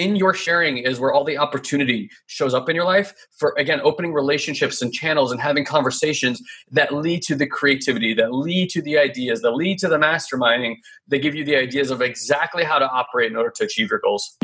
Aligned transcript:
in 0.00 0.16
your 0.16 0.32
sharing 0.32 0.78
is 0.78 0.98
where 0.98 1.12
all 1.12 1.24
the 1.24 1.36
opportunity 1.36 2.08
shows 2.26 2.54
up 2.54 2.70
in 2.70 2.74
your 2.74 2.86
life 2.86 3.12
for 3.36 3.54
again 3.58 3.82
opening 3.84 4.14
relationships 4.14 4.80
and 4.80 4.94
channels 4.94 5.30
and 5.30 5.42
having 5.42 5.62
conversations 5.62 6.40
that 6.70 6.94
lead 6.94 7.20
to 7.20 7.34
the 7.34 7.46
creativity 7.46 8.14
that 8.14 8.32
lead 8.32 8.70
to 8.70 8.80
the 8.80 8.96
ideas 8.96 9.42
that 9.42 9.50
lead 9.50 9.78
to 9.78 9.88
the 9.88 9.98
masterminding 9.98 10.76
they 11.06 11.18
give 11.18 11.34
you 11.34 11.44
the 11.44 11.54
ideas 11.54 11.90
of 11.90 12.00
exactly 12.00 12.64
how 12.64 12.78
to 12.78 12.88
operate 12.88 13.30
in 13.30 13.36
order 13.36 13.52
to 13.54 13.62
achieve 13.64 13.90
your 13.90 13.98
goals. 13.98 14.38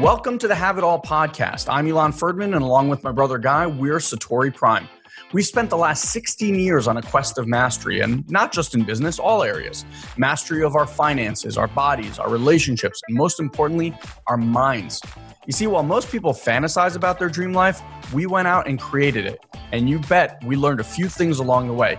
Welcome 0.00 0.38
to 0.38 0.48
the 0.48 0.54
have 0.54 0.78
it 0.78 0.84
all 0.84 1.02
podcast. 1.02 1.70
I'm 1.70 1.86
elon 1.86 2.12
ferdman 2.12 2.54
and 2.54 2.64
along 2.64 2.88
with 2.88 3.04
my 3.04 3.12
brother 3.12 3.36
guy 3.36 3.66
we're 3.66 3.98
satori 3.98 4.54
prime 4.54 4.88
We've 5.32 5.46
spent 5.46 5.70
the 5.70 5.78
last 5.78 6.10
16 6.10 6.56
years 6.56 6.86
on 6.86 6.98
a 6.98 7.02
quest 7.02 7.38
of 7.38 7.46
mastery, 7.46 8.00
and 8.00 8.28
not 8.30 8.52
just 8.52 8.74
in 8.74 8.84
business, 8.84 9.18
all 9.18 9.42
areas. 9.42 9.86
Mastery 10.18 10.62
of 10.62 10.76
our 10.76 10.86
finances, 10.86 11.56
our 11.56 11.68
bodies, 11.68 12.18
our 12.18 12.28
relationships, 12.28 13.00
and 13.08 13.16
most 13.16 13.40
importantly, 13.40 13.96
our 14.26 14.36
minds. 14.36 15.00
You 15.46 15.54
see, 15.54 15.66
while 15.66 15.84
most 15.84 16.10
people 16.12 16.34
fantasize 16.34 16.96
about 16.96 17.18
their 17.18 17.30
dream 17.30 17.54
life, 17.54 17.80
we 18.12 18.26
went 18.26 18.46
out 18.46 18.68
and 18.68 18.78
created 18.78 19.24
it. 19.24 19.38
And 19.72 19.88
you 19.88 20.00
bet 20.00 20.38
we 20.44 20.54
learned 20.54 20.80
a 20.80 20.84
few 20.84 21.08
things 21.08 21.38
along 21.38 21.66
the 21.66 21.72
way. 21.72 21.98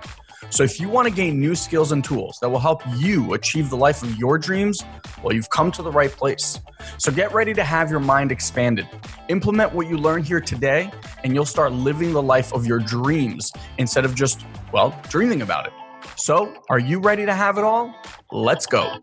So 0.53 0.62
if 0.63 0.80
you 0.80 0.88
want 0.88 1.07
to 1.07 1.12
gain 1.12 1.39
new 1.39 1.55
skills 1.55 1.93
and 1.93 2.03
tools 2.03 2.38
that 2.39 2.48
will 2.48 2.59
help 2.59 2.84
you 2.95 3.34
achieve 3.34 3.71
the 3.71 3.75
life 3.75 4.03
of 4.03 4.16
your 4.20 4.38
dreams, 4.38 4.84
well, 5.23 5.34
you've 5.34 5.49
come 5.49 5.71
to 5.71 5.81
the 5.81 5.89
right 5.89 6.12
place. 6.12 6.59
So 6.99 7.12
get 7.12 7.34
ready 7.34 7.55
to 7.55 7.63
have 7.63 7.89
your 7.89 7.99
mind 7.99 8.31
expanded. 8.31 8.88
Implement 9.29 9.73
what 9.73 9.88
you 9.88 9.98
learn 9.98 10.23
here 10.23 10.39
today, 10.39 10.91
and 11.23 11.34
you'll 11.34 11.43
start 11.43 11.71
living 11.71 12.13
the 12.13 12.21
life 12.21 12.53
of 12.53 12.67
your 12.67 12.77
dreams 12.77 13.52
instead 13.79 14.05
of 14.05 14.13
just, 14.13 14.45
well, 14.71 14.95
dreaming 15.09 15.41
about 15.41 15.66
it. 15.66 15.73
So, 16.17 16.54
are 16.70 16.77
you 16.77 16.99
ready 16.99 17.26
to 17.26 17.34
have 17.34 17.57
it 17.57 17.63
all? 17.63 17.91
Let's 18.31 18.67
go. 18.67 18.99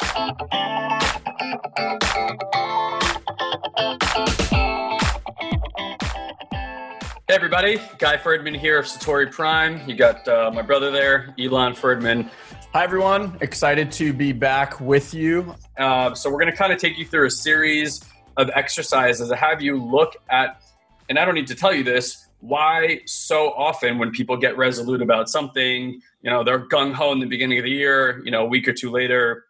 Hey 7.30 7.36
everybody, 7.36 7.80
Guy 7.98 8.16
Ferdman 8.16 8.58
here 8.58 8.76
of 8.76 8.86
Satori 8.86 9.30
Prime. 9.30 9.88
You 9.88 9.94
got 9.94 10.26
uh, 10.26 10.50
my 10.52 10.62
brother 10.62 10.90
there, 10.90 11.32
Elon 11.38 11.74
Ferdman. 11.74 12.28
Hi 12.72 12.82
everyone, 12.82 13.38
excited 13.40 13.92
to 13.92 14.12
be 14.12 14.32
back 14.32 14.80
with 14.80 15.14
you. 15.14 15.54
Uh, 15.78 16.12
so 16.12 16.28
we're 16.28 16.40
going 16.40 16.50
to 16.50 16.56
kind 16.58 16.72
of 16.72 16.80
take 16.80 16.98
you 16.98 17.06
through 17.06 17.26
a 17.26 17.30
series 17.30 18.04
of 18.36 18.50
exercises 18.56 19.28
to 19.28 19.36
have 19.36 19.62
you 19.62 19.80
look 19.80 20.16
at, 20.28 20.60
and 21.08 21.20
I 21.20 21.24
don't 21.24 21.36
need 21.36 21.46
to 21.46 21.54
tell 21.54 21.72
you 21.72 21.84
this, 21.84 22.26
why 22.40 23.02
so 23.06 23.50
often 23.52 23.98
when 23.98 24.10
people 24.10 24.36
get 24.36 24.56
resolute 24.56 25.00
about 25.00 25.28
something, 25.28 26.02
you 26.22 26.30
know, 26.30 26.42
they're 26.42 26.66
gung 26.66 26.92
ho 26.92 27.12
in 27.12 27.20
the 27.20 27.26
beginning 27.26 27.58
of 27.58 27.64
the 27.64 27.70
year, 27.70 28.22
you 28.24 28.32
know, 28.32 28.42
a 28.42 28.48
week 28.48 28.66
or 28.66 28.72
two 28.72 28.90
later, 28.90 29.44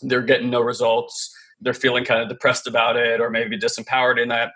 they're 0.00 0.22
getting 0.22 0.48
no 0.48 0.62
results, 0.62 1.36
they're 1.60 1.74
feeling 1.74 2.02
kind 2.02 2.22
of 2.22 2.30
depressed 2.30 2.66
about 2.66 2.96
it, 2.96 3.20
or 3.20 3.28
maybe 3.28 3.58
disempowered 3.58 4.18
in 4.18 4.28
that 4.28 4.52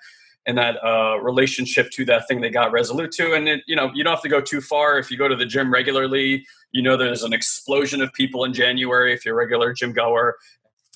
and 0.47 0.59
that 0.59 0.77
uh, 0.85 1.19
relationship 1.23 1.91
to 1.93 2.05
that 2.05 2.29
thing 2.29 2.41
they 2.41 2.51
got 2.51 2.73
resolute 2.73 3.13
to. 3.13 3.33
And 3.33 3.49
it, 3.49 3.63
you 3.67 3.75
know, 3.75 3.91
you 3.95 4.05
don't 4.05 4.13
have 4.13 4.23
to 4.23 4.29
go 4.29 4.41
too 4.41 4.61
far. 4.61 4.99
If 4.99 5.11
you 5.11 5.17
go 5.17 5.29
to 5.29 5.37
the 5.37 5.47
gym 5.47 5.73
regularly, 5.73 6.47
you 6.73 6.83
know 6.83 6.97
there's 6.97 7.23
an 7.23 7.33
explosion 7.33 8.03
of 8.03 8.13
people 8.13 8.45
in 8.45 8.53
January 8.53 9.15
if 9.15 9.25
you're 9.25 9.35
a 9.35 9.39
regular 9.39 9.73
gym 9.73 9.93
goer, 9.93 10.37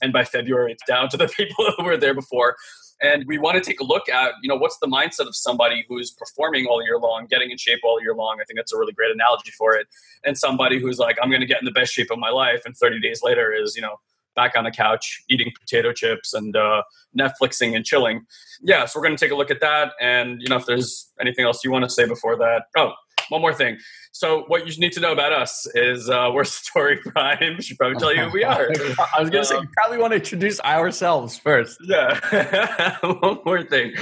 and 0.02 0.12
by 0.12 0.24
February 0.24 0.72
it's 0.72 0.84
down 0.86 1.08
to 1.10 1.16
the 1.16 1.28
people 1.36 1.72
who 1.76 1.84
were 1.84 1.96
there 1.96 2.14
before. 2.14 2.56
And 3.00 3.24
we 3.28 3.38
want 3.38 3.54
to 3.54 3.60
take 3.60 3.80
a 3.80 3.84
look 3.84 4.08
at, 4.08 4.32
you 4.42 4.48
know, 4.48 4.56
what's 4.56 4.78
the 4.78 4.88
mindset 4.88 5.28
of 5.28 5.36
somebody 5.36 5.84
who's 5.88 6.10
performing 6.10 6.66
all 6.66 6.82
year 6.82 6.98
long, 6.98 7.26
getting 7.30 7.52
in 7.52 7.56
shape 7.56 7.78
all 7.84 8.02
year 8.02 8.12
long. 8.12 8.38
I 8.40 8.44
think 8.44 8.58
that's 8.58 8.72
a 8.72 8.76
really 8.76 8.92
great 8.92 9.12
analogy 9.12 9.52
for 9.52 9.74
it. 9.76 9.86
And 10.24 10.36
somebody 10.36 10.80
who's 10.80 10.98
like, 10.98 11.16
I'm 11.22 11.30
going 11.30 11.40
to 11.40 11.46
get 11.46 11.60
in 11.60 11.64
the 11.64 11.70
best 11.70 11.92
shape 11.92 12.10
of 12.10 12.18
my 12.18 12.30
life, 12.30 12.62
and 12.66 12.76
30 12.76 13.00
days 13.00 13.22
later 13.22 13.52
is, 13.52 13.76
you 13.76 13.82
know, 13.82 14.00
back 14.38 14.56
on 14.56 14.62
the 14.62 14.70
couch 14.70 15.20
eating 15.28 15.50
potato 15.58 15.92
chips 15.92 16.32
and 16.32 16.56
uh, 16.56 16.82
Netflixing 17.18 17.74
and 17.74 17.84
chilling. 17.84 18.24
Yeah, 18.62 18.84
so 18.84 19.00
we're 19.00 19.06
going 19.06 19.16
to 19.16 19.24
take 19.24 19.32
a 19.32 19.34
look 19.34 19.50
at 19.50 19.60
that. 19.60 19.94
And, 20.00 20.40
you 20.40 20.48
know, 20.48 20.56
if 20.56 20.64
there's 20.64 21.10
anything 21.20 21.44
else 21.44 21.64
you 21.64 21.72
want 21.72 21.84
to 21.84 21.90
say 21.90 22.06
before 22.06 22.36
that. 22.36 22.66
Oh, 22.76 22.92
one 23.30 23.40
more 23.40 23.52
thing. 23.52 23.78
So, 24.12 24.44
what 24.46 24.66
you 24.66 24.80
need 24.80 24.92
to 24.92 25.00
know 25.00 25.12
about 25.12 25.32
us 25.32 25.66
is 25.74 26.08
uh, 26.08 26.30
we're 26.32 26.42
Satori 26.42 27.00
Prime. 27.00 27.56
We 27.56 27.62
should 27.62 27.78
probably 27.78 27.98
tell 27.98 28.14
you 28.14 28.22
who 28.22 28.32
we 28.32 28.44
are. 28.44 28.70
I 29.16 29.20
was 29.20 29.28
going 29.30 29.42
to 29.42 29.44
say, 29.44 29.56
you 29.56 29.60
um, 29.60 29.68
probably 29.76 29.98
want 29.98 30.12
to 30.12 30.16
introduce 30.16 30.60
ourselves 30.60 31.36
first. 31.36 31.78
Yeah. 31.82 32.96
one 33.02 33.40
more 33.44 33.64
thing. 33.64 33.94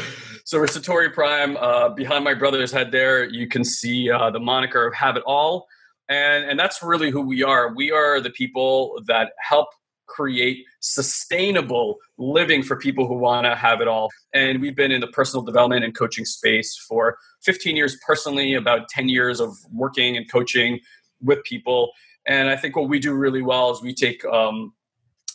So, 0.44 0.58
we're 0.58 0.66
Satori 0.66 1.12
Prime. 1.12 1.56
Uh, 1.56 1.88
behind 1.88 2.24
my 2.24 2.34
brother's 2.34 2.72
head 2.72 2.92
there, 2.92 3.24
you 3.24 3.48
can 3.48 3.64
see 3.64 4.10
uh, 4.10 4.30
the 4.30 4.40
moniker 4.40 4.86
of 4.86 4.94
Have 4.94 5.16
It 5.16 5.22
All. 5.26 5.66
And, 6.08 6.44
and 6.44 6.60
that's 6.60 6.82
really 6.82 7.10
who 7.10 7.22
we 7.22 7.42
are. 7.42 7.74
We 7.74 7.90
are 7.90 8.20
the 8.20 8.30
people 8.30 9.02
that 9.06 9.32
help 9.40 9.68
create 10.06 10.64
sustainable 10.80 11.96
living 12.18 12.62
for 12.62 12.76
people 12.76 13.06
who 13.06 13.14
want 13.14 13.44
to 13.44 13.54
have 13.54 13.80
it 13.80 13.88
all. 13.88 14.08
And 14.34 14.60
we've 14.60 14.76
been 14.76 14.92
in 14.92 15.00
the 15.00 15.08
personal 15.08 15.44
development 15.44 15.84
and 15.84 15.96
coaching 15.96 16.24
space 16.24 16.76
for 16.76 17.18
15 17.42 17.76
years 17.76 17.96
personally, 18.06 18.54
about 18.54 18.88
10 18.88 19.08
years 19.08 19.40
of 19.40 19.56
working 19.72 20.16
and 20.16 20.30
coaching 20.30 20.80
with 21.20 21.42
people. 21.44 21.92
And 22.26 22.48
I 22.48 22.56
think 22.56 22.76
what 22.76 22.88
we 22.88 22.98
do 22.98 23.14
really 23.14 23.42
well 23.42 23.70
is 23.72 23.82
we 23.82 23.94
take 23.94 24.24
um, 24.24 24.72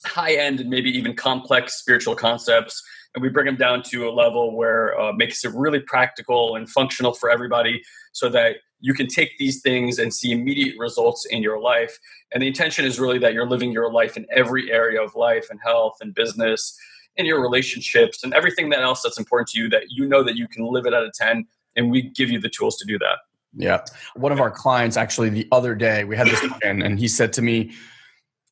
high 0.05 0.33
end 0.33 0.59
and 0.59 0.69
maybe 0.69 0.89
even 0.97 1.15
complex 1.15 1.75
spiritual 1.75 2.15
concepts 2.15 2.81
and 3.13 3.21
we 3.21 3.29
bring 3.29 3.45
them 3.45 3.57
down 3.57 3.83
to 3.83 4.07
a 4.07 4.11
level 4.11 4.55
where 4.55 4.99
uh, 4.99 5.11
makes 5.13 5.43
it 5.43 5.51
really 5.53 5.79
practical 5.79 6.55
and 6.55 6.69
functional 6.69 7.13
for 7.13 7.29
everybody 7.29 7.81
so 8.13 8.29
that 8.29 8.57
you 8.81 8.93
can 8.93 9.07
take 9.07 9.37
these 9.37 9.61
things 9.61 9.99
and 9.99 10.13
see 10.13 10.31
immediate 10.31 10.75
results 10.77 11.25
in 11.25 11.41
your 11.41 11.59
life. 11.59 11.97
And 12.33 12.43
the 12.43 12.47
intention 12.47 12.83
is 12.83 12.99
really 12.99 13.19
that 13.19 13.33
you're 13.33 13.47
living 13.47 13.71
your 13.71 13.91
life 13.91 14.17
in 14.17 14.25
every 14.35 14.71
area 14.71 15.01
of 15.01 15.15
life 15.15 15.47
and 15.49 15.59
health 15.63 15.97
and 16.01 16.13
business 16.13 16.77
and 17.17 17.27
your 17.27 17.41
relationships 17.41 18.23
and 18.23 18.33
everything 18.33 18.69
that 18.69 18.81
else 18.81 19.01
that's 19.01 19.19
important 19.19 19.49
to 19.49 19.59
you 19.59 19.69
that 19.69 19.83
you 19.89 20.07
know 20.07 20.23
that 20.23 20.35
you 20.35 20.47
can 20.47 20.65
live 20.65 20.85
it 20.85 20.93
out 20.93 21.03
of 21.03 21.13
10 21.13 21.45
and 21.75 21.91
we 21.91 22.01
give 22.01 22.29
you 22.29 22.39
the 22.39 22.49
tools 22.49 22.77
to 22.77 22.85
do 22.85 22.97
that. 22.99 23.19
Yeah. 23.53 23.83
One 24.15 24.31
of 24.31 24.39
our 24.39 24.51
clients 24.51 24.97
actually 24.97 25.29
the 25.29 25.47
other 25.51 25.75
day, 25.75 26.03
we 26.03 26.15
had 26.15 26.27
this 26.27 26.43
in, 26.63 26.81
and 26.81 26.97
he 26.97 27.07
said 27.07 27.33
to 27.33 27.41
me, 27.41 27.73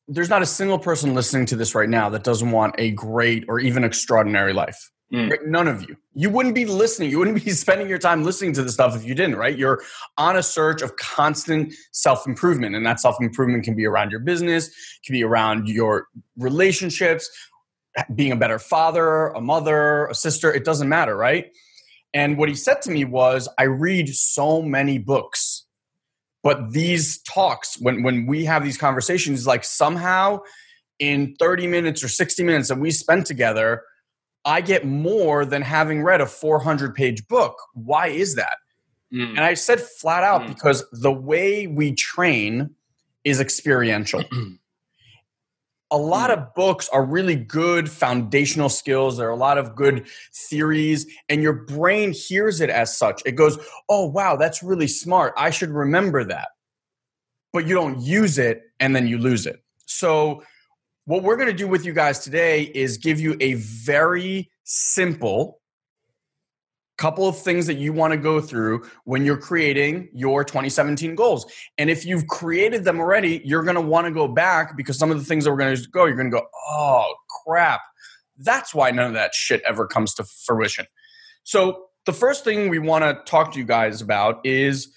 There's 0.08 0.28
not 0.28 0.42
a 0.42 0.46
single 0.46 0.78
person 0.78 1.14
listening 1.14 1.46
to 1.46 1.56
this 1.56 1.74
right 1.74 1.88
now 1.88 2.10
that 2.10 2.22
doesn't 2.22 2.50
want 2.50 2.74
a 2.78 2.90
great 2.90 3.44
or 3.48 3.60
even 3.60 3.82
extraordinary 3.82 4.52
life. 4.52 4.90
Mm. 5.12 5.30
Right? 5.30 5.46
None 5.46 5.66
of 5.66 5.88
you. 5.88 5.96
You 6.14 6.30
wouldn't 6.30 6.54
be 6.54 6.64
listening. 6.64 7.10
You 7.10 7.18
wouldn't 7.18 7.44
be 7.44 7.50
spending 7.50 7.88
your 7.88 7.98
time 7.98 8.22
listening 8.24 8.52
to 8.54 8.62
the 8.62 8.70
stuff 8.70 8.94
if 8.96 9.04
you 9.04 9.14
didn't, 9.14 9.36
right? 9.36 9.56
You're 9.56 9.82
on 10.16 10.36
a 10.36 10.42
search 10.42 10.82
of 10.82 10.96
constant 10.96 11.74
self 11.92 12.26
improvement. 12.26 12.76
And 12.76 12.86
that 12.86 13.00
self 13.00 13.16
improvement 13.20 13.64
can 13.64 13.74
be 13.74 13.86
around 13.86 14.10
your 14.10 14.20
business, 14.20 14.70
can 15.04 15.12
be 15.12 15.24
around 15.24 15.68
your 15.68 16.06
relationships, 16.36 17.28
being 18.14 18.32
a 18.32 18.36
better 18.36 18.58
father, 18.58 19.28
a 19.28 19.40
mother, 19.40 20.06
a 20.06 20.14
sister. 20.14 20.52
It 20.52 20.64
doesn't 20.64 20.88
matter, 20.88 21.16
right? 21.16 21.50
And 22.12 22.38
what 22.38 22.48
he 22.48 22.54
said 22.54 22.82
to 22.82 22.90
me 22.90 23.04
was, 23.04 23.48
I 23.58 23.64
read 23.64 24.08
so 24.08 24.62
many 24.62 24.98
books, 24.98 25.66
but 26.42 26.72
these 26.72 27.22
talks, 27.22 27.80
when, 27.80 28.02
when 28.02 28.26
we 28.26 28.44
have 28.46 28.64
these 28.64 28.78
conversations, 28.78 29.46
like 29.46 29.62
somehow 29.62 30.40
in 30.98 31.34
30 31.38 31.66
minutes 31.68 32.02
or 32.02 32.08
60 32.08 32.42
minutes 32.42 32.68
that 32.68 32.78
we 32.78 32.90
spend 32.90 33.26
together, 33.26 33.82
I 34.44 34.60
get 34.60 34.86
more 34.86 35.44
than 35.44 35.62
having 35.62 36.02
read 36.02 36.20
a 36.20 36.26
400 36.26 36.94
page 36.94 37.26
book. 37.28 37.56
Why 37.74 38.08
is 38.08 38.36
that? 38.36 38.56
Mm. 39.12 39.30
And 39.30 39.40
I 39.40 39.54
said 39.54 39.80
flat 39.80 40.22
out 40.22 40.42
mm. 40.42 40.48
because 40.48 40.84
the 40.92 41.12
way 41.12 41.66
we 41.66 41.92
train 41.94 42.70
is 43.24 43.40
experiential. 43.40 44.24
a 45.90 45.98
lot 45.98 46.30
mm. 46.30 46.34
of 46.34 46.54
books 46.54 46.88
are 46.90 47.04
really 47.04 47.34
good 47.34 47.90
foundational 47.90 48.68
skills. 48.68 49.16
There 49.16 49.28
are 49.28 49.32
a 49.32 49.36
lot 49.36 49.58
of 49.58 49.74
good 49.74 50.06
theories, 50.32 51.06
and 51.28 51.42
your 51.42 51.52
brain 51.52 52.12
hears 52.12 52.60
it 52.60 52.70
as 52.70 52.96
such. 52.96 53.22
It 53.26 53.32
goes, 53.32 53.58
Oh, 53.88 54.06
wow, 54.06 54.36
that's 54.36 54.62
really 54.62 54.88
smart. 54.88 55.34
I 55.36 55.50
should 55.50 55.70
remember 55.70 56.24
that. 56.24 56.48
But 57.52 57.66
you 57.66 57.74
don't 57.74 58.00
use 58.00 58.38
it, 58.38 58.62
and 58.78 58.94
then 58.94 59.08
you 59.08 59.18
lose 59.18 59.44
it. 59.44 59.62
So, 59.86 60.44
what 61.04 61.22
we're 61.22 61.36
going 61.36 61.48
to 61.48 61.54
do 61.54 61.68
with 61.68 61.84
you 61.84 61.92
guys 61.92 62.20
today 62.20 62.62
is 62.62 62.98
give 62.98 63.20
you 63.20 63.36
a 63.40 63.54
very 63.54 64.50
simple 64.64 65.60
couple 67.00 67.26
of 67.26 67.40
things 67.40 67.66
that 67.66 67.78
you 67.78 67.94
want 67.94 68.12
to 68.12 68.18
go 68.18 68.42
through 68.42 68.86
when 69.04 69.24
you're 69.24 69.38
creating 69.38 70.10
your 70.12 70.44
2017 70.44 71.14
goals. 71.14 71.50
And 71.78 71.88
if 71.88 72.04
you've 72.04 72.26
created 72.26 72.84
them 72.84 73.00
already, 73.00 73.40
you're 73.42 73.62
going 73.62 73.76
to 73.76 73.80
want 73.80 74.06
to 74.06 74.12
go 74.12 74.28
back 74.28 74.76
because 74.76 74.98
some 74.98 75.10
of 75.10 75.18
the 75.18 75.24
things 75.24 75.44
that 75.44 75.50
we're 75.50 75.56
going 75.56 75.74
to 75.74 75.88
go, 75.88 76.04
you're 76.04 76.14
going 76.14 76.30
to 76.30 76.36
go, 76.36 76.46
oh, 76.68 77.14
crap. 77.46 77.80
That's 78.36 78.74
why 78.74 78.90
none 78.90 79.06
of 79.06 79.12
that 79.14 79.34
shit 79.34 79.62
ever 79.66 79.86
comes 79.86 80.12
to 80.14 80.24
fruition. 80.24 80.86
So, 81.42 81.86
the 82.06 82.12
first 82.14 82.44
thing 82.44 82.70
we 82.70 82.78
want 82.78 83.04
to 83.04 83.18
talk 83.30 83.52
to 83.52 83.58
you 83.58 83.64
guys 83.64 84.00
about 84.00 84.40
is 84.44 84.94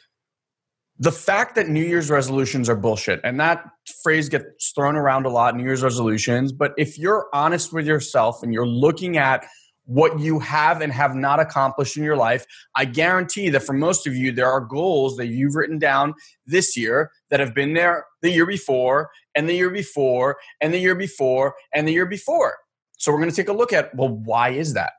the 1.00 1.12
fact 1.12 1.56
that 1.56 1.70
New 1.70 1.84
Year's 1.84 2.10
resolutions 2.10 2.70
are 2.70 2.76
bullshit, 2.76 3.20
and 3.24 3.40
that 3.40 3.66
phrase 4.04 4.30
gets 4.30 4.72
thrown 4.74 4.96
around 4.96 5.26
a 5.26 5.30
lot, 5.30 5.56
New 5.56 5.64
Year's 5.64 5.84
resolutions. 5.84 6.52
But 6.52 6.74
if 6.78 7.00
you're 7.00 7.28
honest 7.34 7.74
with 7.74 7.88
yourself 7.88 8.44
and 8.44 8.54
you're 8.54 8.68
looking 8.68 9.18
at 9.18 9.46
what 9.86 10.20
you 10.20 10.40
have 10.40 10.82
and 10.82 10.94
have 10.94 11.14
not 11.14 11.40
accomplished 11.40 11.98
in 11.98 12.04
your 12.04 12.16
life, 12.16 12.46
I 12.76 12.86
guarantee 12.86 13.50
that 13.50 13.62
for 13.62 13.74
most 13.74 14.08
of 14.08 14.16
you, 14.16 14.32
there 14.32 14.50
are 14.50 14.62
goals 14.62 15.18
that 15.18 15.28
you've 15.28 15.56
written 15.56 15.78
down 15.78 16.14
this 16.46 16.78
year 16.78 17.12
that 17.30 17.40
have 17.40 17.54
been 17.54 17.74
there 17.74 18.06
the 18.22 18.30
year 18.30 18.46
before, 18.46 19.10
and 19.36 19.50
the 19.50 19.56
year 19.56 19.72
before, 19.72 20.38
and 20.62 20.74
the 20.74 20.80
year 20.80 20.96
before, 20.96 21.56
and 21.74 21.88
the 21.88 21.92
year 21.92 22.06
before. 22.06 22.56
So 22.98 23.12
we're 23.12 23.18
going 23.18 23.32
to 23.32 23.36
take 23.36 23.50
a 23.50 23.54
look 23.54 23.74
at 23.74 23.94
well, 23.96 24.10
why 24.10 24.50
is 24.50 24.74
that? 24.74 24.92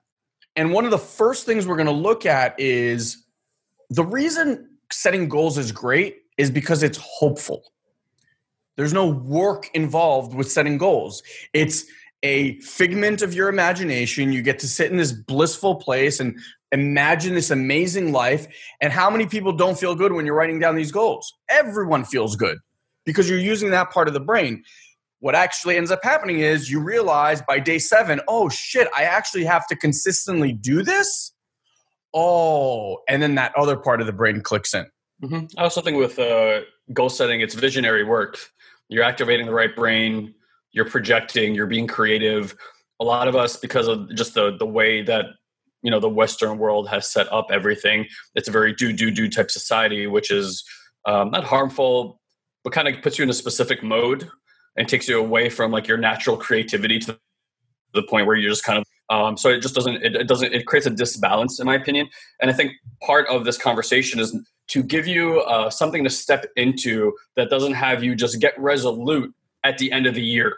And 0.56 0.72
one 0.72 0.84
of 0.84 0.90
the 0.90 0.98
first 0.98 1.46
things 1.46 1.66
we're 1.66 1.76
going 1.76 1.86
to 1.86 1.92
look 1.92 2.26
at 2.26 2.58
is 2.58 3.24
the 3.90 4.04
reason 4.04 4.68
setting 4.92 5.28
goals 5.28 5.58
is 5.58 5.72
great 5.72 6.22
is 6.36 6.50
because 6.50 6.82
it's 6.82 6.98
hopeful. 6.98 7.62
There's 8.76 8.92
no 8.92 9.06
work 9.06 9.70
involved 9.74 10.34
with 10.34 10.50
setting 10.50 10.78
goals. 10.78 11.22
It's 11.52 11.84
a 12.22 12.58
figment 12.60 13.22
of 13.22 13.34
your 13.34 13.48
imagination. 13.48 14.32
You 14.32 14.42
get 14.42 14.58
to 14.60 14.68
sit 14.68 14.90
in 14.90 14.96
this 14.96 15.12
blissful 15.12 15.76
place 15.76 16.18
and 16.18 16.38
imagine 16.72 17.34
this 17.34 17.50
amazing 17.50 18.12
life. 18.12 18.46
And 18.80 18.92
how 18.92 19.10
many 19.10 19.26
people 19.26 19.52
don't 19.52 19.78
feel 19.78 19.94
good 19.94 20.12
when 20.12 20.26
you're 20.26 20.34
writing 20.34 20.58
down 20.58 20.74
these 20.74 20.90
goals? 20.90 21.32
Everyone 21.48 22.04
feels 22.04 22.34
good 22.34 22.58
because 23.04 23.28
you're 23.28 23.38
using 23.38 23.70
that 23.70 23.90
part 23.90 24.08
of 24.08 24.14
the 24.14 24.20
brain. 24.20 24.64
What 25.20 25.34
actually 25.34 25.76
ends 25.76 25.90
up 25.90 26.00
happening 26.02 26.40
is 26.40 26.70
you 26.70 26.80
realize 26.80 27.42
by 27.42 27.58
day 27.58 27.78
seven, 27.78 28.20
oh 28.26 28.48
shit, 28.48 28.88
I 28.96 29.04
actually 29.04 29.44
have 29.44 29.66
to 29.68 29.76
consistently 29.76 30.52
do 30.52 30.82
this. 30.82 31.33
Oh, 32.14 32.98
and 33.08 33.20
then 33.20 33.34
that 33.34 33.52
other 33.56 33.76
part 33.76 34.00
of 34.00 34.06
the 34.06 34.12
brain 34.12 34.40
clicks 34.40 34.72
in. 34.72 34.86
Mm-hmm. 35.22 35.58
I 35.58 35.62
also 35.62 35.80
think 35.80 35.98
with 35.98 36.18
uh, 36.18 36.60
goal 36.92 37.08
setting, 37.08 37.40
it's 37.40 37.54
visionary 37.54 38.04
work. 38.04 38.38
You're 38.88 39.02
activating 39.02 39.46
the 39.46 39.54
right 39.54 39.74
brain. 39.74 40.34
You're 40.72 40.88
projecting. 40.88 41.54
You're 41.54 41.66
being 41.66 41.86
creative. 41.86 42.54
A 43.00 43.04
lot 43.04 43.26
of 43.26 43.34
us, 43.34 43.56
because 43.56 43.88
of 43.88 44.14
just 44.14 44.34
the 44.34 44.56
the 44.56 44.66
way 44.66 45.02
that 45.02 45.26
you 45.82 45.90
know 45.90 45.98
the 45.98 46.08
Western 46.08 46.58
world 46.58 46.88
has 46.88 47.10
set 47.10 47.30
up 47.32 47.48
everything, 47.50 48.06
it's 48.34 48.48
a 48.48 48.52
very 48.52 48.72
do 48.72 48.92
do 48.92 49.10
do 49.10 49.28
type 49.28 49.50
society, 49.50 50.06
which 50.06 50.30
is 50.30 50.64
um, 51.06 51.30
not 51.30 51.44
harmful, 51.44 52.20
but 52.62 52.72
kind 52.72 52.88
of 52.88 53.02
puts 53.02 53.18
you 53.18 53.24
in 53.24 53.30
a 53.30 53.34
specific 53.34 53.82
mode 53.82 54.28
and 54.76 54.88
takes 54.88 55.08
you 55.08 55.18
away 55.18 55.48
from 55.48 55.70
like 55.70 55.88
your 55.88 55.98
natural 55.98 56.36
creativity 56.36 56.98
to 57.00 57.18
the 57.92 58.02
point 58.02 58.26
where 58.26 58.36
you're 58.36 58.50
just 58.50 58.64
kind 58.64 58.78
of 58.78 58.84
um, 59.10 59.36
so 59.36 59.50
it 59.50 59.60
just 59.60 59.74
doesn't 59.74 59.96
it, 60.02 60.16
it, 60.16 60.28
doesn't 60.28 60.52
it 60.52 60.66
creates 60.66 60.86
a 60.86 60.90
disbalance 60.90 61.60
in 61.60 61.66
my 61.66 61.74
opinion. 61.74 62.08
And 62.40 62.50
i 62.50 62.54
think 62.54 62.72
part 63.02 63.26
of 63.28 63.44
this 63.44 63.58
conversation 63.58 64.20
is 64.20 64.36
to 64.68 64.82
give 64.82 65.06
you 65.06 65.40
uh, 65.40 65.68
something 65.68 66.04
to 66.04 66.10
step 66.10 66.46
into 66.56 67.12
that 67.36 67.50
doesn't 67.50 67.74
have 67.74 68.02
you 68.02 68.14
just 68.14 68.40
get 68.40 68.58
resolute 68.58 69.34
at 69.62 69.76
the 69.78 69.92
end 69.92 70.06
of 70.06 70.14
the 70.14 70.22
year. 70.22 70.56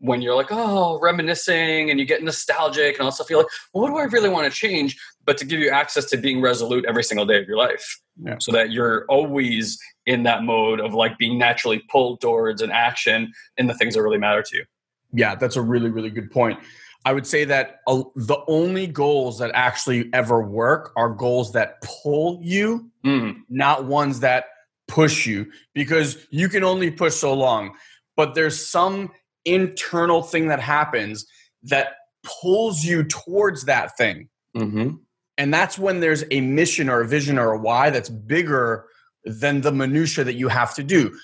When 0.00 0.22
you're 0.22 0.36
like 0.36 0.48
oh 0.50 1.00
reminiscing 1.00 1.90
and 1.90 1.98
you 1.98 2.06
get 2.06 2.22
nostalgic 2.22 2.98
and 2.98 3.04
also 3.04 3.24
feel 3.24 3.38
like 3.38 3.48
well 3.72 3.82
what 3.82 3.90
do 3.90 3.96
i 3.98 4.04
really 4.04 4.28
want 4.28 4.52
to 4.52 4.56
change? 4.56 4.96
But 5.24 5.38
to 5.38 5.44
give 5.44 5.58
you 5.58 5.70
access 5.70 6.04
to 6.10 6.16
being 6.16 6.40
resolute 6.40 6.84
every 6.86 7.02
single 7.02 7.26
day 7.26 7.40
of 7.40 7.48
your 7.48 7.56
life. 7.56 8.00
Yeah. 8.20 8.34
so 8.40 8.50
that 8.50 8.72
you're 8.72 9.06
always 9.08 9.78
in 10.04 10.24
that 10.24 10.42
mode 10.42 10.80
of 10.80 10.92
like 10.92 11.18
being 11.18 11.38
naturally 11.38 11.84
pulled 11.88 12.20
towards 12.20 12.62
an 12.62 12.72
action 12.72 13.32
in 13.56 13.68
the 13.68 13.74
things 13.74 13.94
that 13.94 14.02
really 14.02 14.18
matter 14.18 14.42
to 14.42 14.56
you. 14.56 14.64
Yeah 15.12 15.34
that's 15.34 15.56
a 15.56 15.62
really 15.62 15.90
really 15.90 16.10
good 16.10 16.30
point 16.30 16.60
I 17.04 17.12
would 17.12 17.26
say 17.26 17.44
that 17.44 17.80
uh, 17.86 18.02
the 18.16 18.38
only 18.48 18.86
goals 18.86 19.38
that 19.38 19.50
actually 19.54 20.10
ever 20.12 20.42
work 20.42 20.92
are 20.96 21.08
goals 21.08 21.52
that 21.52 21.80
pull 21.82 22.40
you, 22.42 22.90
mm. 23.04 23.36
not 23.48 23.84
ones 23.84 24.20
that 24.20 24.46
push 24.88 25.26
you, 25.26 25.50
because 25.74 26.26
you 26.30 26.48
can 26.48 26.64
only 26.64 26.90
push 26.90 27.14
so 27.14 27.32
long. 27.32 27.74
But 28.16 28.34
there's 28.34 28.64
some 28.64 29.10
internal 29.44 30.22
thing 30.22 30.48
that 30.48 30.60
happens 30.60 31.26
that 31.62 31.96
pulls 32.22 32.84
you 32.84 33.04
towards 33.04 33.64
that 33.64 33.96
thing. 33.96 34.28
Mm-hmm. 34.56 34.90
And 35.36 35.54
that's 35.54 35.78
when 35.78 36.00
there's 36.00 36.24
a 36.30 36.40
mission 36.40 36.88
or 36.88 37.00
a 37.00 37.06
vision 37.06 37.38
or 37.38 37.52
a 37.52 37.58
why 37.58 37.90
that's 37.90 38.08
bigger 38.08 38.86
than 39.24 39.60
the 39.60 39.72
minutia 39.72 40.24
that 40.24 40.34
you 40.34 40.48
have 40.48 40.74
to 40.74 40.82
do 40.82 41.16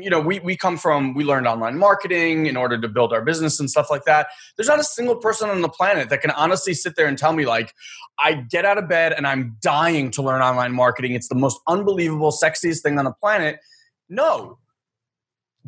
you 0.00 0.10
know, 0.10 0.20
we, 0.20 0.38
we 0.40 0.56
come 0.56 0.76
from, 0.76 1.14
we 1.14 1.24
learned 1.24 1.46
online 1.46 1.78
marketing 1.78 2.46
in 2.46 2.56
order 2.56 2.80
to 2.80 2.88
build 2.88 3.12
our 3.12 3.22
business 3.22 3.58
and 3.60 3.70
stuff 3.70 3.88
like 3.90 4.04
that. 4.04 4.28
There's 4.56 4.68
not 4.68 4.78
a 4.78 4.84
single 4.84 5.16
person 5.16 5.50
on 5.50 5.60
the 5.60 5.68
planet 5.68 6.08
that 6.10 6.20
can 6.20 6.30
honestly 6.32 6.74
sit 6.74 6.96
there 6.96 7.06
and 7.06 7.18
tell 7.18 7.32
me, 7.32 7.46
like, 7.46 7.74
I 8.18 8.34
get 8.34 8.64
out 8.64 8.78
of 8.78 8.88
bed 8.88 9.12
and 9.12 9.26
I'm 9.26 9.56
dying 9.60 10.10
to 10.12 10.22
learn 10.22 10.42
online 10.42 10.72
marketing. 10.72 11.12
It's 11.12 11.28
the 11.28 11.34
most 11.34 11.60
unbelievable, 11.66 12.32
sexiest 12.32 12.82
thing 12.82 12.98
on 12.98 13.04
the 13.04 13.12
planet. 13.12 13.60
No. 14.08 14.58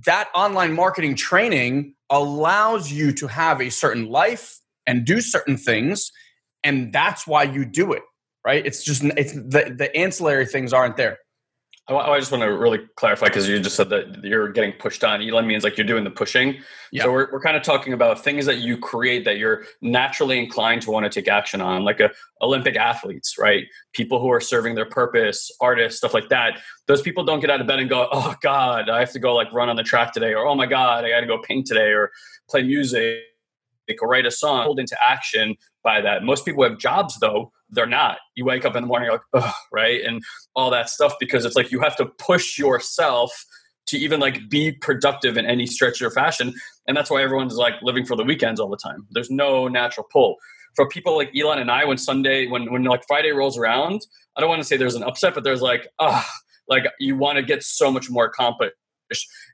That 0.06 0.28
online 0.34 0.72
marketing 0.72 1.14
training 1.14 1.94
allows 2.08 2.90
you 2.90 3.12
to 3.12 3.26
have 3.26 3.60
a 3.60 3.70
certain 3.70 4.06
life 4.06 4.60
and 4.86 5.04
do 5.04 5.20
certain 5.20 5.56
things. 5.56 6.10
And 6.64 6.92
that's 6.92 7.26
why 7.26 7.44
you 7.44 7.64
do 7.64 7.92
it, 7.92 8.02
right? 8.44 8.64
It's 8.66 8.82
just, 8.82 9.04
it's 9.04 9.32
the, 9.32 9.74
the 9.76 9.94
ancillary 9.96 10.46
things 10.46 10.72
aren't 10.72 10.96
there. 10.96 11.18
I, 11.98 12.18
just 12.18 12.30
want 12.30 12.42
to 12.42 12.56
really 12.56 12.78
clarify 12.96 13.26
because 13.26 13.48
you 13.48 13.58
just 13.58 13.76
said 13.76 13.90
that 13.90 14.22
you're 14.22 14.50
getting 14.52 14.72
pushed 14.72 15.02
on. 15.02 15.20
Elon 15.22 15.46
means 15.46 15.64
like 15.64 15.76
you're 15.76 15.86
doing 15.86 16.04
the 16.04 16.10
pushing. 16.10 16.58
Yeah. 16.92 17.04
So 17.04 17.12
we're, 17.12 17.32
we're 17.32 17.40
kind 17.40 17.56
of 17.56 17.62
talking 17.62 17.92
about 17.92 18.22
things 18.22 18.46
that 18.46 18.58
you 18.58 18.78
create 18.78 19.24
that 19.24 19.38
you're 19.38 19.64
naturally 19.82 20.38
inclined 20.38 20.82
to 20.82 20.90
want 20.90 21.04
to 21.04 21.10
take 21.10 21.28
action 21.28 21.60
on, 21.60 21.84
like 21.84 22.00
a 22.00 22.10
Olympic 22.42 22.76
athletes, 22.76 23.36
right? 23.38 23.64
People 23.92 24.20
who 24.20 24.30
are 24.30 24.40
serving 24.40 24.74
their 24.74 24.86
purpose, 24.86 25.50
artists, 25.60 25.98
stuff 25.98 26.14
like 26.14 26.28
that. 26.28 26.60
Those 26.86 27.02
people 27.02 27.24
don't 27.24 27.40
get 27.40 27.50
out 27.50 27.60
of 27.60 27.66
bed 27.66 27.80
and 27.80 27.88
go, 27.88 28.08
"Oh 28.12 28.34
God, 28.40 28.88
I 28.88 29.00
have 29.00 29.12
to 29.12 29.18
go 29.18 29.34
like 29.34 29.52
run 29.52 29.68
on 29.68 29.76
the 29.76 29.82
track 29.82 30.12
today," 30.12 30.32
or 30.34 30.46
"Oh 30.46 30.54
my 30.54 30.66
God, 30.66 31.04
I 31.04 31.10
got 31.10 31.20
to 31.20 31.26
go 31.26 31.38
paint 31.38 31.66
today," 31.66 31.90
or 31.92 32.10
play 32.48 32.62
music 32.62 33.24
or 34.00 34.08
write 34.08 34.26
a 34.26 34.30
song. 34.30 34.66
Pulled 34.66 34.80
into 34.80 34.96
action 35.02 35.56
by 35.82 36.00
that. 36.00 36.22
Most 36.22 36.44
people 36.44 36.62
have 36.62 36.78
jobs 36.78 37.18
though 37.20 37.52
they're 37.72 37.86
not. 37.86 38.18
You 38.34 38.44
wake 38.44 38.64
up 38.64 38.76
in 38.76 38.82
the 38.82 38.86
morning, 38.86 39.06
you're 39.06 39.14
like, 39.14 39.44
Ugh, 39.44 39.54
right, 39.72 40.00
and 40.04 40.22
all 40.54 40.70
that 40.70 40.90
stuff 40.90 41.14
because 41.20 41.44
it's 41.44 41.56
like 41.56 41.70
you 41.70 41.80
have 41.80 41.96
to 41.96 42.06
push 42.06 42.58
yourself 42.58 43.30
to 43.86 43.98
even 43.98 44.20
like 44.20 44.48
be 44.48 44.72
productive 44.72 45.36
in 45.36 45.46
any 45.46 45.66
stretch 45.66 46.00
or 46.02 46.10
fashion, 46.10 46.52
and 46.86 46.96
that's 46.96 47.10
why 47.10 47.22
everyone's 47.22 47.56
like 47.56 47.74
living 47.82 48.04
for 48.04 48.16
the 48.16 48.24
weekends 48.24 48.60
all 48.60 48.68
the 48.68 48.76
time. 48.76 49.06
There's 49.10 49.30
no 49.30 49.68
natural 49.68 50.06
pull 50.12 50.36
for 50.74 50.88
people 50.88 51.16
like 51.16 51.30
Elon 51.36 51.58
and 51.58 51.70
I. 51.70 51.84
When 51.84 51.98
Sunday, 51.98 52.46
when 52.46 52.70
when 52.70 52.84
like 52.84 53.02
Friday 53.06 53.30
rolls 53.30 53.58
around, 53.58 54.06
I 54.36 54.40
don't 54.40 54.50
want 54.50 54.60
to 54.60 54.66
say 54.66 54.76
there's 54.76 54.94
an 54.94 55.02
upset, 55.04 55.34
but 55.34 55.44
there's 55.44 55.62
like, 55.62 55.88
ah, 55.98 56.28
like 56.68 56.84
you 56.98 57.16
want 57.16 57.36
to 57.36 57.42
get 57.42 57.62
so 57.62 57.90
much 57.90 58.10
more 58.10 58.26
accomplished 58.26 58.74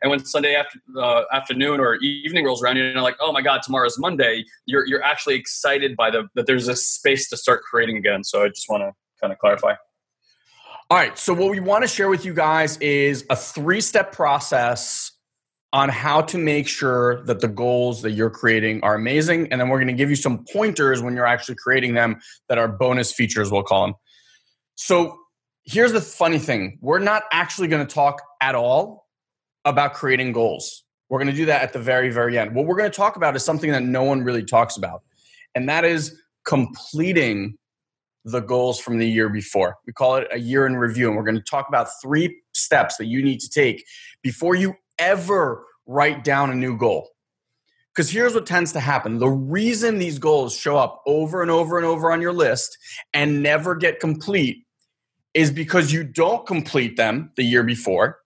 and 0.03 0.11
when 0.11 0.25
Sunday 0.25 0.55
after, 0.55 0.79
uh, 0.99 1.23
afternoon 1.33 1.81
or 1.81 1.97
evening 1.97 2.45
rolls 2.45 2.63
around, 2.63 2.77
you're 2.77 3.01
like, 3.01 3.17
oh 3.21 3.33
my 3.33 3.43
God, 3.43 3.63
tomorrow's 3.63 3.99
Monday. 3.99 4.45
You're, 4.67 4.87
you're 4.87 5.03
actually 5.03 5.35
excited 5.35 5.97
by 5.97 6.11
the 6.11 6.29
that 6.35 6.47
there's 6.47 6.69
a 6.69 6.77
space 6.77 7.29
to 7.31 7.37
start 7.37 7.63
creating 7.63 7.97
again. 7.97 8.25
So 8.25 8.45
I 8.45 8.49
just 8.49 8.69
want 8.69 8.83
to 8.83 8.93
kind 9.21 9.33
of 9.33 9.39
clarify. 9.39 9.75
All 10.89 10.97
right. 10.97 11.19
So 11.19 11.35
what 11.35 11.51
we 11.51 11.59
want 11.59 11.83
to 11.83 11.89
share 11.89 12.09
with 12.09 12.25
you 12.25 12.33
guys 12.33 12.77
is 12.79 13.25
a 13.29 13.37
three 13.37 13.81
step 13.81 14.13
process 14.13 15.13
on 15.73 15.89
how 15.89 16.23
to 16.23 16.39
make 16.39 16.69
sure 16.69 17.25
that 17.25 17.41
the 17.41 17.49
goals 17.49 18.03
that 18.03 18.13
you're 18.13 18.31
creating 18.31 18.83
are 18.83 18.95
amazing. 18.95 19.49
And 19.51 19.61
then 19.61 19.69
we're 19.69 19.79
going 19.79 19.89
to 19.89 19.95
give 19.95 20.09
you 20.09 20.17
some 20.17 20.45
pointers 20.53 21.03
when 21.03 21.17
you're 21.17 21.27
actually 21.27 21.57
creating 21.57 21.95
them 21.95 22.21
that 22.49 22.57
are 22.57 22.69
bonus 22.69 23.13
features, 23.13 23.51
we'll 23.51 23.65
call 23.65 23.87
them. 23.87 23.95
So 24.77 25.19
here's 25.65 25.93
the 25.93 26.01
funny 26.01 26.39
thing 26.39 26.79
we're 26.81 27.01
not 27.01 27.25
actually 27.33 27.69
going 27.69 27.85
to 27.85 27.93
talk 27.93 28.23
at 28.41 28.55
all 28.55 29.06
about 29.67 29.93
creating 29.93 30.33
goals. 30.33 30.85
We're 31.11 31.19
going 31.19 31.31
to 31.31 31.37
do 31.37 31.47
that 31.47 31.63
at 31.63 31.73
the 31.73 31.79
very, 31.79 32.11
very 32.11 32.39
end. 32.39 32.55
What 32.55 32.67
we're 32.67 32.77
going 32.77 32.91
to 32.91 32.97
talk 32.97 33.17
about 33.17 33.37
is 33.37 33.45
something 33.45 33.71
that 33.73 33.83
no 33.83 34.03
one 34.03 34.23
really 34.23 34.45
talks 34.45 34.77
about, 34.77 35.03
and 35.55 35.69
that 35.69 35.85
is 35.85 36.19
completing 36.45 37.59
the 38.25 38.41
goals 38.41 38.81
from 38.81 38.99
the 38.99 39.07
year 39.07 39.29
before. 39.29 39.77
We 39.87 39.93
call 39.93 40.17
it 40.17 40.27
a 40.33 40.39
year 40.39 40.67
in 40.67 40.77
review, 40.77 41.09
and 41.09 41.17
we're 41.17 41.25
going 41.25 41.37
to 41.37 41.43
talk 41.43 41.69
about 41.69 41.89
three 42.03 42.41
steps 42.55 42.97
that 42.97 43.07
you 43.07 43.23
need 43.23 43.41
to 43.41 43.51
take 43.51 43.85
before 44.23 44.55
you 44.55 44.75
ever 44.99 45.65
write 45.87 46.25
down 46.25 46.51
a 46.51 46.55
new 46.55 46.77
goal. 46.77 47.11
Because 47.95 48.11
here's 48.11 48.35
what 48.35 48.45
tends 48.45 48.73
to 48.73 48.81
happen 48.81 49.19
the 49.19 49.29
reason 49.29 49.99
these 49.99 50.19
goals 50.19 50.55
show 50.57 50.77
up 50.77 51.03
over 51.07 51.41
and 51.41 51.51
over 51.51 51.79
and 51.79 51.87
over 51.87 52.13
on 52.13 52.21
your 52.21 52.33
list 52.33 52.77
and 53.15 53.43
never 53.43 53.75
get 53.75 54.01
complete 54.01 54.65
is 55.33 55.51
because 55.51 55.93
you 55.93 56.05
don't 56.05 56.47
complete 56.47 56.97
them 56.97 57.31
the 57.37 57.45
year 57.45 57.63
before 57.63 58.19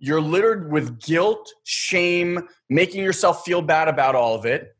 you're 0.00 0.20
littered 0.20 0.72
with 0.72 0.98
guilt, 1.00 1.52
shame, 1.64 2.48
making 2.68 3.04
yourself 3.04 3.44
feel 3.44 3.62
bad 3.62 3.86
about 3.86 4.14
all 4.14 4.34
of 4.34 4.46
it, 4.46 4.74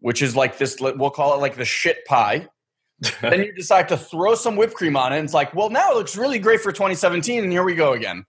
which 0.00 0.22
is 0.22 0.34
like 0.34 0.58
this, 0.58 0.78
we'll 0.80 1.10
call 1.10 1.34
it 1.34 1.40
like 1.40 1.56
the 1.56 1.64
shit 1.64 2.04
pie. 2.06 2.48
then 3.20 3.44
you 3.44 3.52
decide 3.52 3.88
to 3.88 3.96
throw 3.96 4.34
some 4.34 4.56
whipped 4.56 4.74
cream 4.74 4.96
on 4.96 5.12
it. 5.12 5.16
And 5.16 5.24
it's 5.24 5.34
like, 5.34 5.54
well, 5.54 5.68
now 5.68 5.92
it 5.92 5.96
looks 5.96 6.16
really 6.16 6.38
great 6.38 6.60
for 6.60 6.72
2017. 6.72 7.44
And 7.44 7.52
here 7.52 7.62
we 7.62 7.74
go 7.74 7.92
again. 7.92 8.24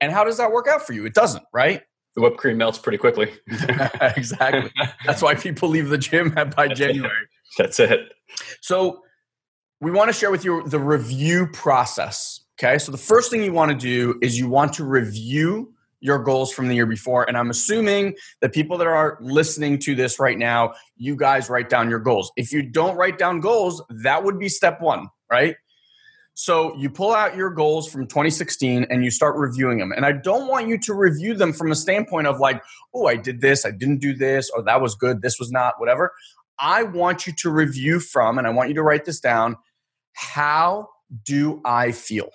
And 0.00 0.12
how 0.12 0.22
does 0.22 0.36
that 0.36 0.52
work 0.52 0.68
out 0.68 0.86
for 0.86 0.92
you? 0.92 1.04
It 1.06 1.14
doesn't, 1.14 1.44
right? 1.52 1.82
The 2.14 2.22
whipped 2.22 2.36
cream 2.36 2.56
melts 2.58 2.78
pretty 2.78 2.98
quickly. 2.98 3.32
exactly. 4.00 4.70
That's 5.04 5.22
why 5.22 5.34
people 5.34 5.68
leave 5.68 5.88
the 5.88 5.98
gym 5.98 6.30
by 6.56 6.68
January. 6.68 7.26
That's 7.58 7.80
it. 7.80 8.12
So 8.60 9.02
we 9.80 9.90
want 9.90 10.08
to 10.08 10.12
share 10.12 10.30
with 10.30 10.44
you 10.44 10.62
the 10.68 10.78
review 10.78 11.48
process 11.48 12.43
Okay, 12.58 12.78
so 12.78 12.92
the 12.92 12.98
first 12.98 13.30
thing 13.30 13.42
you 13.42 13.52
want 13.52 13.72
to 13.72 13.76
do 13.76 14.18
is 14.22 14.38
you 14.38 14.48
want 14.48 14.72
to 14.74 14.84
review 14.84 15.72
your 16.00 16.18
goals 16.18 16.52
from 16.52 16.68
the 16.68 16.74
year 16.74 16.86
before. 16.86 17.24
And 17.26 17.36
I'm 17.36 17.50
assuming 17.50 18.14
that 18.42 18.52
people 18.52 18.76
that 18.78 18.86
are 18.86 19.16
listening 19.20 19.78
to 19.80 19.94
this 19.94 20.20
right 20.20 20.36
now, 20.36 20.74
you 20.96 21.16
guys 21.16 21.48
write 21.48 21.70
down 21.70 21.88
your 21.88 21.98
goals. 21.98 22.30
If 22.36 22.52
you 22.52 22.62
don't 22.62 22.94
write 22.96 23.18
down 23.18 23.40
goals, 23.40 23.82
that 23.88 24.22
would 24.22 24.38
be 24.38 24.50
step 24.50 24.82
one, 24.82 25.08
right? 25.30 25.56
So 26.34 26.76
you 26.76 26.90
pull 26.90 27.12
out 27.12 27.36
your 27.36 27.48
goals 27.50 27.90
from 27.90 28.06
2016 28.06 28.86
and 28.90 29.02
you 29.02 29.10
start 29.10 29.36
reviewing 29.36 29.78
them. 29.78 29.92
And 29.92 30.04
I 30.04 30.12
don't 30.12 30.46
want 30.46 30.68
you 30.68 30.78
to 30.78 30.92
review 30.94 31.34
them 31.34 31.52
from 31.52 31.72
a 31.72 31.76
standpoint 31.76 32.26
of 32.26 32.38
like, 32.38 32.62
oh, 32.92 33.06
I 33.06 33.16
did 33.16 33.40
this, 33.40 33.64
I 33.64 33.70
didn't 33.70 33.98
do 33.98 34.14
this, 34.14 34.50
or 34.50 34.62
that 34.64 34.82
was 34.82 34.94
good, 34.94 35.22
this 35.22 35.38
was 35.38 35.50
not, 35.50 35.74
whatever. 35.78 36.12
I 36.58 36.82
want 36.82 37.26
you 37.26 37.32
to 37.38 37.50
review 37.50 37.98
from, 37.98 38.36
and 38.36 38.46
I 38.46 38.50
want 38.50 38.68
you 38.68 38.74
to 38.74 38.82
write 38.82 39.06
this 39.06 39.20
down 39.20 39.56
how 40.12 40.88
do 41.24 41.60
I 41.64 41.92
feel? 41.92 42.30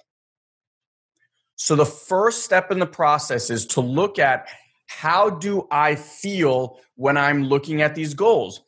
So 1.59 1.75
the 1.75 1.85
first 1.85 2.43
step 2.43 2.71
in 2.71 2.79
the 2.79 2.87
process 2.87 3.49
is 3.49 3.65
to 3.67 3.81
look 3.81 4.17
at 4.17 4.47
how 4.87 5.29
do 5.29 5.67
I 5.69 5.95
feel 5.95 6.79
when 6.95 7.17
I'm 7.17 7.43
looking 7.43 7.81
at 7.81 7.95
these 7.95 8.13
goals? 8.13 8.61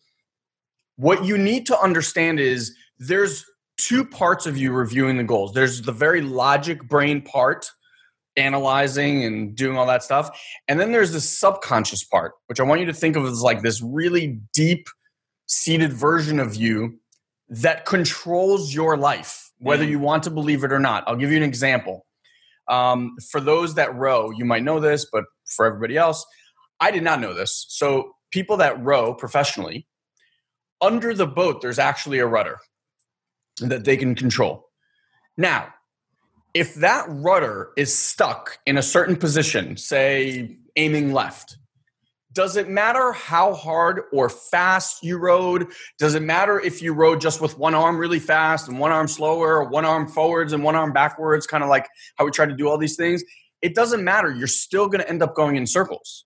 What 0.98 1.24
you 1.24 1.38
need 1.38 1.66
to 1.68 1.80
understand 1.80 2.42
is 2.42 2.76
there's 3.00 3.46
two 3.78 4.04
parts 4.04 4.46
of 4.46 4.58
you 4.58 4.74
reviewing 4.74 5.16
the 5.16 5.24
goals. 5.24 5.54
There's 5.54 5.82
the 5.82 5.94
very 5.94 6.20
logic 6.20 6.84
brain 6.84 7.22
part, 7.22 7.72
analyzing 8.36 9.24
and 9.24 9.56
doing 9.56 9.78
all 9.78 9.86
that 9.86 10.04
stuff. 10.04 10.30
And 10.68 10.78
then 10.78 10.92
there's 10.92 11.14
the 11.14 11.22
subconscious 11.22 12.04
part, 12.04 12.34
which 12.48 12.60
I 12.60 12.64
want 12.64 12.82
you 12.82 12.88
to 12.88 12.94
think 12.94 13.16
of 13.16 13.26
as 13.26 13.42
like 13.42 13.62
this 13.62 13.82
really 13.82 14.42
deep 14.54 14.90
seated 15.48 15.94
version 15.94 16.42
of 16.42 16.56
you 16.56 17.00
that 17.48 17.86
controls 17.86 18.76
your 18.76 18.98
life, 18.98 19.50
whether 19.60 19.86
mm. 19.86 19.92
you 19.92 20.00
want 20.00 20.24
to 20.24 20.30
believe 20.30 20.66
it 20.66 20.74
or 20.74 20.80
not. 20.80 21.06
I'll 21.08 21.16
give 21.16 21.32
you 21.32 21.38
an 21.38 21.44
example. 21.44 22.06
Um, 22.72 23.16
for 23.30 23.40
those 23.40 23.76
that 23.76 23.94
row, 23.96 24.32
you 24.32 24.46
might 24.46 24.64
know 24.64 24.80
this, 24.80 25.06
but 25.12 25.26
for 25.46 25.66
everybody 25.66 25.98
else, 25.98 26.26
I 26.80 26.90
did 26.90 27.04
not 27.04 27.20
know 27.20 27.34
this. 27.34 27.66
So, 27.70 28.16
people 28.32 28.58
that 28.58 28.82
row 28.82 29.14
professionally, 29.14 29.88
under 30.82 31.14
the 31.14 31.28
boat, 31.28 31.62
there's 31.62 31.78
actually 31.78 32.20
a 32.20 32.26
rudder 32.26 32.58
that 33.60 33.84
they 33.84 33.98
can 33.98 34.16
control. 34.16 34.70
Now, 35.38 35.74
if 36.54 36.76
that 36.76 37.06
rudder 37.08 37.72
is 37.78 37.96
stuck 37.98 38.60
in 38.66 38.78
a 38.78 38.82
certain 38.82 39.16
position, 39.16 39.78
say 39.78 40.58
aiming 40.76 41.14
left, 41.14 41.58
does 42.34 42.56
it 42.56 42.70
matter 42.70 43.12
how 43.12 43.54
hard 43.54 44.04
or 44.14 44.30
fast 44.30 45.04
you 45.04 45.18
rowed? 45.18 45.68
Does 45.98 46.16
it 46.16 46.22
matter 46.22 46.60
if 46.60 46.82
you 46.82 46.94
rowed 46.94 47.20
just 47.20 47.42
with 47.42 47.58
one 47.58 47.76
arm 47.76 47.98
really 47.98 48.20
fast 48.20 48.70
and 48.70 48.80
one 48.80 48.92
arm 48.92 49.08
slower, 49.08 49.58
or 49.58 49.70
one 49.70 49.86
arm 49.86 50.08
forwards 50.08 50.54
and 50.54 50.64
one 50.64 50.76
arm 50.76 50.94
backwards, 50.94 51.46
kind 51.46 51.64
of 51.64 51.70
like 51.70 51.88
how 52.16 52.26
we 52.26 52.32
try 52.32 52.46
to 52.46 52.56
do 52.56 52.70
all 52.70 52.78
these 52.78 52.96
things? 52.96 53.24
It 53.62 53.76
doesn't 53.76 54.04
matter. 54.04 54.32
You're 54.32 54.48
still 54.48 54.88
going 54.88 55.02
to 55.02 55.10
end 55.10 55.22
up 55.22 55.36
going 55.36 55.56
in 55.56 55.68
circles. 55.68 56.26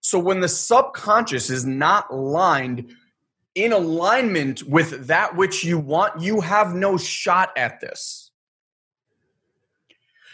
So 0.00 0.18
when 0.20 0.40
the 0.40 0.48
subconscious 0.48 1.50
is 1.50 1.66
not 1.66 2.14
lined 2.14 2.92
in 3.56 3.72
alignment 3.72 4.62
with 4.62 5.08
that 5.08 5.34
which 5.34 5.64
you 5.64 5.78
want, 5.78 6.20
you 6.20 6.40
have 6.40 6.74
no 6.74 6.96
shot 6.96 7.50
at 7.56 7.80
this. 7.80 8.30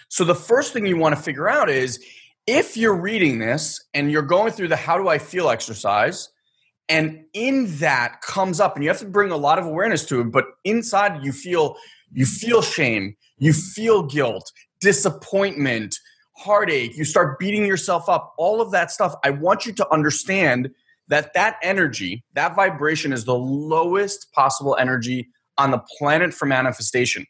So 0.09 0.25
the 0.25 0.35
first 0.35 0.75
thing 0.75 0.85
you 0.85 0.99
want 0.99 1.17
to 1.17 1.23
figure 1.23 1.49
out 1.49 1.71
is 1.71 2.05
if 2.47 2.77
you're 2.77 2.97
reading 2.97 3.39
this 3.39 3.85
and 3.95 4.11
you're 4.11 4.23
going 4.23 4.53
through 4.53 4.69
the 4.69 4.77
how 4.77 4.99
do 4.99 5.09
I 5.09 5.19
feel 5.19 5.49
exercise, 5.49 6.29
and 6.89 7.25
in 7.33 7.77
that 7.79 8.21
comes 8.23 8.61
up, 8.61 8.75
and 8.75 8.85
you 8.85 8.91
have 8.91 8.99
to 8.99 9.07
bring 9.07 9.31
a 9.31 9.37
lot 9.37 9.59
of 9.59 9.67
awareness 9.67 10.05
to 10.07 10.21
it, 10.21 10.33
but 10.33 10.47
inside 10.65 11.25
you 11.25 11.33
feel 11.33 11.77
you 12.13 12.27
feel 12.27 12.61
shame, 12.61 13.17
you 13.39 13.53
feel 13.53 14.03
guilt, 14.03 14.53
disappointment, 14.81 15.97
heartache, 16.37 16.97
you 16.97 17.05
start 17.05 17.39
beating 17.39 17.65
yourself 17.65 18.09
up, 18.09 18.35
all 18.37 18.61
of 18.61 18.71
that 18.73 18.91
stuff. 18.91 19.15
I 19.25 19.31
want 19.31 19.65
you 19.65 19.73
to 19.75 19.91
understand 19.91 20.71
that 21.09 21.33
that 21.35 21.57
energy, 21.63 22.25
that 22.35 22.55
vibration 22.55 23.13
is 23.13 23.25
the 23.25 23.35
lowest 23.35 24.33
possible 24.33 24.77
energy 24.79 25.31
on 25.59 25.71
the 25.71 25.83
planet 25.99 26.35
for 26.35 26.47
manifestation. 26.47 27.27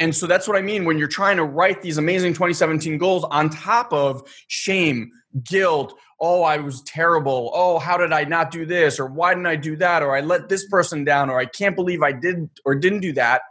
And 0.00 0.16
so 0.16 0.26
that's 0.26 0.48
what 0.48 0.56
I 0.56 0.62
mean 0.62 0.86
when 0.86 0.98
you're 0.98 1.08
trying 1.08 1.36
to 1.36 1.44
write 1.44 1.82
these 1.82 1.98
amazing 1.98 2.32
2017 2.32 2.96
goals 2.96 3.24
on 3.24 3.50
top 3.50 3.92
of 3.92 4.22
shame, 4.48 5.12
guilt, 5.44 5.94
oh, 6.18 6.42
I 6.42 6.56
was 6.56 6.82
terrible. 6.82 7.50
Oh, 7.54 7.78
how 7.78 7.98
did 7.98 8.12
I 8.12 8.24
not 8.24 8.50
do 8.50 8.64
this? 8.64 8.98
Or 8.98 9.06
why 9.06 9.34
didn't 9.34 9.46
I 9.46 9.56
do 9.56 9.76
that? 9.76 10.02
Or 10.02 10.16
I 10.16 10.20
let 10.20 10.48
this 10.48 10.66
person 10.68 11.04
down? 11.04 11.28
Or 11.28 11.38
I 11.38 11.44
can't 11.44 11.76
believe 11.76 12.02
I 12.02 12.12
did 12.12 12.48
or 12.64 12.74
didn't 12.74 13.00
do 13.00 13.12
that. 13.12 13.42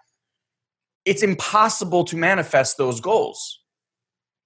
It's 1.05 1.23
impossible 1.23 2.03
to 2.05 2.17
manifest 2.17 2.77
those 2.77 2.99
goals 2.99 3.58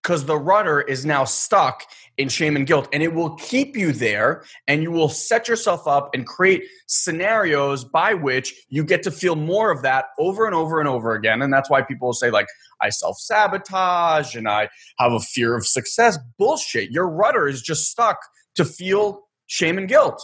because 0.04 0.26
the 0.26 0.38
rudder 0.38 0.82
is 0.82 1.06
now 1.06 1.24
stuck 1.24 1.84
in 2.18 2.30
shame 2.30 2.56
and 2.56 2.68
guilt 2.68 2.88
and 2.94 3.02
it 3.02 3.14
will 3.14 3.36
keep 3.38 3.76
you 3.76 3.92
there 3.92 4.44
and 4.68 4.84
you 4.84 4.92
will 4.92 5.10
set 5.10 5.48
yourself 5.48 5.88
up 5.88 6.14
and 6.14 6.28
create 6.28 6.64
scenarios 6.86 7.84
by 7.84 8.14
which 8.14 8.66
you 8.70 8.84
get 8.84 9.02
to 9.02 9.10
feel 9.10 9.36
more 9.36 9.72
of 9.72 9.82
that 9.82 10.06
over 10.20 10.46
and 10.46 10.54
over 10.54 10.80
and 10.80 10.88
over 10.88 11.16
again 11.16 11.42
and 11.42 11.52
that's 11.52 11.70
why 11.70 11.82
people 11.82 12.10
will 12.10 12.14
say 12.14 12.30
like 12.30 12.46
i 12.82 12.90
self-sabotage 12.90 14.36
and 14.36 14.48
i 14.48 14.70
have 15.00 15.14
a 15.14 15.20
fear 15.20 15.56
of 15.56 15.66
success. 15.66 16.18
Bullshit 16.38 16.92
your 16.92 17.10
rudder 17.10 17.48
is 17.48 17.62
just 17.62 17.90
stuck 17.90 18.20
to 18.56 18.66
feel 18.66 19.24
shame 19.48 19.78
and 19.78 19.88
guilt. 19.88 20.22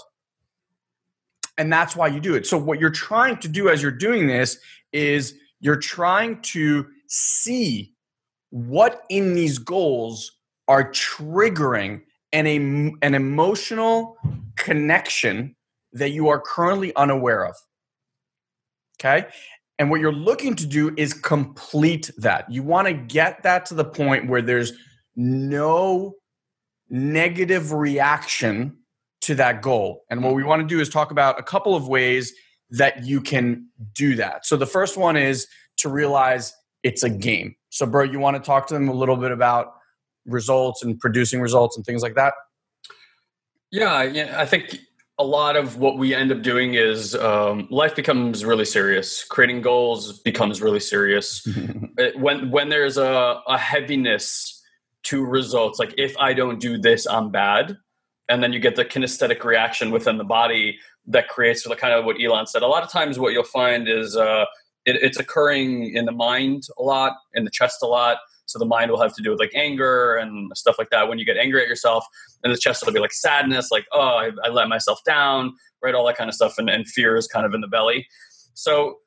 And 1.57 1.71
that's 1.71 1.95
why 1.95 2.07
you 2.07 2.19
do 2.19 2.35
it. 2.35 2.45
So 2.45 2.57
what 2.57 2.79
you're 2.79 2.89
trying 2.89 3.37
to 3.37 3.47
do 3.47 3.69
as 3.69 3.81
you're 3.81 3.91
doing 3.91 4.27
this 4.27 4.57
is 4.93 5.33
you're 5.59 5.75
trying 5.75 6.41
to 6.41 6.87
see 7.07 7.93
what 8.49 9.03
in 9.09 9.33
these 9.33 9.57
goals 9.57 10.31
are 10.67 10.91
triggering 10.91 12.01
an, 12.31 12.97
an 13.01 13.15
emotional 13.15 14.17
connection 14.57 15.55
that 15.93 16.11
you 16.11 16.29
are 16.29 16.39
currently 16.39 16.95
unaware 16.95 17.45
of. 17.45 17.55
Okay. 18.99 19.27
And 19.79 19.89
what 19.89 20.01
you're 20.01 20.11
looking 20.11 20.55
to 20.55 20.65
do 20.65 20.93
is 20.97 21.13
complete 21.13 22.11
that. 22.17 22.51
You 22.51 22.63
want 22.63 22.87
to 22.87 22.93
get 22.93 23.43
that 23.43 23.65
to 23.67 23.73
the 23.73 23.85
point 23.85 24.29
where 24.29 24.41
there's 24.41 24.73
no 25.15 26.15
negative 26.89 27.71
reaction 27.71 28.77
to 29.21 29.35
that 29.35 29.61
goal. 29.61 30.03
And 30.09 30.23
what 30.23 30.35
we 30.35 30.43
want 30.43 30.61
to 30.61 30.67
do 30.67 30.81
is 30.81 30.89
talk 30.89 31.11
about 31.11 31.39
a 31.39 31.43
couple 31.43 31.75
of 31.75 31.87
ways 31.87 32.33
that 32.71 33.03
you 33.05 33.21
can 33.21 33.67
do 33.93 34.15
that. 34.15 34.45
So 34.45 34.57
the 34.57 34.65
first 34.65 34.97
one 34.97 35.17
is 35.17 35.47
to 35.77 35.89
realize 35.89 36.53
it's 36.83 37.03
a 37.03 37.09
game. 37.09 37.55
So, 37.69 37.85
bro, 37.85 38.03
you 38.03 38.19
want 38.19 38.35
to 38.35 38.41
talk 38.41 38.67
to 38.67 38.73
them 38.73 38.89
a 38.89 38.93
little 38.93 39.15
bit 39.15 39.31
about 39.31 39.73
results 40.25 40.83
and 40.83 40.99
producing 40.99 41.41
results 41.41 41.77
and 41.77 41.85
things 41.85 42.01
like 42.01 42.15
that? 42.15 42.33
Yeah, 43.71 44.03
yeah. 44.03 44.35
I 44.39 44.45
think 44.45 44.79
a 45.19 45.23
lot 45.23 45.57
of 45.57 45.77
what 45.77 45.97
we 45.97 46.15
end 46.15 46.31
up 46.31 46.41
doing 46.41 46.75
is 46.75 47.13
um, 47.13 47.67
life 47.69 47.95
becomes 47.95 48.45
really 48.45 48.65
serious. 48.65 49.23
Creating 49.25 49.61
goals 49.61 50.19
becomes 50.19 50.61
really 50.61 50.79
serious. 50.79 51.45
it, 51.97 52.17
when 52.17 52.51
when 52.51 52.69
there's 52.69 52.97
a, 52.97 53.41
a 53.47 53.57
heaviness 53.57 54.55
to 55.03 55.23
results, 55.23 55.77
like 55.77 55.93
if 55.97 56.17
I 56.17 56.33
don't 56.33 56.59
do 56.59 56.77
this, 56.77 57.05
I'm 57.05 57.31
bad, 57.31 57.77
and 58.29 58.41
then 58.41 58.53
you 58.53 58.59
get 58.59 58.75
the 58.75 58.85
kinesthetic 58.85 59.43
reaction 59.43 59.91
within 59.91 60.17
the 60.17 60.23
body 60.23 60.79
that 61.07 61.27
creates 61.27 61.63
the 61.63 61.75
kind 61.75 61.93
of 61.93 62.05
what 62.05 62.17
Elon 62.21 62.47
said. 62.47 62.61
A 62.61 62.67
lot 62.67 62.83
of 62.83 62.89
times, 62.89 63.19
what 63.19 63.33
you'll 63.33 63.43
find 63.43 63.87
is 63.87 64.15
uh, 64.15 64.45
it, 64.89 64.97
it's 65.01 65.19
occurring 65.19 65.95
in 65.95 66.05
the 66.05 66.11
mind 66.11 66.63
a 66.77 66.83
lot, 66.83 67.13
in 67.33 67.45
the 67.45 67.51
chest 67.51 67.77
a 67.81 67.87
lot. 67.87 68.17
So 68.45 68.57
the 68.57 68.65
mind 68.65 68.89
will 68.89 68.99
have 68.99 69.15
to 69.15 69.21
do 69.21 69.29
with 69.29 69.39
like 69.39 69.51
anger 69.53 70.15
and 70.15 70.51
stuff 70.57 70.77
like 70.79 70.89
that. 70.89 71.07
When 71.07 71.19
you 71.19 71.25
get 71.25 71.37
angry 71.37 71.61
at 71.61 71.67
yourself, 71.67 72.03
and 72.43 72.51
the 72.51 72.57
chest 72.57 72.83
will 72.85 72.93
be 72.93 72.99
like 72.99 73.13
sadness, 73.13 73.69
like 73.71 73.85
oh, 73.93 73.99
I, 73.99 74.31
I 74.43 74.49
let 74.49 74.67
myself 74.67 74.99
down, 75.05 75.53
right? 75.83 75.93
All 75.93 76.05
that 76.07 76.17
kind 76.17 76.29
of 76.29 76.33
stuff, 76.33 76.55
and, 76.57 76.69
and 76.69 76.87
fear 76.87 77.15
is 77.15 77.27
kind 77.27 77.45
of 77.45 77.53
in 77.53 77.61
the 77.61 77.67
belly. 77.67 78.07
So 78.55 78.97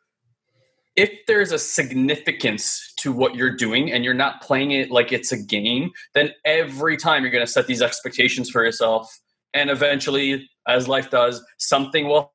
if 0.94 1.10
there's 1.26 1.52
a 1.52 1.58
significance 1.58 2.92
to 2.98 3.12
what 3.12 3.34
you're 3.34 3.54
doing 3.54 3.90
and 3.90 4.04
you're 4.04 4.14
not 4.14 4.42
playing 4.42 4.72
it 4.72 4.90
like 4.90 5.12
it's 5.12 5.32
a 5.32 5.42
game, 5.42 5.90
then 6.14 6.30
every 6.44 6.96
time 6.96 7.22
you're 7.22 7.32
going 7.32 7.44
to 7.44 7.50
set 7.50 7.66
these 7.66 7.82
expectations 7.82 8.50
for 8.50 8.64
yourself. 8.64 9.18
And 9.54 9.70
eventually, 9.70 10.48
as 10.66 10.88
life 10.88 11.10
does, 11.10 11.42
something 11.58 12.08
will 12.08 12.32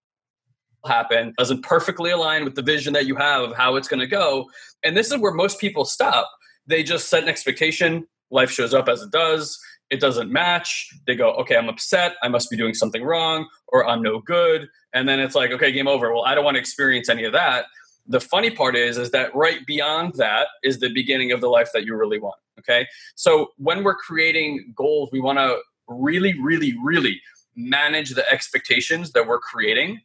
happen 0.87 1.33
doesn't 1.37 1.61
perfectly 1.61 2.09
align 2.11 2.43
with 2.43 2.55
the 2.55 2.61
vision 2.61 2.93
that 2.93 3.05
you 3.05 3.15
have 3.15 3.43
of 3.43 3.55
how 3.55 3.75
it's 3.75 3.87
going 3.87 3.99
to 3.99 4.07
go. 4.07 4.49
And 4.83 4.97
this 4.97 5.11
is 5.11 5.17
where 5.19 5.33
most 5.33 5.59
people 5.59 5.85
stop. 5.85 6.29
They 6.65 6.83
just 6.83 7.09
set 7.09 7.23
an 7.23 7.29
expectation. 7.29 8.07
Life 8.31 8.49
shows 8.49 8.73
up 8.73 8.89
as 8.89 9.01
it 9.01 9.11
does. 9.11 9.59
It 9.89 9.99
doesn't 9.99 10.31
match. 10.31 10.89
They 11.05 11.15
go, 11.15 11.31
okay, 11.35 11.55
I'm 11.55 11.69
upset. 11.69 12.15
I 12.21 12.27
must 12.27 12.49
be 12.49 12.57
doing 12.57 12.73
something 12.73 13.03
wrong, 13.03 13.47
or 13.69 13.87
I'm 13.87 14.01
no 14.01 14.19
good. 14.19 14.67
And 14.93 15.07
then 15.07 15.19
it's 15.19 15.35
like, 15.35 15.51
okay, 15.51 15.71
game 15.71 15.87
over. 15.87 16.13
Well, 16.13 16.25
I 16.25 16.35
don't 16.35 16.43
want 16.43 16.55
to 16.55 16.59
experience 16.59 17.07
any 17.07 17.23
of 17.23 17.33
that. 17.33 17.65
The 18.05 18.19
funny 18.19 18.49
part 18.49 18.75
is, 18.75 18.97
is 18.97 19.11
that 19.11 19.33
right 19.35 19.65
beyond 19.65 20.15
that 20.15 20.47
is 20.63 20.79
the 20.79 20.89
beginning 20.89 21.31
of 21.31 21.41
the 21.41 21.49
life 21.49 21.69
that 21.73 21.85
you 21.85 21.95
really 21.95 22.19
want. 22.19 22.37
Okay. 22.59 22.87
So 23.15 23.51
when 23.57 23.83
we're 23.83 23.95
creating 23.95 24.73
goals, 24.75 25.09
we 25.11 25.21
want 25.21 25.39
to 25.39 25.57
really, 25.87 26.33
really, 26.41 26.75
really 26.83 27.21
manage 27.55 28.11
the 28.11 28.29
expectations 28.31 29.11
that 29.13 29.27
we're 29.27 29.39
creating 29.39 29.99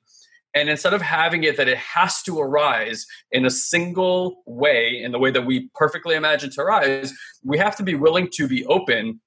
and 0.55 0.69
instead 0.69 0.93
of 0.93 1.01
having 1.01 1.45
it 1.45 1.57
that 1.57 1.69
it 1.69 1.79
has 1.79 2.23
to 2.23 2.39
arise 2.39 3.07
in 3.31 3.47
a 3.47 3.51
single 3.51 4.43
way, 4.47 5.03
in 5.03 5.13
the 5.13 5.19
way 5.19 5.31
that 5.31 5.47
we 5.47 5.71
perfectly 5.75 6.15
imagine 6.15 6.51
to 6.51 6.61
arise, 6.61 7.13
we 7.43 7.59
have 7.59 7.77
to 7.77 7.83
be 7.83 7.95
willing 7.95 8.29
to 8.35 8.47
be 8.47 8.67
open 8.67 9.21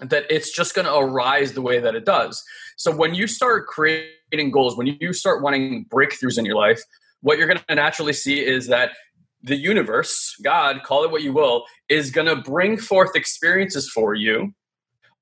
that 0.00 0.24
it's 0.30 0.52
just 0.52 0.74
going 0.74 0.86
to 0.86 0.94
arise 0.94 1.52
the 1.52 1.62
way 1.62 1.80
that 1.80 1.94
it 1.94 2.04
does. 2.04 2.42
So 2.76 2.94
when 2.94 3.14
you 3.14 3.26
start 3.26 3.66
creating 3.66 4.50
goals, 4.52 4.76
when 4.76 4.86
you 5.00 5.12
start 5.12 5.42
wanting 5.42 5.86
breakthroughs 5.86 6.38
in 6.38 6.44
your 6.44 6.54
life, 6.54 6.82
what 7.22 7.38
you're 7.38 7.48
going 7.48 7.60
to 7.66 7.74
naturally 7.74 8.12
see 8.12 8.44
is 8.44 8.68
that 8.68 8.92
the 9.42 9.56
universe, 9.56 10.36
God, 10.42 10.82
call 10.84 11.04
it 11.04 11.10
what 11.10 11.22
you 11.22 11.32
will, 11.32 11.64
is 11.88 12.10
going 12.10 12.26
to 12.26 12.36
bring 12.36 12.76
forth 12.76 13.16
experiences 13.16 13.90
for 13.90 14.14
you, 14.14 14.52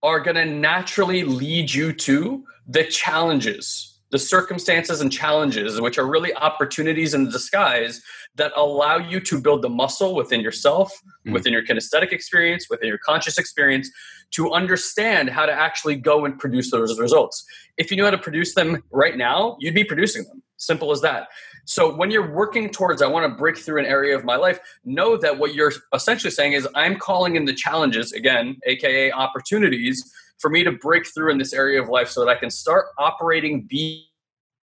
are 0.02 0.20
going 0.20 0.36
to 0.36 0.44
naturally 0.44 1.22
lead 1.22 1.72
you 1.72 1.92
to 1.92 2.44
the 2.66 2.84
challenges 2.84 3.95
the 4.16 4.20
circumstances 4.20 5.02
and 5.02 5.12
challenges, 5.12 5.78
which 5.78 5.98
are 5.98 6.06
really 6.06 6.34
opportunities 6.36 7.12
in 7.12 7.28
disguise 7.28 8.00
that 8.36 8.50
allow 8.56 8.96
you 8.96 9.20
to 9.20 9.38
build 9.38 9.60
the 9.60 9.68
muscle 9.68 10.14
within 10.14 10.40
yourself, 10.40 10.90
mm. 11.26 11.34
within 11.34 11.52
your 11.52 11.62
kinesthetic 11.62 12.12
experience, 12.12 12.70
within 12.70 12.88
your 12.88 12.96
conscious 12.96 13.36
experience, 13.36 13.90
to 14.30 14.50
understand 14.52 15.28
how 15.28 15.44
to 15.44 15.52
actually 15.52 15.96
go 15.96 16.24
and 16.24 16.38
produce 16.38 16.70
those 16.70 16.98
results. 16.98 17.44
If 17.76 17.90
you 17.90 17.98
knew 17.98 18.04
how 18.04 18.10
to 18.10 18.16
produce 18.16 18.54
them 18.54 18.82
right 18.90 19.18
now, 19.18 19.58
you'd 19.60 19.74
be 19.74 19.84
producing 19.84 20.24
them. 20.24 20.42
Simple 20.56 20.92
as 20.92 21.02
that. 21.02 21.28
So 21.66 21.94
when 21.94 22.10
you're 22.10 22.32
working 22.32 22.70
towards, 22.70 23.02
I 23.02 23.06
want 23.06 23.30
to 23.30 23.36
break 23.36 23.58
through 23.58 23.80
an 23.80 23.84
area 23.84 24.16
of 24.16 24.24
my 24.24 24.36
life, 24.36 24.60
know 24.86 25.18
that 25.18 25.38
what 25.38 25.54
you're 25.54 25.74
essentially 25.92 26.30
saying 26.30 26.54
is, 26.54 26.66
I'm 26.74 26.96
calling 26.98 27.36
in 27.36 27.44
the 27.44 27.52
challenges, 27.52 28.12
again, 28.12 28.56
AKA 28.64 29.12
opportunities 29.12 30.10
for 30.38 30.50
me 30.50 30.64
to 30.64 30.72
break 30.72 31.06
through 31.06 31.30
in 31.30 31.38
this 31.38 31.52
area 31.52 31.80
of 31.80 31.88
life 31.88 32.08
so 32.08 32.24
that 32.24 32.30
I 32.30 32.38
can 32.38 32.50
start 32.50 32.86
operating, 32.98 33.62
be 33.62 34.08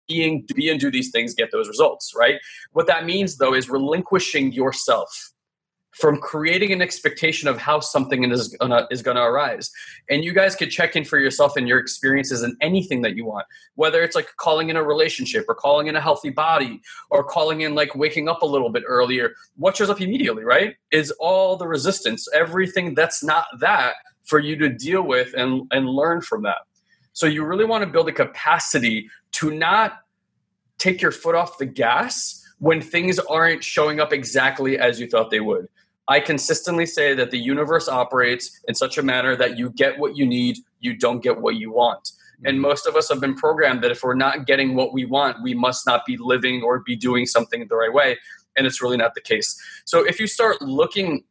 being, 0.07 0.45
be 0.55 0.69
and 0.69 0.79
do 0.79 0.91
these 0.91 1.11
things, 1.11 1.33
get 1.33 1.51
those 1.51 1.67
results, 1.67 2.13
right? 2.15 2.39
What 2.73 2.87
that 2.87 3.05
means 3.05 3.37
though 3.37 3.53
is 3.53 3.69
relinquishing 3.69 4.51
yourself 4.51 5.31
from 5.91 6.17
creating 6.17 6.71
an 6.71 6.81
expectation 6.81 7.49
of 7.49 7.57
how 7.57 7.79
something 7.79 8.23
is 8.31 8.47
gonna 8.59 8.87
is 8.89 9.01
gonna 9.01 9.21
arise. 9.21 9.69
And 10.09 10.23
you 10.23 10.33
guys 10.33 10.55
could 10.55 10.71
check 10.71 10.95
in 10.95 11.03
for 11.03 11.19
yourself 11.19 11.57
and 11.57 11.67
your 11.67 11.79
experiences 11.79 12.43
in 12.43 12.55
anything 12.61 13.01
that 13.01 13.15
you 13.15 13.25
want, 13.25 13.45
whether 13.75 14.01
it's 14.01 14.15
like 14.15 14.29
calling 14.37 14.69
in 14.69 14.77
a 14.77 14.83
relationship 14.83 15.45
or 15.49 15.55
calling 15.55 15.87
in 15.87 15.95
a 15.95 16.01
healthy 16.01 16.29
body 16.29 16.81
or 17.09 17.23
calling 17.23 17.61
in 17.61 17.75
like 17.75 17.93
waking 17.93 18.29
up 18.29 18.41
a 18.41 18.45
little 18.45 18.69
bit 18.69 18.83
earlier. 18.87 19.33
What 19.57 19.75
shows 19.75 19.89
up 19.89 20.01
immediately, 20.01 20.43
right? 20.43 20.75
Is 20.91 21.11
all 21.19 21.57
the 21.57 21.67
resistance, 21.67 22.27
everything 22.33 22.95
that's 22.95 23.23
not 23.23 23.47
that 23.59 23.95
for 24.23 24.39
you 24.39 24.55
to 24.57 24.69
deal 24.69 25.01
with 25.01 25.33
and, 25.35 25.67
and 25.71 25.87
learn 25.87 26.21
from 26.21 26.43
that. 26.43 26.59
So 27.13 27.25
you 27.25 27.43
really 27.45 27.65
want 27.65 27.83
to 27.83 27.89
build 27.89 28.07
a 28.07 28.13
capacity 28.13 29.09
to 29.33 29.51
not 29.51 29.99
take 30.77 31.01
your 31.01 31.11
foot 31.11 31.35
off 31.35 31.57
the 31.57 31.65
gas 31.65 32.43
when 32.59 32.81
things 32.81 33.19
aren't 33.19 33.63
showing 33.63 33.99
up 33.99 34.13
exactly 34.13 34.77
as 34.77 34.99
you 34.99 35.07
thought 35.07 35.31
they 35.31 35.39
would. 35.39 35.67
I 36.07 36.19
consistently 36.19 36.85
say 36.85 37.13
that 37.15 37.31
the 37.31 37.37
universe 37.37 37.87
operates 37.87 38.59
in 38.67 38.75
such 38.75 38.97
a 38.97 39.03
manner 39.03 39.35
that 39.35 39.57
you 39.57 39.69
get 39.71 39.99
what 39.99 40.17
you 40.17 40.25
need, 40.25 40.57
you 40.79 40.95
don't 40.95 41.21
get 41.21 41.39
what 41.39 41.55
you 41.55 41.71
want. 41.71 42.11
And 42.43 42.55
mm-hmm. 42.55 42.61
most 42.61 42.87
of 42.87 42.95
us 42.95 43.09
have 43.09 43.19
been 43.19 43.35
programmed 43.35 43.83
that 43.83 43.91
if 43.91 44.03
we're 44.03 44.15
not 44.15 44.45
getting 44.45 44.75
what 44.75 44.93
we 44.93 45.05
want, 45.05 45.41
we 45.43 45.53
must 45.53 45.85
not 45.85 46.05
be 46.05 46.17
living 46.17 46.63
or 46.63 46.79
be 46.79 46.95
doing 46.95 47.25
something 47.25 47.65
the 47.67 47.75
right 47.75 47.93
way. 47.93 48.17
And 48.57 48.67
it's 48.67 48.81
really 48.81 48.97
not 48.97 49.15
the 49.15 49.21
case. 49.21 49.59
So 49.85 50.05
if 50.05 50.19
you 50.19 50.27
start 50.27 50.61
looking 50.61 51.23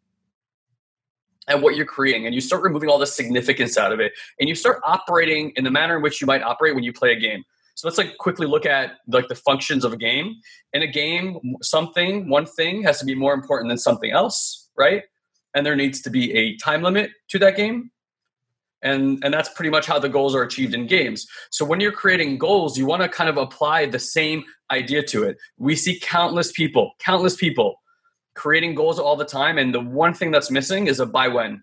at 1.50 1.61
what 1.61 1.76
you're 1.76 1.85
creating 1.85 2.26
and 2.26 2.35
you 2.35 2.40
start 2.40 2.62
removing 2.62 2.88
all 2.88 2.99
the 2.99 3.07
significance 3.07 3.76
out 3.76 3.92
of 3.92 4.00
it 4.00 4.12
and 4.38 4.49
you 4.49 4.54
start 4.54 4.80
operating 4.85 5.52
in 5.57 5.64
the 5.64 5.71
manner 5.71 5.97
in 5.97 6.02
which 6.02 6.21
you 6.21 6.26
might 6.26 6.42
operate 6.42 6.75
when 6.75 6.85
you 6.85 6.92
play 6.92 7.12
a 7.12 7.19
game. 7.19 7.45
So 7.75 7.88
let's 7.88 7.99
like 7.99 8.16
quickly 8.19 8.47
look 8.47 8.66
at 8.66 8.99
like 9.09 9.28
the 9.28 9.35
functions 9.35 9.85
of 9.85 9.92
a 9.92 9.97
game. 9.97 10.37
In 10.73 10.83
a 10.83 10.87
game 10.87 11.38
something 11.61 12.28
one 12.28 12.47
thing 12.47 12.83
has 12.85 12.99
to 13.00 13.04
be 13.04 13.14
more 13.14 13.35
important 13.35 13.69
than 13.69 13.78
something 13.78 14.11
else 14.11 14.69
right? 14.76 15.02
And 15.54 15.66
there 15.66 15.76
needs 15.76 16.00
to 16.02 16.11
be 16.11 16.33
a 16.33 16.57
time 16.57 16.83
limit 16.83 17.11
to 17.28 17.38
that 17.40 17.57
game. 17.57 17.90
And 18.83 19.23
and 19.25 19.35
that's 19.35 19.50
pretty 19.50 19.71
much 19.71 19.87
how 19.87 19.99
the 19.99 20.09
goals 20.09 20.35
are 20.35 20.42
achieved 20.42 20.73
in 20.73 20.87
games. 20.87 21.26
So 21.50 21.64
when 21.64 21.80
you're 21.80 21.92
creating 21.92 22.38
goals 22.38 22.78
you 22.78 22.87
want 22.87 23.02
to 23.02 23.09
kind 23.09 23.28
of 23.28 23.37
apply 23.37 23.87
the 23.87 23.99
same 23.99 24.45
idea 24.71 25.02
to 25.02 25.25
it. 25.25 25.37
We 25.59 25.75
see 25.75 25.99
countless 26.00 26.52
people 26.52 26.92
countless 27.00 27.35
people 27.35 27.80
creating 28.40 28.75
goals 28.75 28.99
all 28.99 29.16
the 29.16 29.25
time. 29.25 29.59
And 29.59 29.75
the 29.75 29.80
one 29.80 30.14
thing 30.14 30.30
that's 30.30 30.50
missing 30.50 30.87
is 30.87 30.99
a 30.99 31.04
by 31.04 31.28
when. 31.28 31.62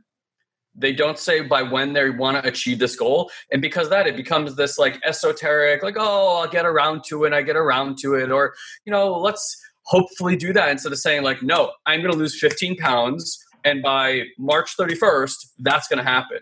They 0.76 0.94
don't 0.94 1.18
say 1.18 1.42
by 1.42 1.64
when 1.64 1.94
they 1.94 2.12
want 2.12 2.40
to 2.40 2.48
achieve 2.48 2.78
this 2.78 2.96
goal. 2.96 3.32
And 3.52 3.64
because 3.64 3.90
that, 3.90 4.06
it 4.06 4.16
becomes 4.16 4.56
this 4.56 4.78
like 4.78 5.02
esoteric, 5.04 5.82
like, 5.82 5.96
oh, 5.98 6.38
I'll 6.38 6.48
get 6.48 6.68
around 6.68 7.04
to 7.06 7.24
it. 7.24 7.34
I 7.34 7.42
get 7.42 7.56
around 7.56 7.98
to 8.04 8.14
it. 8.14 8.30
Or, 8.30 8.54
you 8.86 8.92
know, 8.92 9.18
let's 9.18 9.60
hopefully 9.86 10.36
do 10.36 10.54
that 10.54 10.70
instead 10.70 10.92
of 10.92 11.00
saying, 11.00 11.24
like, 11.24 11.42
no, 11.42 11.72
I'm 11.88 12.02
going 12.02 12.12
to 12.12 12.18
lose 12.18 12.40
15 12.40 12.78
pounds. 12.78 13.44
And 13.64 13.82
by 13.82 14.26
March 14.38 14.78
31st, 14.78 15.48
that's 15.58 15.88
going 15.88 15.98
to 15.98 16.08
happen. 16.08 16.42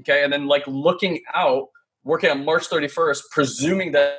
Okay. 0.00 0.22
And 0.22 0.30
then 0.30 0.48
like 0.48 0.64
looking 0.66 1.22
out, 1.32 1.68
working 2.04 2.28
on 2.28 2.44
March 2.44 2.68
31st, 2.68 3.22
presuming 3.30 3.92
that 3.92 4.18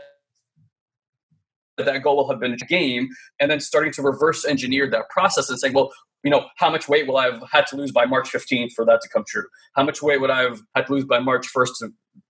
that 1.77 2.03
goal 2.03 2.17
will 2.17 2.29
have 2.29 2.39
been 2.39 2.53
a 2.53 2.57
game, 2.57 3.09
and 3.39 3.49
then 3.49 3.59
starting 3.59 3.91
to 3.93 4.01
reverse 4.01 4.45
engineer 4.45 4.89
that 4.89 5.09
process 5.09 5.49
and 5.49 5.59
saying, 5.59 5.73
well, 5.73 5.91
you 6.23 6.31
know, 6.31 6.45
how 6.57 6.69
much 6.69 6.87
weight 6.87 7.07
will 7.07 7.17
I 7.17 7.25
have 7.25 7.43
had 7.51 7.67
to 7.67 7.75
lose 7.75 7.91
by 7.91 8.05
March 8.05 8.31
15th 8.31 8.71
for 8.73 8.85
that 8.85 9.01
to 9.01 9.09
come 9.09 9.23
true? 9.27 9.45
How 9.75 9.83
much 9.83 10.01
weight 10.01 10.21
would 10.21 10.29
I 10.29 10.43
have 10.43 10.61
had 10.75 10.87
to 10.87 10.93
lose 10.93 11.05
by 11.05 11.19
March 11.19 11.47
1st 11.53 11.71
to, 11.79 11.89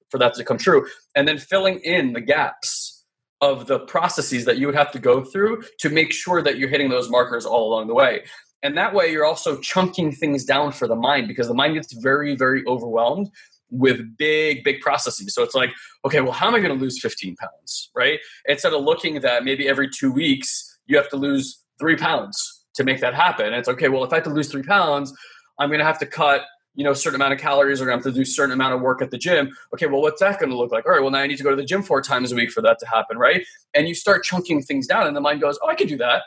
for 0.10 0.18
that 0.18 0.34
to 0.36 0.44
come 0.44 0.58
true? 0.58 0.88
And 1.16 1.28
then 1.28 1.38
filling 1.38 1.80
in 1.80 2.14
the 2.14 2.22
gaps 2.22 3.06
of 3.40 3.68
the 3.68 3.80
processes 3.80 4.46
that 4.46 4.58
you 4.58 4.66
would 4.66 4.76
have 4.76 4.92
to 4.94 5.00
go 5.00 5.24
through 5.24 5.64
to 5.80 5.90
make 5.90 6.12
sure 6.12 6.42
that 6.42 6.58
you're 6.58 6.70
hitting 6.70 6.90
those 6.90 7.10
markers 7.10 7.46
all 7.46 7.68
along 7.68 7.88
the 7.88 7.94
way. 7.94 8.24
And 8.64 8.78
that 8.78 8.94
way, 8.94 9.12
you're 9.12 9.26
also 9.26 9.60
chunking 9.60 10.14
things 10.14 10.46
down 10.46 10.72
for 10.72 10.88
the 10.88 10.96
mind 10.96 11.28
because 11.28 11.50
the 11.50 11.54
mind 11.54 11.76
gets 11.76 11.94
very, 11.94 12.36
very 12.36 12.64
overwhelmed 12.66 13.30
with 13.74 14.18
big, 14.18 14.64
big 14.64 14.80
processes. 14.82 15.34
So 15.34 15.44
it's 15.44 15.56
like, 15.56 15.72
okay, 16.06 16.22
well, 16.22 16.32
how 16.32 16.48
am 16.48 16.56
I 16.56 16.60
going 16.60 16.76
to 16.76 16.82
lose 16.82 17.00
15 17.02 17.36
pounds, 17.36 17.90
right? 17.96 18.20
Instead 18.46 18.74
of 18.74 18.84
looking 18.84 19.20
that 19.22 19.44
maybe 19.44 19.68
every 19.68 19.90
two 19.90 20.12
weeks 20.12 20.80
you 20.86 20.98
have 20.98 21.10
to 21.10 21.18
lose 21.18 21.64
three 21.80 21.96
pounds 21.96 22.66
to 22.76 22.84
make 22.84 23.02
that 23.02 23.14
happen. 23.14 23.48
And 23.48 23.56
it's 23.56 23.70
okay, 23.70 23.90
well, 23.90 24.04
if 24.04 24.12
I 24.12 24.18
have 24.18 24.26
to 24.26 24.30
lose 24.30 24.50
three 24.50 24.64
pounds, 24.64 25.14
I'm 25.60 25.70
going 25.70 25.80
to 25.80 25.86
have 25.86 26.00
to 26.00 26.06
cut 26.06 26.44
you 26.76 26.84
know 26.84 26.92
a 26.92 26.96
certain 26.96 27.16
amount 27.16 27.34
of 27.34 27.40
calories 27.40 27.82
or 27.82 27.84
I'm 27.84 27.90
going 27.90 28.02
to 28.02 28.08
have 28.10 28.14
to 28.14 28.18
do 28.18 28.24
a 28.24 28.26
certain 28.26 28.54
amount 28.54 28.74
of 28.74 28.82
work 28.82 29.02
at 29.02 29.12
the 29.12 29.18
gym. 29.18 29.56
Okay, 29.74 29.86
well, 29.86 30.02
what's 30.02 30.20
that 30.22 30.40
going 30.40 30.50
to 30.50 30.58
look 30.58 30.72
like? 30.72 30.86
All 30.86 30.92
right, 30.92 31.02
well, 31.02 31.12
now 31.12 31.20
I 31.20 31.28
need 31.28 31.38
to 31.38 31.44
go 31.44 31.50
to 31.52 31.56
the 31.56 31.66
gym 31.66 31.84
four 31.84 32.02
times 32.02 32.32
a 32.32 32.36
week 32.36 32.52
for 32.52 32.62
that 32.62 32.80
to 32.80 32.88
happen, 32.88 33.18
right? 33.18 33.46
And 33.74 33.88
you 33.88 33.96
start 33.96 34.24
chunking 34.24 34.62
things 34.64 34.88
down, 34.88 35.08
and 35.08 35.16
the 35.16 35.22
mind 35.22 35.42
goes, 35.42 35.60
oh, 35.62 35.68
I 35.68 35.76
can 35.76 35.88
do 35.88 35.98
that, 35.98 36.24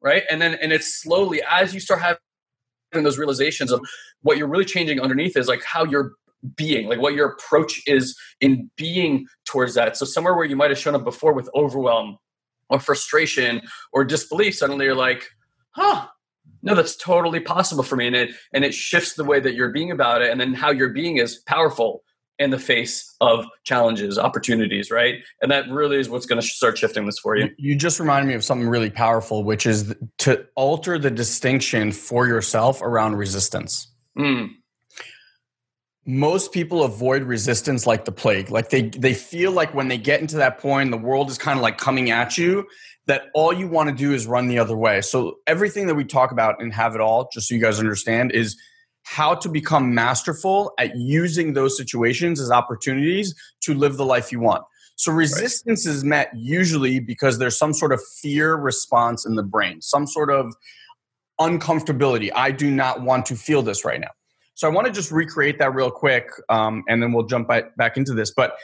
right? 0.00 0.22
And 0.30 0.40
then 0.40 0.54
and 0.54 0.72
it's 0.72 1.02
slowly 1.02 1.42
as 1.48 1.74
you 1.74 1.80
start 1.80 2.00
having 2.00 2.18
those 2.92 3.18
realizations 3.18 3.70
of 3.70 3.80
what 4.22 4.38
you're 4.38 4.48
really 4.48 4.64
changing 4.64 5.00
underneath 5.00 5.36
is 5.36 5.48
like 5.48 5.62
how 5.64 5.84
you're 5.84 6.12
being, 6.56 6.88
like 6.88 7.00
what 7.00 7.14
your 7.14 7.28
approach 7.28 7.82
is 7.86 8.16
in 8.40 8.70
being 8.76 9.26
towards 9.44 9.74
that. 9.74 9.96
So 9.96 10.06
somewhere 10.06 10.34
where 10.34 10.44
you 10.44 10.56
might 10.56 10.70
have 10.70 10.78
shown 10.78 10.94
up 10.94 11.04
before 11.04 11.32
with 11.32 11.50
overwhelm 11.54 12.18
or 12.70 12.78
frustration 12.78 13.62
or 13.92 14.04
disbelief, 14.04 14.56
suddenly 14.56 14.86
you're 14.86 14.94
like, 14.94 15.28
huh, 15.70 16.06
no, 16.62 16.74
that's 16.74 16.96
totally 16.96 17.40
possible 17.40 17.82
for 17.82 17.96
me. 17.96 18.06
And 18.06 18.16
it 18.16 18.30
and 18.52 18.64
it 18.64 18.74
shifts 18.74 19.14
the 19.14 19.24
way 19.24 19.40
that 19.40 19.54
you're 19.54 19.72
being 19.72 19.90
about 19.90 20.22
it. 20.22 20.30
And 20.30 20.40
then 20.40 20.54
how 20.54 20.70
you're 20.70 20.90
being 20.90 21.18
is 21.18 21.38
powerful 21.46 22.02
in 22.38 22.50
the 22.50 22.58
face 22.58 23.14
of 23.20 23.46
challenges, 23.64 24.18
opportunities, 24.18 24.90
right? 24.90 25.16
And 25.42 25.50
that 25.50 25.68
really 25.68 25.98
is 25.98 26.08
what's 26.08 26.26
going 26.26 26.40
to 26.40 26.46
start 26.46 26.78
shifting 26.78 27.04
this 27.04 27.18
for 27.18 27.36
you. 27.36 27.50
You 27.58 27.74
just 27.74 27.98
reminded 27.98 28.28
me 28.28 28.34
of 28.34 28.44
something 28.44 28.68
really 28.68 28.90
powerful, 28.90 29.42
which 29.42 29.66
is 29.66 29.94
to 30.18 30.46
alter 30.54 30.98
the 30.98 31.10
distinction 31.10 31.90
for 31.90 32.26
yourself 32.26 32.80
around 32.80 33.16
resistance. 33.16 33.88
Mm. 34.16 34.50
Most 36.06 36.52
people 36.52 36.84
avoid 36.84 37.24
resistance 37.24 37.86
like 37.86 38.04
the 38.04 38.12
plague. 38.12 38.50
Like 38.50 38.70
they 38.70 38.82
they 38.82 39.14
feel 39.14 39.52
like 39.52 39.74
when 39.74 39.88
they 39.88 39.98
get 39.98 40.20
into 40.20 40.36
that 40.36 40.58
point, 40.58 40.90
the 40.90 40.96
world 40.96 41.28
is 41.30 41.36
kind 41.36 41.58
of 41.58 41.62
like 41.62 41.76
coming 41.76 42.10
at 42.10 42.38
you. 42.38 42.66
That 43.06 43.24
all 43.34 43.52
you 43.52 43.68
want 43.68 43.88
to 43.88 43.94
do 43.94 44.12
is 44.12 44.26
run 44.26 44.48
the 44.48 44.58
other 44.58 44.76
way. 44.76 45.00
So 45.00 45.36
everything 45.46 45.86
that 45.86 45.94
we 45.94 46.04
talk 46.04 46.30
about 46.30 46.62
and 46.62 46.72
have 46.74 46.94
it 46.94 47.00
all, 47.00 47.28
just 47.32 47.48
so 47.48 47.54
you 47.54 47.60
guys 47.60 47.78
understand, 47.78 48.32
is 48.32 48.56
how 49.08 49.34
to 49.34 49.48
become 49.48 49.94
masterful 49.94 50.70
at 50.78 50.94
using 50.94 51.54
those 51.54 51.78
situations 51.78 52.40
as 52.40 52.50
opportunities 52.50 53.34
to 53.62 53.72
live 53.72 53.96
the 53.96 54.04
life 54.04 54.30
you 54.30 54.38
want. 54.38 54.62
So 54.96 55.12
resistance 55.12 55.86
right. 55.86 55.94
is 55.94 56.04
met 56.04 56.30
usually 56.36 57.00
because 57.00 57.38
there's 57.38 57.56
some 57.56 57.72
sort 57.72 57.92
of 57.92 58.02
fear 58.20 58.54
response 58.54 59.24
in 59.24 59.34
the 59.34 59.42
brain, 59.42 59.80
some 59.80 60.06
sort 60.06 60.30
of 60.30 60.54
uncomfortability. 61.40 62.30
I 62.34 62.50
do 62.50 62.70
not 62.70 63.00
want 63.00 63.24
to 63.26 63.34
feel 63.34 63.62
this 63.62 63.82
right 63.82 63.98
now. 63.98 64.10
So 64.54 64.68
I 64.68 64.72
want 64.72 64.86
to 64.88 64.92
just 64.92 65.10
recreate 65.10 65.58
that 65.58 65.74
real 65.74 65.90
quick, 65.90 66.28
um, 66.50 66.84
and 66.86 67.02
then 67.02 67.12
we'll 67.12 67.26
jump 67.26 67.48
back 67.48 67.96
into 67.96 68.12
this. 68.12 68.30
But 68.30 68.56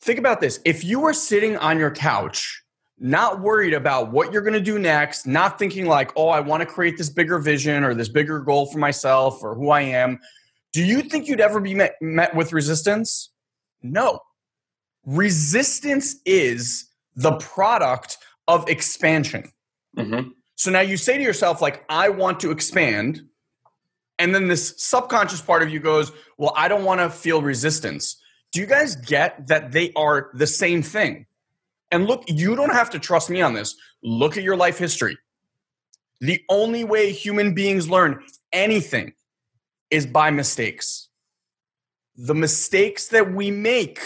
think 0.00 0.18
about 0.18 0.40
this: 0.40 0.58
if 0.64 0.84
you 0.84 1.00
were 1.00 1.12
sitting 1.12 1.58
on 1.58 1.78
your 1.78 1.90
couch 1.90 2.62
not 3.00 3.40
worried 3.40 3.72
about 3.72 4.12
what 4.12 4.32
you're 4.32 4.42
going 4.42 4.54
to 4.54 4.60
do 4.60 4.78
next, 4.78 5.26
not 5.26 5.58
thinking 5.58 5.86
like, 5.86 6.12
oh, 6.16 6.28
I 6.28 6.40
want 6.40 6.60
to 6.60 6.66
create 6.66 6.98
this 6.98 7.08
bigger 7.08 7.38
vision 7.38 7.82
or 7.82 7.94
this 7.94 8.10
bigger 8.10 8.40
goal 8.40 8.66
for 8.66 8.78
myself 8.78 9.42
or 9.42 9.54
who 9.54 9.70
I 9.70 9.80
am, 9.80 10.20
do 10.72 10.84
you 10.84 11.00
think 11.02 11.26
you'd 11.26 11.40
ever 11.40 11.60
be 11.60 11.74
met, 11.74 11.94
met 12.00 12.34
with 12.36 12.52
resistance? 12.52 13.30
No. 13.82 14.20
Resistance 15.06 16.16
is 16.26 16.88
the 17.16 17.32
product 17.38 18.18
of 18.46 18.68
expansion. 18.68 19.50
Mm-hmm. 19.96 20.28
So 20.56 20.70
now 20.70 20.80
you 20.80 20.98
say 20.98 21.16
to 21.16 21.24
yourself, 21.24 21.62
like, 21.62 21.84
I 21.88 22.10
want 22.10 22.38
to 22.40 22.50
expand. 22.50 23.22
And 24.18 24.34
then 24.34 24.48
this 24.48 24.74
subconscious 24.76 25.40
part 25.40 25.62
of 25.62 25.70
you 25.70 25.80
goes, 25.80 26.12
well, 26.36 26.52
I 26.54 26.68
don't 26.68 26.84
want 26.84 27.00
to 27.00 27.08
feel 27.08 27.40
resistance. 27.40 28.20
Do 28.52 28.60
you 28.60 28.66
guys 28.66 28.94
get 28.94 29.46
that 29.46 29.72
they 29.72 29.92
are 29.96 30.30
the 30.34 30.46
same 30.46 30.82
thing? 30.82 31.24
And 31.90 32.06
look, 32.06 32.24
you 32.28 32.54
don't 32.54 32.72
have 32.72 32.90
to 32.90 32.98
trust 32.98 33.30
me 33.30 33.42
on 33.42 33.54
this. 33.54 33.74
Look 34.02 34.36
at 34.36 34.42
your 34.42 34.56
life 34.56 34.78
history. 34.78 35.18
The 36.20 36.42
only 36.48 36.84
way 36.84 37.12
human 37.12 37.54
beings 37.54 37.88
learn 37.88 38.22
anything 38.52 39.12
is 39.90 40.06
by 40.06 40.30
mistakes. 40.30 41.08
The 42.16 42.34
mistakes 42.34 43.08
that 43.08 43.32
we 43.32 43.50
make 43.50 44.00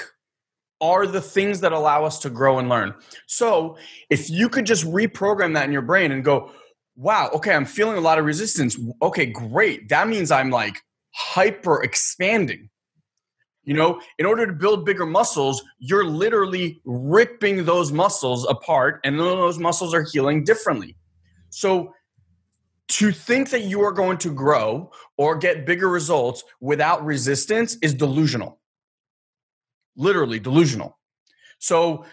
are 0.81 1.07
the 1.07 1.21
things 1.21 1.61
that 1.61 1.73
allow 1.73 2.05
us 2.05 2.19
to 2.21 2.31
grow 2.31 2.59
and 2.59 2.69
learn. 2.69 2.95
So, 3.27 3.77
if 4.11 4.31
you 4.31 4.49
could 4.49 4.67
just 4.67 4.85
reprogram 4.85 5.55
that 5.55 5.65
in 5.65 5.73
your 5.73 5.83
brain 5.83 6.13
and 6.13 6.25
go, 6.25 6.53
wow, 6.97 7.31
okay, 7.35 7.55
I'm 7.55 7.65
feeling 7.65 7.97
a 7.97 8.01
lot 8.01 8.19
of 8.19 8.25
resistance. 8.25 8.79
Okay, 9.03 9.27
great. 9.27 9.89
That 9.89 10.09
means 10.09 10.31
I'm 10.31 10.51
like 10.51 10.81
hyper 11.13 11.83
expanding. 11.83 12.71
You 13.65 13.75
know, 13.75 14.01
in 14.19 14.27
order 14.27 14.47
to 14.47 14.53
build 14.53 14.85
bigger 14.85 15.07
muscles, 15.07 15.63
you're 15.79 16.05
literally 16.05 16.81
ripping 16.85 17.65
those 17.65 17.93
muscles 17.93 18.47
apart, 18.47 19.01
and 19.05 19.19
those 19.19 19.59
muscles 19.59 19.95
are 19.95 20.03
healing 20.03 20.45
differently. 20.45 20.97
So, 21.51 21.95
to 22.87 23.11
think 23.13 23.51
that 23.51 23.63
you 23.63 23.81
are 23.83 23.93
going 23.93 24.19
to 24.19 24.33
grow 24.33 24.91
or 25.17 25.37
get 25.37 25.65
bigger 25.65 25.89
results 25.89 26.45
without 26.61 27.03
resistance 27.05 27.79
is 27.81 27.95
delusional. 27.95 28.61
Literally 29.97 30.39
delusional. 30.39 30.99
So, 31.59 32.05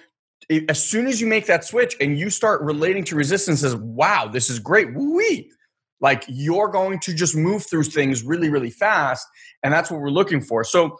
as 0.69 0.83
soon 0.83 1.07
as 1.07 1.19
you 1.19 1.27
make 1.27 1.45
that 1.47 1.65
switch 1.65 1.95
and 1.99 2.17
you 2.17 2.29
start 2.29 2.61
relating 2.61 3.03
to 3.05 3.15
resistance 3.15 3.63
as, 3.63 3.75
wow, 3.75 4.27
this 4.27 4.49
is 4.49 4.59
great, 4.59 4.93
wee, 4.93 5.51
like 5.99 6.23
you're 6.27 6.69
going 6.69 6.99
to 6.99 7.13
just 7.13 7.35
move 7.35 7.65
through 7.65 7.83
things 7.83 8.23
really, 8.23 8.49
really 8.49 8.69
fast. 8.69 9.27
And 9.63 9.73
that's 9.73 9.91
what 9.91 9.99
we're 9.99 10.09
looking 10.09 10.41
for. 10.41 10.63
So, 10.63 10.97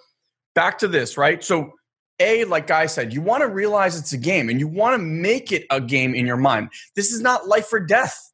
back 0.53 0.79
to 0.79 0.87
this, 0.87 1.17
right? 1.17 1.43
So, 1.43 1.73
A, 2.19 2.45
like 2.45 2.67
Guy 2.67 2.85
said, 2.85 3.13
you 3.13 3.21
want 3.21 3.41
to 3.41 3.47
realize 3.47 3.97
it's 3.97 4.13
a 4.13 4.17
game 4.17 4.49
and 4.49 4.59
you 4.59 4.67
want 4.67 4.95
to 4.95 5.03
make 5.03 5.51
it 5.51 5.65
a 5.69 5.81
game 5.81 6.13
in 6.13 6.25
your 6.25 6.37
mind. 6.37 6.69
This 6.95 7.11
is 7.11 7.21
not 7.21 7.47
life 7.47 7.71
or 7.73 7.79
death. 7.79 8.31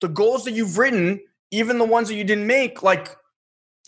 The 0.00 0.08
goals 0.08 0.44
that 0.44 0.52
you've 0.52 0.78
written, 0.78 1.20
even 1.50 1.78
the 1.78 1.84
ones 1.84 2.08
that 2.08 2.14
you 2.14 2.24
didn't 2.24 2.46
make, 2.46 2.82
like, 2.82 3.16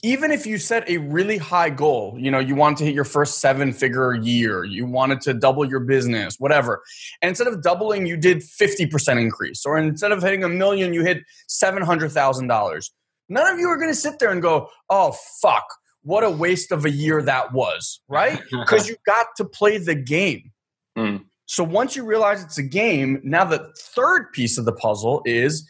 even 0.04 0.30
if 0.30 0.46
you 0.46 0.58
set 0.58 0.88
a 0.90 0.98
really 0.98 1.38
high 1.38 1.70
goal, 1.70 2.14
you 2.18 2.30
know, 2.30 2.38
you 2.38 2.54
wanted 2.54 2.76
to 2.76 2.84
hit 2.84 2.94
your 2.94 3.04
first 3.04 3.40
seven 3.40 3.72
figure 3.72 4.14
year, 4.14 4.62
you 4.62 4.84
wanted 4.84 5.22
to 5.22 5.32
double 5.32 5.64
your 5.64 5.80
business, 5.80 6.38
whatever. 6.38 6.82
And 7.22 7.30
instead 7.30 7.46
of 7.46 7.62
doubling, 7.62 8.04
you 8.04 8.18
did 8.18 8.38
50% 8.38 9.18
increase. 9.18 9.64
Or 9.64 9.78
instead 9.78 10.12
of 10.12 10.22
hitting 10.22 10.44
a 10.44 10.48
million, 10.48 10.92
you 10.92 11.02
hit 11.02 11.22
$700,000. 11.48 12.90
None 13.30 13.52
of 13.52 13.58
you 13.58 13.68
are 13.68 13.78
going 13.78 13.88
to 13.88 13.94
sit 13.94 14.18
there 14.18 14.30
and 14.30 14.42
go, 14.42 14.68
oh, 14.90 15.16
fuck, 15.40 15.64
what 16.04 16.22
a 16.22 16.30
waste 16.30 16.70
of 16.70 16.84
a 16.84 16.90
year 16.90 17.22
that 17.22 17.52
was, 17.52 18.00
right? 18.08 18.40
Because 18.50 18.88
you 18.88 18.96
got 19.06 19.26
to 19.36 19.44
play 19.44 19.78
the 19.78 19.94
game. 19.94 20.52
Mm. 20.96 21.24
So 21.46 21.64
once 21.64 21.96
you 21.96 22.04
realize 22.04 22.42
it's 22.42 22.58
a 22.58 22.62
game, 22.62 23.20
now 23.24 23.44
the 23.44 23.72
third 23.78 24.32
piece 24.32 24.56
of 24.56 24.64
the 24.64 24.72
puzzle 24.72 25.22
is 25.24 25.68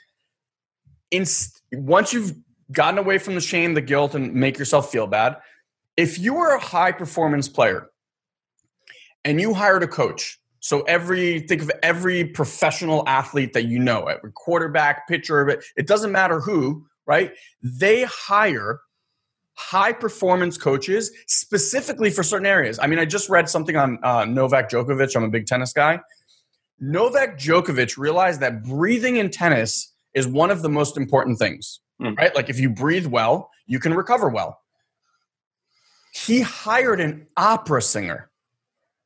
in, 1.10 1.24
once 1.72 2.12
you've 2.12 2.34
gotten 2.70 2.98
away 2.98 3.18
from 3.18 3.34
the 3.34 3.40
shame, 3.40 3.74
the 3.74 3.80
guilt, 3.80 4.14
and 4.14 4.34
make 4.34 4.58
yourself 4.58 4.90
feel 4.90 5.06
bad, 5.06 5.36
if 5.96 6.18
you 6.18 6.34
were 6.34 6.54
a 6.54 6.60
high 6.60 6.92
performance 6.92 7.48
player 7.48 7.88
and 9.24 9.40
you 9.40 9.54
hired 9.54 9.82
a 9.82 9.88
coach, 9.88 10.40
so 10.60 10.80
every 10.82 11.40
think 11.40 11.62
of 11.62 11.70
every 11.82 12.24
professional 12.24 13.06
athlete 13.06 13.52
that 13.52 13.66
you 13.66 13.78
know, 13.78 14.04
every 14.04 14.32
quarterback, 14.32 15.06
pitcher, 15.06 15.60
it 15.76 15.86
doesn't 15.86 16.10
matter 16.10 16.40
who, 16.40 16.86
right? 17.06 17.32
They 17.62 18.04
hire 18.04 18.80
high 19.54 19.92
performance 19.92 20.58
coaches 20.58 21.10
specifically 21.26 22.10
for 22.10 22.22
certain 22.22 22.46
areas. 22.46 22.78
I 22.80 22.86
mean, 22.86 22.98
I 22.98 23.04
just 23.04 23.28
read 23.28 23.48
something 23.48 23.76
on 23.76 23.98
uh, 24.02 24.24
Novak 24.24 24.68
Djokovic. 24.70 25.14
I'm 25.16 25.24
a 25.24 25.28
big 25.28 25.46
tennis 25.46 25.72
guy. 25.72 26.00
Novak 26.80 27.38
Djokovic 27.38 27.96
realized 27.96 28.40
that 28.40 28.64
breathing 28.64 29.16
in 29.16 29.30
tennis 29.30 29.92
is 30.12 30.26
one 30.26 30.50
of 30.50 30.62
the 30.62 30.68
most 30.68 30.96
important 30.96 31.38
things, 31.38 31.80
mm. 32.00 32.16
right? 32.16 32.34
Like 32.34 32.50
if 32.50 32.58
you 32.58 32.68
breathe 32.68 33.06
well, 33.06 33.50
you 33.66 33.78
can 33.78 33.94
recover 33.94 34.28
well. 34.28 34.60
He 36.12 36.40
hired 36.40 37.00
an 37.00 37.26
opera 37.36 37.82
singer 37.82 38.30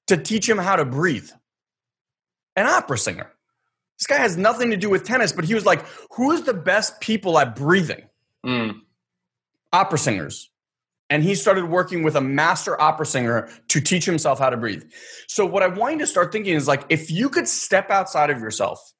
to 0.06 0.16
teach 0.16 0.48
him 0.48 0.58
how 0.58 0.76
to 0.76 0.84
breathe. 0.84 1.30
An 2.56 2.66
opera 2.66 2.98
singer. 2.98 3.30
This 3.98 4.06
guy 4.06 4.18
has 4.18 4.36
nothing 4.36 4.70
to 4.70 4.76
do 4.76 4.90
with 4.90 5.04
tennis, 5.04 5.32
but 5.32 5.44
he 5.44 5.54
was 5.54 5.66
like, 5.66 5.84
who's 6.10 6.42
the 6.42 6.54
best 6.54 7.00
people 7.00 7.38
at 7.38 7.54
breathing? 7.54 8.04
Mm 8.44 8.80
opera 9.72 9.98
singers. 9.98 10.50
And 11.10 11.22
he 11.22 11.34
started 11.34 11.64
working 11.64 12.02
with 12.02 12.16
a 12.16 12.20
master 12.20 12.78
opera 12.80 13.06
singer 13.06 13.48
to 13.68 13.80
teach 13.80 14.04
himself 14.04 14.38
how 14.38 14.50
to 14.50 14.58
breathe. 14.58 14.84
So, 15.26 15.46
what 15.46 15.62
I 15.62 15.68
want 15.68 15.94
you 15.94 15.98
to 16.00 16.06
start 16.06 16.32
thinking 16.32 16.54
is 16.54 16.68
like, 16.68 16.84
if 16.90 17.10
you 17.10 17.30
could 17.30 17.48
step 17.48 17.90
outside 17.90 18.28
of 18.28 18.40
yourself 18.40 18.92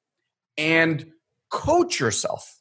and 0.57 1.05
coach 1.51 1.99
yourself, 1.99 2.59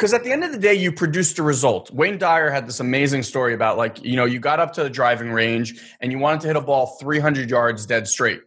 because 0.00 0.14
at 0.14 0.24
the 0.24 0.32
end 0.32 0.44
of 0.44 0.50
the 0.50 0.58
day, 0.58 0.72
you 0.72 0.92
produced 0.92 1.38
a 1.38 1.42
result. 1.42 1.90
Wayne 1.90 2.16
Dyer 2.16 2.48
had 2.48 2.66
this 2.66 2.80
amazing 2.80 3.22
story 3.22 3.52
about 3.52 3.76
like, 3.76 4.02
you 4.02 4.16
know, 4.16 4.24
you 4.24 4.40
got 4.40 4.58
up 4.58 4.72
to 4.72 4.82
the 4.82 4.88
driving 4.88 5.30
range 5.30 5.78
and 6.00 6.10
you 6.10 6.18
wanted 6.18 6.40
to 6.40 6.46
hit 6.46 6.56
a 6.56 6.60
ball 6.62 6.96
300 6.98 7.50
yards 7.50 7.84
dead 7.84 8.08
straight. 8.08 8.40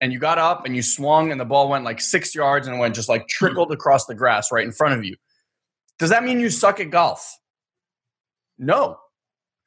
And 0.00 0.12
you 0.12 0.20
got 0.20 0.38
up 0.38 0.66
and 0.66 0.76
you 0.76 0.82
swung 0.82 1.32
and 1.32 1.40
the 1.40 1.44
ball 1.44 1.68
went 1.68 1.84
like 1.84 2.00
six 2.00 2.32
yards 2.32 2.68
and 2.68 2.78
went 2.78 2.94
just 2.94 3.08
like 3.08 3.26
trickled 3.26 3.72
across 3.72 4.06
the 4.06 4.14
grass 4.14 4.52
right 4.52 4.64
in 4.64 4.70
front 4.70 4.96
of 4.96 5.04
you. 5.04 5.16
Does 6.00 6.10
that 6.10 6.24
mean 6.24 6.40
you 6.40 6.48
suck 6.48 6.80
at 6.80 6.90
golf? 6.90 7.38
No. 8.58 8.96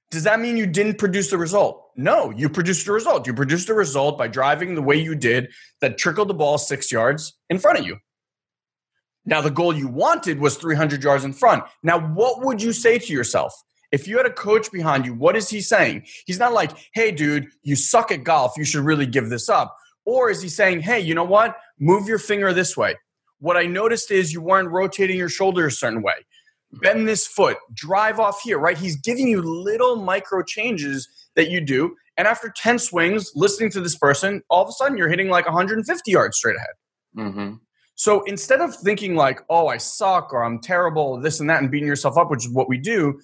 Does 0.09 0.23
that 0.23 0.39
mean 0.39 0.57
you 0.57 0.65
didn't 0.65 0.97
produce 0.97 1.29
the 1.29 1.37
result? 1.37 1.91
No, 1.95 2.31
you 2.31 2.49
produced 2.49 2.87
a 2.87 2.91
result. 2.91 3.27
You 3.27 3.35
produced 3.35 3.69
a 3.69 3.73
result 3.75 4.17
by 4.17 4.27
driving 4.27 4.73
the 4.73 4.81
way 4.81 4.95
you 4.95 5.13
did 5.13 5.49
that 5.79 5.99
trickled 5.99 6.27
the 6.27 6.33
ball 6.33 6.57
six 6.57 6.91
yards 6.91 7.37
in 7.51 7.59
front 7.59 7.79
of 7.79 7.85
you. 7.85 7.97
Now, 9.25 9.41
the 9.41 9.51
goal 9.51 9.73
you 9.73 9.87
wanted 9.87 10.39
was 10.39 10.57
300 10.57 11.03
yards 11.03 11.23
in 11.23 11.33
front. 11.33 11.63
Now, 11.83 11.99
what 11.99 12.43
would 12.43 12.61
you 12.61 12.73
say 12.73 12.97
to 12.97 13.13
yourself? 13.13 13.53
If 13.91 14.07
you 14.07 14.17
had 14.17 14.25
a 14.25 14.33
coach 14.33 14.71
behind 14.71 15.05
you, 15.05 15.13
what 15.13 15.35
is 15.35 15.49
he 15.49 15.61
saying? 15.61 16.07
He's 16.25 16.39
not 16.39 16.51
like, 16.51 16.71
hey, 16.95 17.11
dude, 17.11 17.47
you 17.61 17.75
suck 17.75 18.11
at 18.11 18.23
golf. 18.23 18.53
You 18.57 18.65
should 18.65 18.83
really 18.83 19.05
give 19.05 19.29
this 19.29 19.49
up. 19.49 19.77
Or 20.03 20.31
is 20.31 20.41
he 20.41 20.49
saying, 20.49 20.81
hey, 20.81 20.99
you 20.99 21.13
know 21.13 21.23
what? 21.23 21.57
Move 21.79 22.07
your 22.07 22.17
finger 22.17 22.53
this 22.53 22.75
way. 22.75 22.95
What 23.43 23.57
I 23.57 23.65
noticed 23.65 24.09
is 24.09 24.31
you 24.31 24.39
weren't 24.39 24.69
rotating 24.69 25.17
your 25.17 25.27
shoulder 25.27 25.67
a 25.67 25.71
certain 25.71 26.01
way. 26.01 26.13
Bend 26.81 27.05
this 27.05 27.27
foot, 27.27 27.57
drive 27.73 28.17
off 28.17 28.39
here, 28.41 28.57
right? 28.57 28.77
He's 28.77 28.95
giving 28.95 29.27
you 29.27 29.41
little 29.41 29.97
micro 29.97 30.43
changes 30.43 31.09
that 31.35 31.49
you 31.49 31.59
do. 31.59 31.93
And 32.15 32.25
after 32.25 32.53
10 32.55 32.79
swings, 32.79 33.33
listening 33.35 33.69
to 33.71 33.81
this 33.81 33.97
person, 33.97 34.43
all 34.49 34.63
of 34.63 34.69
a 34.69 34.71
sudden 34.71 34.97
you're 34.97 35.09
hitting 35.09 35.27
like 35.27 35.43
150 35.43 36.09
yards 36.09 36.37
straight 36.37 36.55
ahead. 36.55 36.69
Mm-hmm. 37.17 37.55
So 37.95 38.23
instead 38.23 38.61
of 38.61 38.73
thinking 38.77 39.15
like, 39.15 39.41
oh, 39.49 39.67
I 39.67 39.75
suck 39.75 40.31
or 40.31 40.45
I'm 40.45 40.59
terrible, 40.59 41.19
this 41.19 41.41
and 41.41 41.49
that, 41.49 41.61
and 41.61 41.69
beating 41.69 41.89
yourself 41.89 42.17
up, 42.17 42.31
which 42.31 42.45
is 42.45 42.49
what 42.49 42.69
we 42.69 42.77
do, 42.77 43.19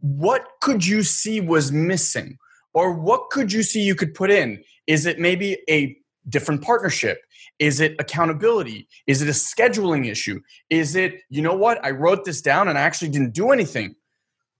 what 0.00 0.48
could 0.60 0.84
you 0.84 1.04
see 1.04 1.40
was 1.40 1.70
missing? 1.70 2.38
Or 2.74 2.92
what 2.92 3.30
could 3.30 3.52
you 3.52 3.62
see 3.62 3.82
you 3.82 3.94
could 3.94 4.14
put 4.14 4.32
in? 4.32 4.64
Is 4.88 5.06
it 5.06 5.20
maybe 5.20 5.58
a 5.70 5.96
different 6.28 6.62
partnership? 6.62 7.18
Is 7.58 7.80
it 7.80 7.96
accountability? 7.98 8.88
Is 9.06 9.22
it 9.22 9.28
a 9.28 9.32
scheduling 9.32 10.08
issue? 10.08 10.40
Is 10.70 10.94
it, 10.94 11.20
you 11.28 11.42
know 11.42 11.54
what, 11.54 11.84
I 11.84 11.90
wrote 11.90 12.24
this 12.24 12.40
down 12.40 12.68
and 12.68 12.78
I 12.78 12.82
actually 12.82 13.08
didn't 13.08 13.34
do 13.34 13.50
anything? 13.50 13.96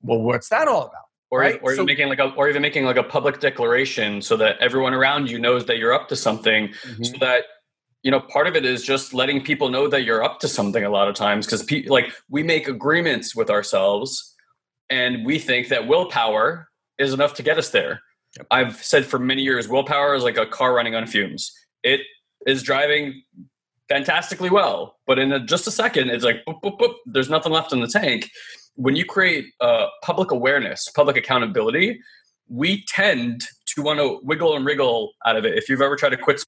Well, 0.03 0.21
what's 0.21 0.49
that 0.49 0.69
all 0.69 0.83
about? 0.83 1.05
Or, 1.31 1.41
right? 1.41 1.61
or 1.63 1.75
so, 1.75 1.83
even 1.83 1.87
making 1.87 2.09
like 2.09 2.19
a 2.21 2.31
or 2.35 2.49
even 2.49 2.63
making 2.63 2.87
like 2.87 2.97
a 2.97 3.03
public 3.03 3.39
declaration 3.39 4.23
so 4.23 4.35
that 4.39 4.57
everyone 4.61 4.95
around 4.95 5.31
you 5.31 5.39
knows 5.39 5.67
that 5.67 5.77
you're 5.77 5.93
up 5.93 6.09
to 6.09 6.17
something 6.17 6.69
mm-hmm. 6.69 7.05
so 7.05 7.19
that 7.21 7.45
you 8.03 8.11
know 8.11 8.19
part 8.19 8.47
of 8.47 8.57
it 8.57 8.65
is 8.65 8.83
just 8.83 9.13
letting 9.13 9.45
people 9.45 9.69
know 9.69 9.89
that 9.89 10.05
you're 10.05 10.25
up 10.25 10.41
to 10.41 10.49
something 10.49 10.85
a 10.85 10.89
lot 10.89 11.07
of 11.07 11.15
times 11.15 11.45
because 11.45 11.63
pe- 11.63 11.85
like 11.87 12.15
we 12.31 12.43
make 12.43 12.67
agreements 12.67 13.37
with 13.37 13.51
ourselves 13.51 14.35
and 14.89 15.27
we 15.27 15.39
think 15.39 15.69
that 15.69 15.87
willpower 15.87 16.71
is 16.97 17.13
enough 17.13 17.35
to 17.35 17.43
get 17.43 17.59
us 17.59 17.69
there 17.69 18.01
I've 18.51 18.77
said 18.77 19.07
for 19.07 19.19
many 19.19 19.43
years, 19.43 19.69
willpower 19.69 20.15
is 20.15 20.23
like 20.23 20.37
a 20.37 20.47
car 20.47 20.75
running 20.75 20.95
on 20.95 21.07
fumes. 21.07 21.53
It 21.83 22.01
is 22.47 22.63
driving 22.63 23.23
fantastically 23.89 24.51
well, 24.51 24.97
but 25.07 25.19
in 25.19 25.33
a, 25.33 25.41
just 25.41 25.67
a 25.67 25.71
second, 25.71 26.11
it's 26.11 26.25
like 26.25 26.45
boop, 26.47 26.61
boop, 26.63 26.79
boop, 26.79 26.95
there's 27.07 27.31
nothing 27.31 27.53
left 27.53 27.73
in 27.73 27.81
the 27.81 27.89
tank. 27.89 28.31
When 28.75 28.97
you 28.97 29.05
create 29.05 29.47
uh, 29.61 29.87
public 30.03 30.31
awareness, 30.31 30.91
public 30.95 31.17
accountability, 31.17 32.01
we 32.49 32.85
tend 32.87 33.45
to 33.75 33.83
want 33.83 33.99
to 33.99 34.21
wiggle 34.23 34.57
and 34.57 34.65
wriggle 34.65 35.13
out 35.27 35.37
of 35.37 35.45
it. 35.45 35.57
If 35.57 35.69
you've 35.69 35.83
ever 35.83 35.97
tried 35.97 36.11
to 36.11 36.17
quit 36.17 36.45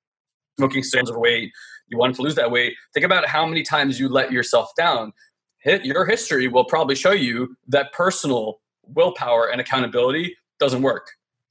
smoking 0.59 0.83
cigarettes 0.83 1.11
of 1.11 1.17
weight, 1.17 1.51
you 1.89 1.99
want 1.99 2.15
to 2.17 2.23
lose 2.23 2.37
that 2.37 2.51
weight, 2.51 2.75
think 2.95 3.05
about 3.05 3.27
how 3.27 3.45
many 3.47 3.63
times 3.63 3.99
you 3.99 4.09
let 4.09 4.31
yourself 4.31 4.71
down. 4.77 5.13
Hit, 5.63 5.85
your 5.85 6.07
history 6.07 6.49
will 6.49 6.65
probably 6.65 6.95
show 6.95 7.11
you 7.11 7.57
that 7.69 7.93
personal 7.93 8.61
willpower 8.85 9.51
and 9.51 9.61
accountability 9.61 10.37
doesn't 10.59 10.83
work 10.83 11.11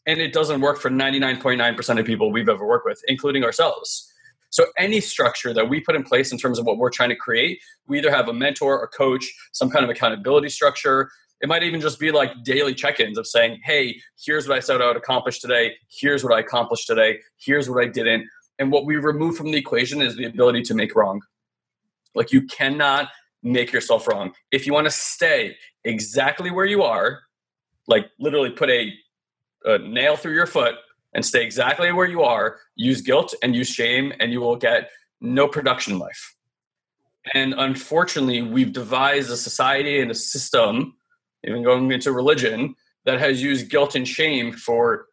and 0.09 0.19
it 0.19 0.33
doesn't 0.33 0.59
work 0.59 0.79
for 0.79 0.89
99.9% 0.89 1.99
of 1.99 2.05
people 2.05 2.31
we've 2.31 2.49
ever 2.49 2.65
worked 2.65 2.85
with, 2.85 2.99
including 3.07 3.43
ourselves. 3.43 4.11
So, 4.49 4.65
any 4.79 4.99
structure 5.01 5.53
that 5.53 5.69
we 5.69 5.79
put 5.81 5.95
in 5.95 6.03
place 6.03 6.31
in 6.31 6.39
terms 6.39 6.57
of 6.57 6.65
what 6.65 6.79
we're 6.79 6.89
trying 6.89 7.09
to 7.09 7.15
create, 7.15 7.59
we 7.87 7.99
either 7.99 8.09
have 8.09 8.27
a 8.27 8.33
mentor, 8.33 8.81
a 8.81 8.87
coach, 8.87 9.23
some 9.51 9.69
kind 9.69 9.83
of 9.83 9.91
accountability 9.91 10.49
structure. 10.49 11.11
It 11.41 11.47
might 11.47 11.61
even 11.61 11.79
just 11.79 11.99
be 11.99 12.11
like 12.11 12.31
daily 12.43 12.73
check 12.73 12.99
ins 12.99 13.19
of 13.19 13.27
saying, 13.27 13.61
hey, 13.63 14.01
here's 14.19 14.47
what 14.47 14.57
I 14.57 14.59
said 14.59 14.81
I 14.81 14.87
would 14.87 14.97
accomplish 14.97 15.39
today. 15.39 15.75
Here's 15.87 16.23
what 16.23 16.33
I 16.33 16.39
accomplished 16.39 16.87
today. 16.87 17.19
Here's 17.37 17.69
what 17.69 17.81
I 17.81 17.87
didn't. 17.87 18.27
And 18.57 18.71
what 18.71 18.85
we 18.85 18.95
remove 18.95 19.37
from 19.37 19.51
the 19.51 19.57
equation 19.57 20.01
is 20.01 20.15
the 20.15 20.25
ability 20.25 20.63
to 20.63 20.73
make 20.73 20.95
wrong. 20.95 21.21
Like 22.15 22.33
you 22.33 22.47
cannot 22.47 23.09
make 23.43 23.71
yourself 23.71 24.07
wrong. 24.07 24.33
If 24.51 24.65
you 24.65 24.73
want 24.73 24.85
to 24.85 24.91
stay 24.91 25.55
exactly 25.85 26.49
where 26.49 26.65
you 26.65 26.81
are, 26.81 27.19
like 27.87 28.07
literally 28.19 28.49
put 28.49 28.69
a, 28.71 28.91
a 29.65 29.77
nail 29.79 30.15
through 30.15 30.33
your 30.33 30.45
foot 30.45 30.75
and 31.13 31.25
stay 31.25 31.43
exactly 31.43 31.91
where 31.91 32.07
you 32.07 32.21
are, 32.21 32.59
use 32.75 33.01
guilt 33.01 33.33
and 33.41 33.55
use 33.55 33.69
shame, 33.69 34.13
and 34.19 34.31
you 34.31 34.39
will 34.39 34.55
get 34.55 34.89
no 35.21 35.47
production 35.47 35.99
life. 35.99 36.35
And 37.33 37.53
unfortunately, 37.57 38.41
we've 38.41 38.73
devised 38.73 39.29
a 39.29 39.37
society 39.37 39.99
and 39.99 40.11
a 40.11 40.15
system, 40.15 40.95
even 41.43 41.63
going 41.63 41.91
into 41.91 42.11
religion, 42.11 42.75
that 43.05 43.19
has 43.19 43.41
used 43.41 43.69
guilt 43.69 43.95
and 43.95 44.07
shame 44.07 44.51
for 44.51 45.07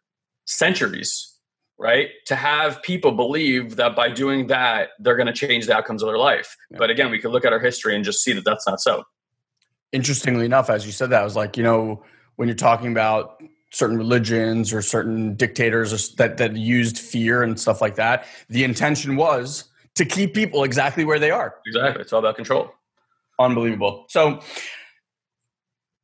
centuries 0.44 1.36
right? 1.78 2.10
To 2.26 2.36
have 2.36 2.82
people 2.82 3.12
believe 3.12 3.76
that 3.76 3.94
by 3.94 4.08
doing 4.08 4.46
that, 4.48 4.90
they're 4.98 5.16
going 5.16 5.26
to 5.26 5.32
change 5.32 5.66
the 5.66 5.76
outcomes 5.76 6.02
of 6.02 6.08
their 6.08 6.18
life. 6.18 6.56
Yeah. 6.70 6.78
But 6.78 6.90
again, 6.90 7.10
we 7.10 7.18
could 7.18 7.30
look 7.32 7.44
at 7.44 7.52
our 7.52 7.60
history 7.60 7.94
and 7.94 8.04
just 8.04 8.22
see 8.22 8.32
that 8.32 8.44
that's 8.44 8.66
not 8.66 8.80
so. 8.80 9.04
Interestingly 9.92 10.46
enough, 10.46 10.70
as 10.70 10.86
you 10.86 10.92
said 10.92 11.10
that, 11.10 11.20
I 11.20 11.24
was 11.24 11.36
like, 11.36 11.56
you 11.56 11.62
know, 11.62 12.02
when 12.36 12.48
you're 12.48 12.56
talking 12.56 12.92
about 12.92 13.42
certain 13.76 13.98
religions 13.98 14.72
or 14.72 14.80
certain 14.80 15.34
dictators 15.34 16.14
that, 16.14 16.38
that 16.38 16.56
used 16.56 16.98
fear 16.98 17.42
and 17.42 17.60
stuff 17.60 17.80
like 17.80 17.96
that, 17.96 18.26
the 18.48 18.64
intention 18.64 19.16
was 19.16 19.64
to 19.94 20.04
keep 20.04 20.34
people 20.34 20.64
exactly 20.64 21.04
where 21.04 21.18
they 21.18 21.30
are. 21.30 21.56
Exactly. 21.66 22.02
It's 22.02 22.12
all 22.12 22.20
about 22.20 22.36
control. 22.36 22.72
Unbelievable. 23.38 24.06
So 24.08 24.40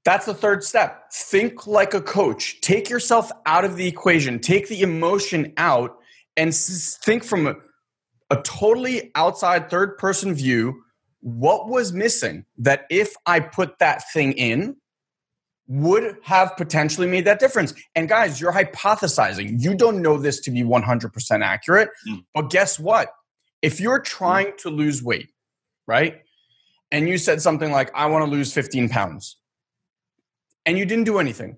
that's 0.05 0.27
the 0.27 0.35
third 0.35 0.63
step. 0.65 1.11
Think 1.13 1.67
like 1.67 1.95
a 1.95 2.03
coach. 2.03 2.61
Take 2.61 2.91
yourself 2.91 3.31
out 3.47 3.65
of 3.65 3.77
the 3.77 3.87
equation, 3.87 4.39
take 4.39 4.69
the 4.69 4.83
emotion 4.83 5.53
out, 5.57 5.97
and 6.37 6.55
think 6.55 7.25
from 7.25 7.47
a, 7.47 7.55
a 8.31 8.43
totally 8.43 9.11
outside 9.15 9.71
third 9.71 9.97
person 9.99 10.35
view 10.35 10.83
what 11.21 11.69
was 11.69 11.93
missing 11.93 12.45
that 12.59 12.85
if 12.91 13.15
I 13.27 13.41
put 13.41 13.79
that 13.79 14.03
thing 14.13 14.33
in, 14.33 14.77
would 15.73 16.19
have 16.23 16.55
potentially 16.59 17.07
made 17.07 17.25
that 17.25 17.41
difference. 17.41 17.73
And 17.95 18.07
guys, 18.07 18.39
you're 18.41 18.53
hypothesizing. 18.53 19.63
You 19.63 19.75
don't 19.75 20.03
know 20.03 20.19
this 20.19 20.39
to 20.41 20.51
be 20.51 20.63
100% 20.63 21.43
accurate. 21.43 21.89
Mm. 22.07 22.25
But 22.35 22.51
guess 22.51 22.79
what? 22.79 23.09
If 23.63 23.81
you're 23.81 24.01
trying 24.01 24.49
mm. 24.49 24.57
to 24.59 24.69
lose 24.69 25.03
weight, 25.03 25.31
right? 25.87 26.21
And 26.91 27.09
you 27.09 27.17
said 27.17 27.41
something 27.41 27.73
like, 27.73 27.91
I 27.95 28.07
want 28.07 28.23
to 28.23 28.31
lose 28.31 28.53
15 28.53 28.91
pounds 28.91 29.39
and 30.67 30.77
you 30.77 30.85
didn't 30.85 31.05
do 31.05 31.19
anything. 31.19 31.57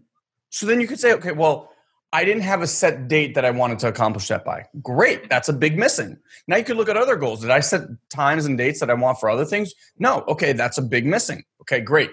So 0.51 0.67
then 0.67 0.81
you 0.81 0.87
could 0.87 1.01
say, 1.01 1.13
okay, 1.15 1.33
well, 1.33 1.73
I 2.13 2.25
didn't 2.25 2.45
have 2.45 2.63
a 2.63 2.69
set 2.69 3.09
date 3.09 3.35
that 3.35 3.45
I 3.45 3.51
wanted 3.51 3.81
to 3.81 3.89
accomplish 3.89 4.29
that 4.29 4.45
by. 4.45 4.67
Great. 4.81 5.29
That's 5.29 5.49
a 5.49 5.53
big 5.53 5.77
missing. 5.77 6.17
Now 6.47 6.57
you 6.57 6.63
could 6.63 6.77
look 6.77 6.89
at 6.89 6.97
other 6.97 7.17
goals. 7.17 7.41
Did 7.41 7.51
I 7.51 7.59
set 7.59 7.81
times 8.09 8.45
and 8.45 8.57
dates 8.57 8.79
that 8.79 8.91
I 8.91 8.95
want 8.95 9.19
for 9.19 9.29
other 9.29 9.45
things? 9.45 9.75
No. 9.99 10.23
Okay, 10.29 10.53
that's 10.53 10.79
a 10.79 10.83
big 10.83 11.05
missing. 11.05 11.43
Okay, 11.63 11.81
great. 11.81 12.11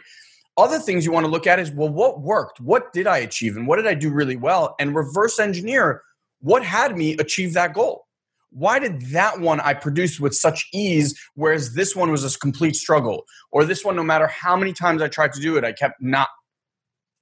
Other 0.58 0.80
things 0.80 1.06
you 1.06 1.12
want 1.12 1.26
to 1.26 1.32
look 1.32 1.48
at 1.48 1.60
is, 1.60 1.72
well, 1.72 1.90
what 1.90 2.22
worked? 2.22 2.60
What 2.60 2.92
did 2.94 3.08
I 3.08 3.20
achieve? 3.20 3.56
And 3.56 3.68
what 3.68 3.78
did 3.78 3.88
I 3.88 3.94
do 3.94 4.10
really 4.10 4.36
well? 4.36 4.76
And 4.80 4.96
reverse 4.96 5.40
engineer 5.40 6.02
what 6.42 6.64
had 6.64 6.98
me 6.98 7.14
achieve 7.18 7.54
that 7.54 7.74
goal. 7.74 8.06
Why 8.52 8.80
did 8.80 9.02
that 9.12 9.40
one 9.40 9.62
I 9.62 9.74
produce 9.74 10.20
with 10.20 10.36
such 10.36 10.68
ease, 10.74 11.18
whereas 11.36 11.74
this 11.74 11.96
one 11.96 12.12
was 12.12 12.24
a 12.26 12.38
complete 12.40 12.76
struggle? 12.76 13.24
Or 13.52 13.64
this 13.64 13.86
one, 13.86 13.96
no 13.96 14.04
matter 14.04 14.28
how 14.28 14.58
many 14.58 14.74
times 14.74 15.02
I 15.02 15.08
tried 15.08 15.32
to 15.34 15.40
do 15.40 15.56
it, 15.56 15.64
I 15.64 15.72
kept 15.72 16.02
not 16.02 16.28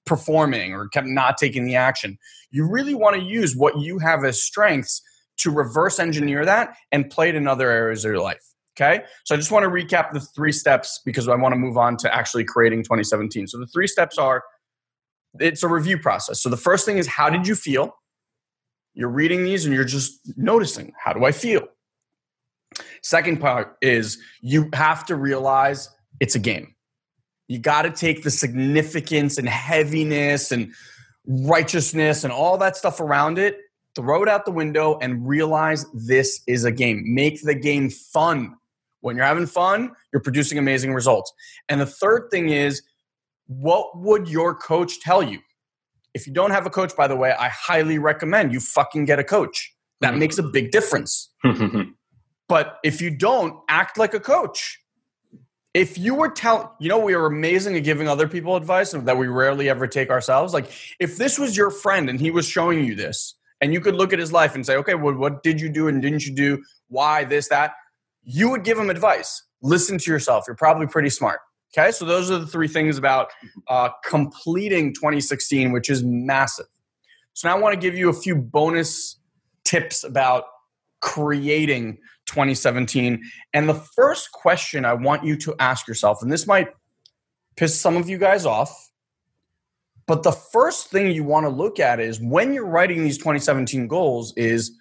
performing 0.07 0.73
or 0.73 0.87
kept 0.87 1.05
not 1.05 1.37
taking 1.37 1.65
the 1.65 1.75
action. 1.75 2.17
You 2.49 2.67
really 2.67 2.95
want 2.95 3.15
to 3.15 3.21
use 3.21 3.55
what 3.55 3.77
you 3.77 3.99
have 3.99 4.25
as 4.25 4.41
strengths 4.41 5.03
to 5.37 5.51
reverse 5.51 5.99
engineer 5.99 6.45
that 6.45 6.75
and 6.91 7.09
play 7.09 7.29
it 7.29 7.35
in 7.35 7.47
other 7.47 7.69
areas 7.69 8.03
of 8.03 8.11
your 8.11 8.21
life. 8.21 8.48
Okay. 8.79 9.03
So 9.25 9.35
I 9.35 9.37
just 9.37 9.51
want 9.51 9.63
to 9.63 9.69
recap 9.69 10.11
the 10.11 10.21
three 10.21 10.53
steps 10.53 11.01
because 11.03 11.27
I 11.27 11.35
want 11.35 11.53
to 11.53 11.59
move 11.59 11.77
on 11.77 11.97
to 11.97 12.15
actually 12.15 12.45
creating 12.45 12.83
2017. 12.83 13.47
So 13.47 13.59
the 13.59 13.67
three 13.67 13.87
steps 13.87 14.17
are 14.17 14.43
it's 15.39 15.63
a 15.63 15.67
review 15.67 15.97
process. 15.97 16.41
So 16.41 16.49
the 16.49 16.57
first 16.57 16.85
thing 16.85 16.97
is 16.97 17.05
how 17.05 17.29
did 17.29 17.45
you 17.45 17.55
feel? 17.55 17.95
You're 18.93 19.09
reading 19.09 19.43
these 19.43 19.65
and 19.65 19.73
you're 19.73 19.83
just 19.83 20.19
noticing 20.37 20.93
how 20.97 21.13
do 21.13 21.25
I 21.25 21.31
feel? 21.31 21.67
Second 23.03 23.41
part 23.41 23.77
is 23.81 24.17
you 24.41 24.69
have 24.73 25.05
to 25.07 25.15
realize 25.15 25.89
it's 26.19 26.35
a 26.35 26.39
game. 26.39 26.75
You 27.47 27.59
got 27.59 27.81
to 27.81 27.91
take 27.91 28.23
the 28.23 28.31
significance 28.31 29.37
and 29.37 29.49
heaviness 29.49 30.51
and 30.51 30.73
righteousness 31.25 32.23
and 32.23 32.31
all 32.31 32.57
that 32.59 32.77
stuff 32.77 32.99
around 32.99 33.39
it, 33.39 33.57
throw 33.95 34.23
it 34.23 34.29
out 34.29 34.45
the 34.45 34.51
window, 34.51 34.97
and 35.01 35.27
realize 35.27 35.85
this 35.93 36.41
is 36.47 36.63
a 36.63 36.71
game. 36.71 37.03
Make 37.07 37.41
the 37.41 37.55
game 37.55 37.89
fun. 37.89 38.55
When 39.01 39.15
you're 39.15 39.25
having 39.25 39.45
fun, 39.45 39.91
you're 40.11 40.21
producing 40.21 40.57
amazing 40.57 40.93
results. 40.93 41.31
And 41.67 41.79
the 41.79 41.85
third 41.85 42.29
thing 42.31 42.49
is, 42.49 42.81
what 43.47 43.97
would 43.97 44.27
your 44.27 44.53
coach 44.53 44.99
tell 44.99 45.23
you? 45.23 45.39
If 46.13 46.27
you 46.27 46.33
don't 46.33 46.51
have 46.51 46.65
a 46.65 46.69
coach, 46.69 46.95
by 46.95 47.07
the 47.07 47.15
way, 47.15 47.31
I 47.31 47.49
highly 47.49 47.97
recommend 47.97 48.51
you 48.51 48.59
fucking 48.59 49.05
get 49.05 49.19
a 49.19 49.23
coach. 49.23 49.73
That 50.01 50.11
mm-hmm. 50.11 50.19
makes 50.19 50.37
a 50.37 50.43
big 50.43 50.71
difference. 50.71 51.29
but 52.47 52.77
if 52.83 53.01
you 53.01 53.09
don't, 53.09 53.59
act 53.69 53.97
like 53.97 54.13
a 54.13 54.19
coach 54.19 54.79
if 55.73 55.97
you 55.97 56.15
were 56.15 56.29
telling, 56.29 56.67
you 56.79 56.89
know, 56.89 56.99
we 56.99 57.13
are 57.13 57.25
amazing 57.25 57.75
at 57.75 57.83
giving 57.83 58.07
other 58.07 58.27
people 58.27 58.55
advice 58.55 58.91
that 58.91 59.17
we 59.17 59.27
rarely 59.27 59.69
ever 59.69 59.87
take 59.87 60.09
ourselves. 60.09 60.53
Like, 60.53 60.71
if 60.99 61.17
this 61.17 61.37
was 61.37 61.55
your 61.55 61.69
friend 61.69 62.09
and 62.09 62.19
he 62.19 62.31
was 62.31 62.47
showing 62.47 62.83
you 62.83 62.95
this, 62.95 63.35
and 63.61 63.73
you 63.73 63.81
could 63.81 63.95
look 63.95 64.13
at 64.13 64.19
his 64.19 64.31
life 64.31 64.55
and 64.55 64.65
say, 64.65 64.77
okay, 64.77 64.95
well, 64.95 65.13
what 65.13 65.43
did 65.43 65.59
you 65.59 65.69
do 65.69 65.87
and 65.87 66.01
didn't 66.01 66.25
you 66.25 66.33
do? 66.33 66.63
Why 66.87 67.25
this, 67.25 67.49
that? 67.49 67.73
You 68.31 68.51
would 68.51 68.63
give 68.63 68.77
them 68.77 68.91
advice. 68.91 69.43
Listen 69.63 69.97
to 69.97 70.11
yourself. 70.11 70.43
You're 70.47 70.55
probably 70.55 70.85
pretty 70.85 71.09
smart. 71.09 71.39
Okay, 71.75 71.91
so 71.91 72.05
those 72.05 72.29
are 72.29 72.37
the 72.37 72.45
three 72.45 72.67
things 72.67 72.97
about 72.97 73.29
uh, 73.67 73.89
completing 74.05 74.93
2016, 74.93 75.71
which 75.71 75.89
is 75.89 76.03
massive. 76.03 76.67
So 77.33 77.47
now 77.47 77.57
I 77.57 77.59
want 77.59 77.73
to 77.73 77.79
give 77.79 77.97
you 77.97 78.09
a 78.09 78.13
few 78.13 78.35
bonus 78.35 79.19
tips 79.63 80.03
about 80.03 80.43
creating 81.01 81.97
2017. 82.27 83.23
And 83.53 83.67
the 83.67 83.73
first 83.73 84.31
question 84.31 84.85
I 84.85 84.93
want 84.93 85.23
you 85.23 85.35
to 85.37 85.55
ask 85.59 85.87
yourself, 85.87 86.21
and 86.21 86.31
this 86.31 86.45
might 86.45 86.69
piss 87.55 87.79
some 87.79 87.97
of 87.97 88.09
you 88.09 88.19
guys 88.19 88.45
off, 88.45 88.91
but 90.05 90.21
the 90.21 90.31
first 90.31 90.89
thing 90.89 91.11
you 91.11 91.23
want 91.23 91.45
to 91.45 91.49
look 91.49 91.79
at 91.79 91.99
is 91.99 92.19
when 92.19 92.53
you're 92.53 92.67
writing 92.67 93.03
these 93.03 93.17
2017 93.17 93.87
goals 93.87 94.33
is 94.37 94.71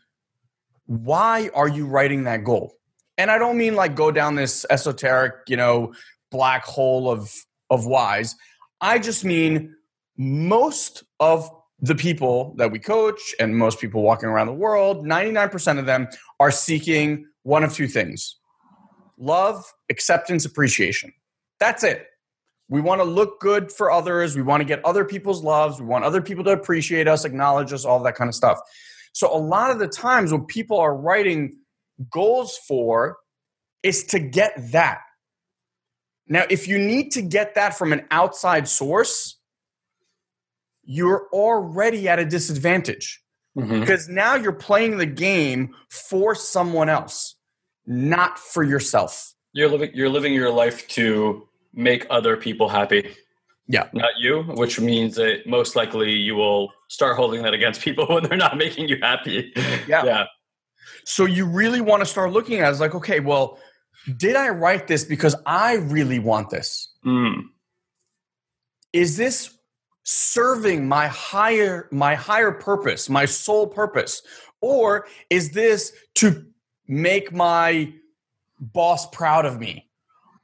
why 0.86 1.50
are 1.54 1.68
you 1.68 1.86
writing 1.86 2.24
that 2.24 2.44
goal? 2.44 2.77
And 3.18 3.30
I 3.30 3.36
don't 3.36 3.58
mean 3.58 3.74
like 3.74 3.94
go 3.94 4.10
down 4.10 4.36
this 4.36 4.64
esoteric, 4.70 5.34
you 5.48 5.56
know, 5.56 5.92
black 6.30 6.64
hole 6.64 7.10
of 7.10 7.30
of 7.68 7.84
whys. 7.84 8.34
I 8.80 8.98
just 8.98 9.24
mean 9.24 9.74
most 10.16 11.04
of 11.20 11.50
the 11.80 11.94
people 11.94 12.54
that 12.56 12.72
we 12.72 12.78
coach 12.78 13.20
and 13.38 13.56
most 13.56 13.80
people 13.80 14.02
walking 14.02 14.28
around 14.28 14.46
the 14.46 14.52
world, 14.52 15.06
99% 15.06 15.78
of 15.78 15.86
them 15.86 16.08
are 16.40 16.50
seeking 16.50 17.26
one 17.42 17.62
of 17.62 17.72
two 17.72 17.86
things 17.88 18.36
love, 19.16 19.64
acceptance, 19.90 20.44
appreciation. 20.44 21.12
That's 21.58 21.82
it. 21.82 22.06
We 22.68 22.80
want 22.80 23.00
to 23.00 23.04
look 23.04 23.40
good 23.40 23.72
for 23.72 23.90
others. 23.90 24.36
We 24.36 24.42
want 24.42 24.60
to 24.60 24.64
get 24.64 24.84
other 24.84 25.04
people's 25.04 25.42
loves. 25.42 25.80
We 25.80 25.86
want 25.86 26.04
other 26.04 26.20
people 26.20 26.44
to 26.44 26.50
appreciate 26.50 27.08
us, 27.08 27.24
acknowledge 27.24 27.72
us, 27.72 27.84
all 27.84 28.00
that 28.02 28.14
kind 28.14 28.28
of 28.28 28.34
stuff. 28.34 28.60
So, 29.12 29.34
a 29.34 29.38
lot 29.38 29.70
of 29.70 29.78
the 29.78 29.88
times 29.88 30.30
when 30.30 30.44
people 30.44 30.78
are 30.78 30.94
writing 30.94 31.56
goals 32.10 32.58
for 32.66 33.18
is 33.82 34.04
to 34.04 34.18
get 34.18 34.52
that. 34.72 35.00
Now, 36.26 36.44
if 36.50 36.68
you 36.68 36.78
need 36.78 37.12
to 37.12 37.22
get 37.22 37.54
that 37.54 37.76
from 37.76 37.92
an 37.92 38.06
outside 38.10 38.68
source, 38.68 39.38
you're 40.84 41.26
already 41.32 42.08
at 42.08 42.18
a 42.18 42.24
disadvantage 42.24 43.22
mm-hmm. 43.56 43.80
because 43.80 44.08
now 44.08 44.34
you're 44.34 44.52
playing 44.52 44.98
the 44.98 45.06
game 45.06 45.74
for 45.90 46.34
someone 46.34 46.88
else, 46.88 47.36
not 47.86 48.38
for 48.38 48.62
yourself. 48.62 49.34
You're 49.52 49.68
living 49.68 49.90
you're 49.94 50.08
living 50.08 50.34
your 50.34 50.50
life 50.50 50.86
to 50.88 51.48
make 51.72 52.06
other 52.10 52.36
people 52.36 52.68
happy. 52.68 53.14
Yeah. 53.66 53.88
Not 53.92 54.12
you, 54.18 54.42
which 54.42 54.80
means 54.80 55.16
that 55.16 55.46
most 55.46 55.76
likely 55.76 56.12
you 56.12 56.34
will 56.34 56.72
start 56.88 57.16
holding 57.16 57.42
that 57.42 57.54
against 57.54 57.82
people 57.82 58.06
when 58.08 58.24
they're 58.24 58.38
not 58.38 58.56
making 58.56 58.88
you 58.88 58.98
happy. 59.00 59.52
Yeah. 59.86 60.04
yeah. 60.04 60.24
So 61.08 61.24
you 61.24 61.46
really 61.46 61.80
want 61.80 62.02
to 62.02 62.06
start 62.06 62.32
looking 62.32 62.58
at 62.58 62.68
it 62.68 62.70
as 62.70 62.80
like, 62.80 62.94
okay, 62.94 63.18
well, 63.18 63.58
did 64.18 64.36
I 64.36 64.50
write 64.50 64.88
this 64.88 65.04
because 65.04 65.34
I 65.46 65.76
really 65.76 66.18
want 66.18 66.50
this? 66.50 66.92
Mm. 67.02 67.44
Is 68.92 69.16
this 69.16 69.56
serving 70.02 70.86
my 70.86 71.06
higher 71.06 71.88
my 71.90 72.14
higher 72.14 72.52
purpose 72.52 73.08
my 73.08 73.24
sole 73.24 73.66
purpose? 73.66 74.20
Or 74.60 75.06
is 75.30 75.52
this 75.52 75.94
to 76.16 76.44
make 76.86 77.32
my 77.32 77.90
boss 78.60 79.08
proud 79.08 79.46
of 79.46 79.58
me? 79.58 79.88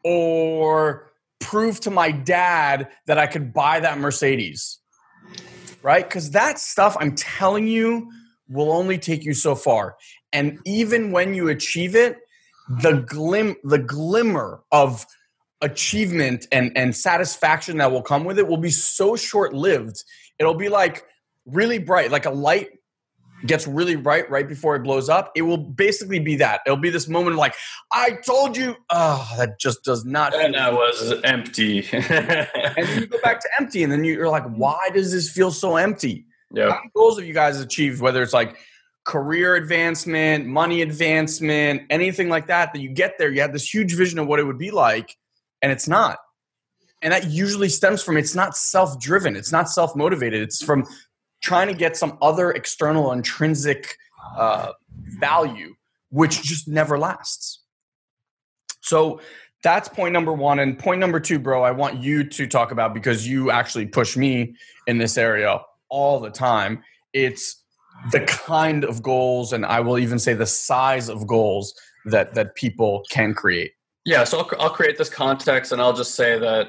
Or 0.02 1.10
prove 1.40 1.78
to 1.80 1.90
my 1.90 2.10
dad 2.10 2.88
that 3.06 3.18
I 3.18 3.26
could 3.26 3.52
buy 3.52 3.80
that 3.80 3.98
Mercedes? 3.98 4.78
Right? 5.82 6.08
Cuz 6.08 6.30
that 6.30 6.58
stuff 6.58 6.96
I'm 6.98 7.14
telling 7.14 7.66
you 7.68 8.10
will 8.48 8.72
only 8.72 8.98
take 8.98 9.24
you 9.24 9.34
so 9.34 9.54
far 9.54 9.96
and 10.34 10.58
even 10.66 11.12
when 11.12 11.32
you 11.32 11.48
achieve 11.48 11.96
it 11.96 12.18
the 12.68 13.04
glim 13.06 13.56
the 13.64 13.78
glimmer 13.78 14.60
of 14.70 15.06
achievement 15.64 16.46
and 16.52 16.76
and 16.76 16.94
satisfaction 16.94 17.78
that 17.78 17.90
will 17.90 18.02
come 18.02 18.24
with 18.24 18.38
it 18.38 18.46
will 18.46 18.58
be 18.58 18.70
so 18.70 19.16
short 19.16 19.54
lived. 19.54 20.04
It'll 20.38 20.54
be 20.54 20.68
like 20.68 21.04
really 21.46 21.78
bright, 21.78 22.10
like 22.10 22.26
a 22.26 22.30
light 22.30 22.70
gets 23.46 23.66
really 23.66 23.96
bright 23.96 24.30
right 24.30 24.48
before 24.48 24.76
it 24.76 24.82
blows 24.82 25.08
up. 25.08 25.32
It 25.34 25.42
will 25.42 25.58
basically 25.58 26.18
be 26.18 26.36
that. 26.36 26.60
It'll 26.66 26.78
be 26.78 26.90
this 26.90 27.08
moment 27.08 27.34
of 27.34 27.38
like, 27.38 27.54
I 27.92 28.12
told 28.24 28.56
you. 28.56 28.76
Oh, 28.90 29.34
that 29.36 29.60
just 29.60 29.84
does 29.84 30.04
not. 30.04 30.34
And 30.34 30.54
that 30.54 30.72
was 30.72 31.12
empty. 31.24 31.86
and 31.92 32.04
then 32.76 33.00
you 33.00 33.06
go 33.06 33.18
back 33.22 33.40
to 33.40 33.48
empty, 33.58 33.82
and 33.82 33.92
then 33.92 34.04
you're 34.04 34.28
like, 34.28 34.46
why 34.46 34.90
does 34.92 35.12
this 35.12 35.30
feel 35.30 35.50
so 35.50 35.76
empty? 35.76 36.26
Yeah. 36.52 36.70
How 36.70 36.76
many 36.76 36.90
goals 36.94 37.18
have 37.18 37.26
you 37.26 37.34
guys 37.34 37.60
achieved? 37.60 38.00
Whether 38.00 38.22
it's 38.22 38.32
like 38.32 38.56
career 39.04 39.54
advancement, 39.54 40.46
money 40.46 40.82
advancement, 40.82 41.82
anything 41.90 42.28
like 42.28 42.46
that, 42.46 42.72
that 42.72 42.80
you 42.80 42.88
get 42.88 43.18
there, 43.18 43.30
you 43.30 43.40
have 43.40 43.52
this 43.52 43.72
huge 43.72 43.94
vision 43.94 44.18
of 44.18 44.26
what 44.26 44.40
it 44.40 44.44
would 44.44 44.58
be 44.58 44.70
like, 44.70 45.16
and 45.62 45.70
it's 45.70 45.86
not. 45.86 46.18
And 47.02 47.12
that 47.12 47.26
usually 47.26 47.68
stems 47.68 48.02
from 48.02 48.16
it's 48.16 48.34
not 48.34 48.56
self 48.56 48.98
driven, 48.98 49.36
it's 49.36 49.52
not 49.52 49.68
self 49.68 49.94
motivated, 49.94 50.42
it's 50.42 50.64
from 50.64 50.86
trying 51.42 51.68
to 51.68 51.74
get 51.74 51.96
some 51.96 52.16
other 52.22 52.50
external 52.52 53.12
intrinsic 53.12 53.96
uh, 54.36 54.72
value, 55.20 55.74
which 56.10 56.42
just 56.42 56.66
never 56.66 56.98
lasts. 56.98 57.60
So 58.80 59.20
that's 59.62 59.88
point 59.88 60.12
number 60.12 60.32
one. 60.32 60.58
And 60.58 60.78
point 60.78 61.00
number 61.00 61.20
two, 61.20 61.38
bro, 61.38 61.62
I 61.62 61.72
want 61.72 62.02
you 62.02 62.24
to 62.24 62.46
talk 62.46 62.70
about 62.70 62.94
because 62.94 63.28
you 63.28 63.50
actually 63.50 63.86
push 63.86 64.16
me 64.16 64.56
in 64.86 64.96
this 64.96 65.18
area 65.18 65.60
all 65.90 66.20
the 66.20 66.30
time. 66.30 66.82
It's 67.12 67.63
the 68.10 68.20
kind 68.20 68.84
of 68.84 69.02
goals 69.02 69.52
and 69.52 69.64
i 69.64 69.80
will 69.80 69.98
even 69.98 70.18
say 70.18 70.34
the 70.34 70.46
size 70.46 71.08
of 71.08 71.26
goals 71.26 71.74
that 72.04 72.34
that 72.34 72.54
people 72.54 73.02
can 73.10 73.34
create. 73.34 73.72
Yeah 74.04 74.24
so 74.24 74.38
i'll, 74.38 74.50
I'll 74.60 74.70
create 74.70 74.98
this 74.98 75.08
context 75.08 75.72
and 75.72 75.80
i'll 75.80 75.94
just 75.94 76.14
say 76.14 76.38
that 76.38 76.68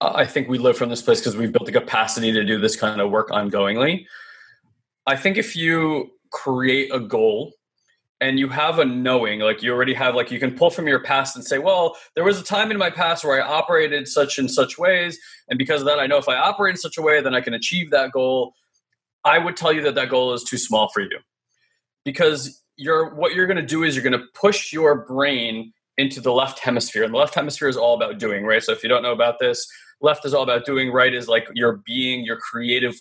i 0.00 0.24
think 0.24 0.48
we 0.48 0.58
live 0.58 0.76
from 0.76 0.88
this 0.88 1.02
place 1.02 1.20
because 1.20 1.36
we've 1.36 1.52
built 1.52 1.66
the 1.66 1.72
capacity 1.72 2.32
to 2.32 2.44
do 2.44 2.58
this 2.58 2.76
kind 2.76 3.00
of 3.00 3.10
work 3.10 3.30
ongoingly. 3.30 4.06
I 5.06 5.16
think 5.16 5.36
if 5.36 5.56
you 5.56 6.12
create 6.30 6.94
a 6.94 7.00
goal 7.00 7.52
and 8.22 8.38
you 8.38 8.48
have 8.48 8.78
a 8.78 8.84
knowing 8.84 9.40
like 9.40 9.62
you 9.62 9.72
already 9.72 9.92
have 9.92 10.14
like 10.14 10.30
you 10.30 10.38
can 10.38 10.56
pull 10.56 10.70
from 10.70 10.86
your 10.86 11.02
past 11.02 11.34
and 11.36 11.44
say 11.44 11.58
well 11.58 11.96
there 12.14 12.24
was 12.24 12.40
a 12.40 12.44
time 12.44 12.70
in 12.70 12.78
my 12.78 12.88
past 12.88 13.24
where 13.24 13.42
i 13.42 13.46
operated 13.46 14.06
such 14.06 14.38
and 14.38 14.50
such 14.50 14.78
ways 14.78 15.18
and 15.48 15.58
because 15.58 15.82
of 15.82 15.86
that 15.86 15.98
i 15.98 16.06
know 16.06 16.16
if 16.16 16.28
i 16.28 16.36
operate 16.36 16.70
in 16.70 16.76
such 16.76 16.96
a 16.96 17.02
way 17.02 17.20
then 17.20 17.34
i 17.34 17.40
can 17.40 17.52
achieve 17.52 17.90
that 17.90 18.12
goal 18.12 18.54
I 19.24 19.38
would 19.38 19.56
tell 19.56 19.72
you 19.72 19.82
that 19.82 19.94
that 19.94 20.08
goal 20.08 20.32
is 20.32 20.42
too 20.42 20.58
small 20.58 20.88
for 20.88 21.00
you. 21.00 21.18
Because 22.04 22.62
you're 22.76 23.14
what 23.14 23.34
you're 23.34 23.46
going 23.46 23.58
to 23.58 23.62
do 23.66 23.84
is 23.84 23.94
you're 23.94 24.02
going 24.02 24.18
to 24.18 24.26
push 24.34 24.72
your 24.72 25.04
brain 25.06 25.72
into 25.98 26.20
the 26.20 26.32
left 26.32 26.58
hemisphere 26.58 27.04
and 27.04 27.12
the 27.12 27.18
left 27.18 27.34
hemisphere 27.34 27.68
is 27.68 27.76
all 27.76 27.94
about 27.94 28.18
doing 28.18 28.44
right? 28.44 28.62
So 28.62 28.72
if 28.72 28.82
you 28.82 28.88
don't 28.88 29.02
know 29.02 29.12
about 29.12 29.38
this 29.38 29.66
left 30.00 30.24
is 30.24 30.34
all 30.34 30.42
about 30.42 30.64
doing 30.64 30.90
right 30.90 31.14
is 31.14 31.28
like 31.28 31.46
your 31.54 31.80
being 31.86 32.24
your 32.24 32.38
creative 32.38 32.94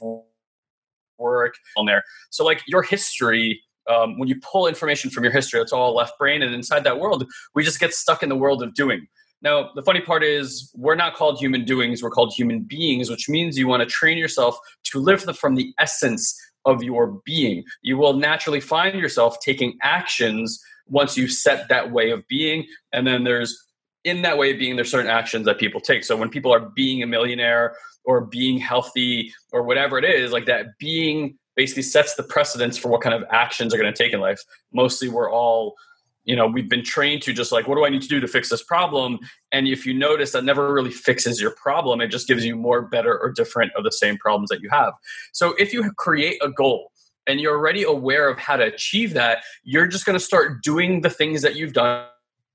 work 1.18 1.56
on 1.78 1.86
there. 1.86 2.04
So 2.30 2.46
like 2.46 2.62
your 2.68 2.84
history 2.84 3.62
um, 3.90 4.20
when 4.20 4.30
you 4.30 4.40
pull 4.42 4.68
information 4.68 5.10
from 5.10 5.24
your 5.24 5.34
history 5.34 5.60
it's 5.60 5.74
all 5.74 5.96
left 5.96 6.18
brain 6.20 6.44
and 6.44 6.54
inside 6.54 6.84
that 6.84 7.00
world 7.00 7.26
we 7.56 7.64
just 7.64 7.80
get 7.80 7.96
stuck 7.96 8.22
in 8.22 8.30
the 8.30 8.36
world 8.36 8.62
of 8.62 8.76
doing 8.76 9.08
now, 9.42 9.72
the 9.74 9.82
funny 9.82 10.02
part 10.02 10.24
is, 10.24 10.72
we're 10.76 10.96
not 10.96 11.16
called 11.16 11.40
human 11.40 11.66
doings, 11.66 12.04
we're 12.04 12.12
called 12.12 12.34
human 12.34 12.62
beings, 12.62 13.10
which 13.10 13.28
means 13.28 13.58
you 13.58 13.68
want 13.68 13.82
to 13.82 13.90
train 13.90 14.18
yourself 14.18 14.58
to 14.86 15.00
live 15.00 15.22
from 15.38 15.56
the 15.56 15.74
essence 15.80 16.40
of 16.66 16.84
your 16.84 17.20
being. 17.26 17.64
You 17.82 17.98
will 17.98 18.14
naturally 18.14 18.60
find 18.60 19.00
yourself 19.00 19.38
taking 19.44 19.78
actions 19.82 20.62
once 20.88 21.18
you 21.18 21.28
set 21.28 21.70
that 21.70 21.92
way 21.92 22.12
of 22.12 22.28
being. 22.28 22.66
And 22.94 23.08
then 23.08 23.24
there's, 23.24 23.58
in 24.04 24.22
that 24.22 24.38
way 24.38 24.52
of 24.52 24.60
being, 24.60 24.76
there's 24.76 24.92
certain 24.92 25.10
actions 25.10 25.46
that 25.46 25.58
people 25.58 25.82
take. 25.82 26.04
So 26.04 26.16
when 26.16 26.30
people 26.30 26.54
are 26.54 26.70
being 26.76 27.02
a 27.02 27.08
millionaire 27.08 27.76
or 28.06 28.22
being 28.22 28.60
healthy 28.60 29.34
or 29.52 29.64
whatever 29.64 29.98
it 29.98 30.06
is, 30.06 30.32
like 30.32 30.46
that 30.46 30.78
being 30.80 31.38
basically 31.56 31.84
sets 31.84 32.16
the 32.16 32.24
precedence 32.24 32.78
for 32.78 32.90
what 32.90 33.02
kind 33.02 33.16
of 33.16 33.24
actions 33.32 33.74
are 33.74 33.78
going 33.78 33.92
to 33.92 33.98
take 33.98 34.14
in 34.14 34.20
life. 34.20 34.42
Mostly 34.72 35.10
we're 35.10 35.32
all 35.32 35.76
you 36.24 36.36
know 36.36 36.48
we've 36.48 36.70
been 36.70 36.84
trained 36.84 37.22
to 37.24 37.34
just 37.34 37.52
like 37.52 37.68
what 37.68 37.76
do 37.76 37.86
i 37.86 37.90
need 37.90 38.02
to 38.02 38.08
do 38.08 38.20
to 38.20 38.28
fix 38.28 38.50
this 38.50 38.64
problem? 38.64 39.20
And 39.52 39.68
if 39.68 39.86
you 39.86 39.94
notice 39.94 40.32
that 40.32 40.44
never 40.44 40.74
really 40.74 40.92
fixes 40.92 41.42
your 41.42 41.52
problem. 41.52 42.02
It 42.02 42.08
just 42.08 42.28
gives 42.28 42.46
you 42.46 42.56
more 42.56 42.82
better 42.82 43.20
or 43.20 43.32
different 43.32 43.72
of 43.76 43.84
the 43.84 43.92
same 43.92 44.18
problems 44.18 44.50
that 44.50 44.62
you 44.62 44.70
have. 44.70 44.94
So 45.34 45.54
if 45.60 45.74
you 45.74 45.92
create 45.94 46.42
a 46.44 46.50
goal 46.50 46.92
and 47.28 47.40
you're 47.40 47.56
already 47.56 47.84
aware 47.84 48.30
of 48.30 48.40
how 48.40 48.56
to 48.56 48.64
achieve 48.64 49.14
that 49.14 49.44
you're 49.64 49.88
just 49.88 50.06
going 50.06 50.18
to 50.18 50.24
start 50.24 50.64
doing 50.64 51.02
the 51.02 51.10
things 51.10 51.42
that 51.42 51.56
you've 51.56 51.74
done 51.74 52.06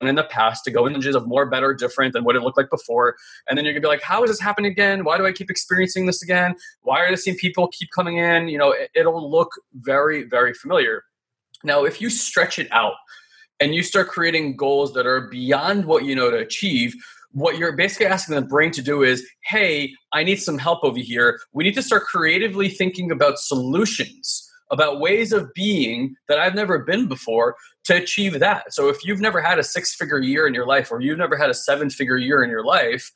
in 0.01 0.15
the 0.15 0.25
past 0.25 0.65
to 0.65 0.71
go 0.71 0.87
into 0.87 1.17
of 1.17 1.27
more 1.27 1.47
better 1.47 1.73
different 1.73 2.13
than 2.13 2.25
what 2.25 2.37
it 2.37 2.43
looked 2.43 2.59
like 2.59 2.71
before. 2.71 3.17
And 3.49 3.57
then 3.57 3.65
you're 3.65 3.73
gonna 3.73 3.83
be 3.83 3.89
like 3.89 4.03
how 4.03 4.23
is 4.25 4.31
this 4.31 4.41
happening 4.41 4.71
again? 4.71 5.05
Why 5.05 5.17
do 5.17 5.27
i 5.27 5.33
keep 5.33 5.51
experiencing 5.51 6.07
this 6.07 6.23
again? 6.23 6.55
Why 6.83 7.01
are 7.01 7.11
the 7.11 7.17
same 7.17 7.37
people 7.37 7.69
keep 7.69 7.89
coming 7.95 8.19
in? 8.19 8.49
You 8.49 8.59
know 8.59 8.73
it, 8.73 8.91
it'll 8.95 9.31
look 9.31 9.53
very 9.75 10.25
very 10.25 10.53
familiar. 10.53 11.05
Now 11.65 11.85
if 11.85 12.01
you 12.01 12.11
stretch 12.11 12.59
it 12.59 12.71
out 12.73 12.95
and 13.61 13.75
you 13.75 13.83
start 13.83 14.09
creating 14.09 14.57
goals 14.57 14.93
that 14.95 15.07
are 15.07 15.29
beyond 15.29 15.87
what 15.87 16.05
you 16.05 16.15
know 16.15 16.31
to 16.31 16.37
achieve, 16.37 16.95
what 17.33 17.59
you're 17.59 17.77
basically 17.77 18.07
asking 18.07 18.35
the 18.35 18.43
brain 18.43 18.71
to 18.73 18.83
do 18.83 19.03
is, 19.03 19.27
hey, 19.45 19.93
I 20.13 20.25
need 20.25 20.37
some 20.37 20.59
help 20.59 20.83
over 20.85 20.99
here. 20.99 21.39
We 21.53 21.65
need 21.65 21.75
to 21.75 21.83
start 21.83 22.05
creatively 22.05 22.69
thinking 22.69 23.11
about 23.11 23.39
solutions, 23.39 24.51
about 24.71 25.01
ways 25.01 25.33
of 25.33 25.53
being 25.55 26.17
that 26.29 26.39
I've 26.39 26.55
never 26.55 26.79
been 26.79 27.09
before 27.09 27.57
to 27.85 27.97
achieve 27.97 28.41
that. 28.41 28.73
So 28.73 28.89
if 28.89 29.05
you've 29.05 29.21
never 29.21 29.41
had 29.41 29.59
a 29.59 29.63
six 29.63 29.95
figure 29.95 30.19
year 30.19 30.47
in 30.47 30.55
your 30.55 30.67
life 30.67 30.91
or 30.91 31.01
you've 31.01 31.19
never 31.19 31.37
had 31.37 31.51
a 31.51 31.55
seven 31.55 31.91
figure 31.91 32.17
year 32.17 32.43
in 32.43 32.51
your 32.51 32.65
life, 32.65 33.13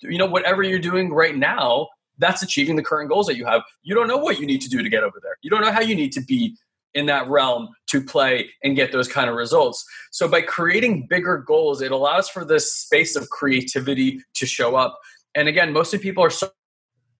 you 0.00 0.18
know, 0.18 0.26
whatever 0.26 0.62
you're 0.62 0.78
doing 0.78 1.12
right 1.12 1.36
now, 1.36 1.88
that's 2.18 2.42
achieving 2.42 2.76
the 2.76 2.82
current 2.82 3.08
goals 3.08 3.26
that 3.26 3.36
you 3.36 3.46
have. 3.46 3.62
You 3.82 3.94
don't 3.94 4.08
know 4.08 4.16
what 4.16 4.40
you 4.40 4.46
need 4.46 4.60
to 4.62 4.68
do 4.68 4.82
to 4.82 4.88
get 4.88 5.04
over 5.04 5.20
there. 5.22 5.36
You 5.42 5.50
don't 5.50 5.60
know 5.60 5.72
how 5.72 5.80
you 5.80 5.94
need 5.94 6.12
to 6.12 6.20
be 6.20 6.56
in 6.94 7.06
that 7.06 7.28
realm 7.28 7.68
to 7.88 8.02
play 8.02 8.50
and 8.62 8.76
get 8.76 8.92
those 8.92 9.08
kind 9.08 9.28
of 9.28 9.36
results. 9.36 9.84
So 10.10 10.28
by 10.28 10.42
creating 10.42 11.06
bigger 11.08 11.38
goals, 11.38 11.82
it 11.82 11.92
allows 11.92 12.28
for 12.28 12.44
this 12.44 12.72
space 12.72 13.16
of 13.16 13.28
creativity 13.30 14.20
to 14.34 14.46
show 14.46 14.76
up. 14.76 14.98
And 15.34 15.48
again, 15.48 15.72
most 15.72 15.94
of 15.94 16.00
people 16.00 16.24
are 16.24 16.30
so, 16.30 16.50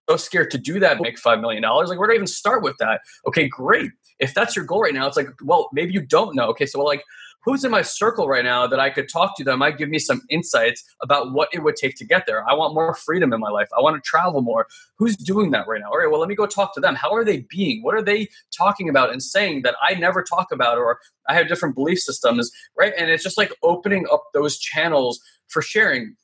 so 0.08 0.16
scared 0.16 0.50
to 0.52 0.58
do 0.58 0.80
that, 0.80 1.00
make 1.00 1.20
$5 1.20 1.40
million. 1.40 1.62
Like, 1.62 1.98
where 1.98 2.08
do 2.08 2.12
I 2.12 2.16
even 2.16 2.26
start 2.26 2.62
with 2.62 2.76
that? 2.78 3.02
Okay, 3.26 3.46
great. 3.48 3.90
If 4.18 4.34
that's 4.34 4.56
your 4.56 4.64
goal 4.64 4.82
right 4.82 4.94
now, 4.94 5.06
it's 5.06 5.16
like, 5.16 5.28
well, 5.42 5.68
maybe 5.72 5.92
you 5.92 6.00
don't 6.00 6.34
know. 6.34 6.48
Okay, 6.48 6.66
so 6.66 6.82
like, 6.82 7.04
who's 7.48 7.64
in 7.64 7.70
my 7.70 7.80
circle 7.80 8.28
right 8.28 8.44
now 8.44 8.66
that 8.66 8.78
I 8.78 8.90
could 8.90 9.08
talk 9.08 9.34
to 9.38 9.44
that 9.44 9.56
might 9.56 9.78
give 9.78 9.88
me 9.88 9.98
some 9.98 10.20
insights 10.28 10.84
about 11.00 11.32
what 11.32 11.48
it 11.54 11.62
would 11.62 11.76
take 11.76 11.96
to 11.96 12.04
get 12.04 12.26
there. 12.26 12.46
I 12.46 12.52
want 12.52 12.74
more 12.74 12.92
freedom 12.94 13.32
in 13.32 13.40
my 13.40 13.48
life. 13.48 13.68
I 13.74 13.80
want 13.80 13.96
to 13.96 14.06
travel 14.06 14.42
more. 14.42 14.66
Who's 14.96 15.16
doing 15.16 15.50
that 15.52 15.66
right 15.66 15.80
now? 15.80 15.90
All 15.90 15.96
right, 15.96 16.10
well, 16.10 16.20
let 16.20 16.28
me 16.28 16.34
go 16.34 16.44
talk 16.44 16.74
to 16.74 16.80
them. 16.80 16.94
How 16.94 17.10
are 17.14 17.24
they 17.24 17.46
being? 17.48 17.82
What 17.82 17.94
are 17.94 18.02
they 18.02 18.28
talking 18.54 18.90
about 18.90 19.12
and 19.12 19.22
saying 19.22 19.62
that 19.62 19.76
I 19.82 19.94
never 19.94 20.22
talk 20.22 20.52
about 20.52 20.76
or 20.76 20.98
I 21.26 21.32
have 21.34 21.48
different 21.48 21.74
belief 21.74 22.00
systems, 22.00 22.50
right? 22.76 22.92
And 22.98 23.08
it's 23.10 23.24
just 23.24 23.38
like 23.38 23.54
opening 23.62 24.04
up 24.12 24.24
those 24.34 24.58
channels 24.58 25.18
for 25.46 25.62
sharing. 25.62 26.16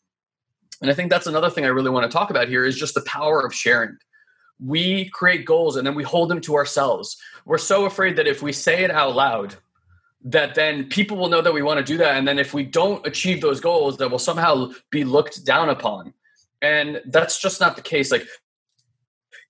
And 0.83 0.91
I 0.91 0.95
think 0.95 1.09
that's 1.09 1.27
another 1.27 1.49
thing 1.49 1.65
I 1.65 1.69
really 1.69 1.89
want 1.89 2.05
to 2.05 2.15
talk 2.15 2.29
about 2.29 2.49
here 2.49 2.67
is 2.67 2.77
just 2.77 2.95
the 2.95 3.05
power 3.07 3.41
of 3.41 3.55
sharing 3.55 3.97
we 4.65 5.07
create 5.11 5.45
goals 5.45 5.77
and 5.77 5.87
then 5.87 5.95
we 5.95 6.05
hold 6.05 6.31
them 6.31 6.41
to 6.41 6.55
ourselves. 6.55 7.17
We're 7.45 7.59
so 7.59 7.87
afraid 7.87 8.17
that 8.17 8.27
if 8.27 8.43
we 8.43 8.53
say 8.53 8.85
it 8.85 8.91
out 8.91 9.15
loud, 9.15 9.57
that 10.25 10.55
then 10.55 10.89
people 10.89 11.17
will 11.19 11.29
know 11.29 11.43
that 11.43 11.53
we 11.53 11.63
want 11.63 11.79
to 11.79 11.85
do 11.85 11.99
that. 11.99 12.17
And 12.17 12.27
then 12.27 12.39
if 12.39 12.55
we 12.55 12.65
don't 12.65 13.07
achieve 13.07 13.41
those 13.41 13.61
goals 13.61 13.99
that 13.99 14.11
will 14.11 14.19
somehow 14.19 14.71
be 14.91 15.05
looked 15.05 15.45
down 15.45 15.69
upon. 15.69 16.15
And 16.63 17.03
that's 17.07 17.41
just 17.41 17.61
not 17.61 17.77
the 17.77 17.83
case. 17.83 18.11
Like 18.11 18.27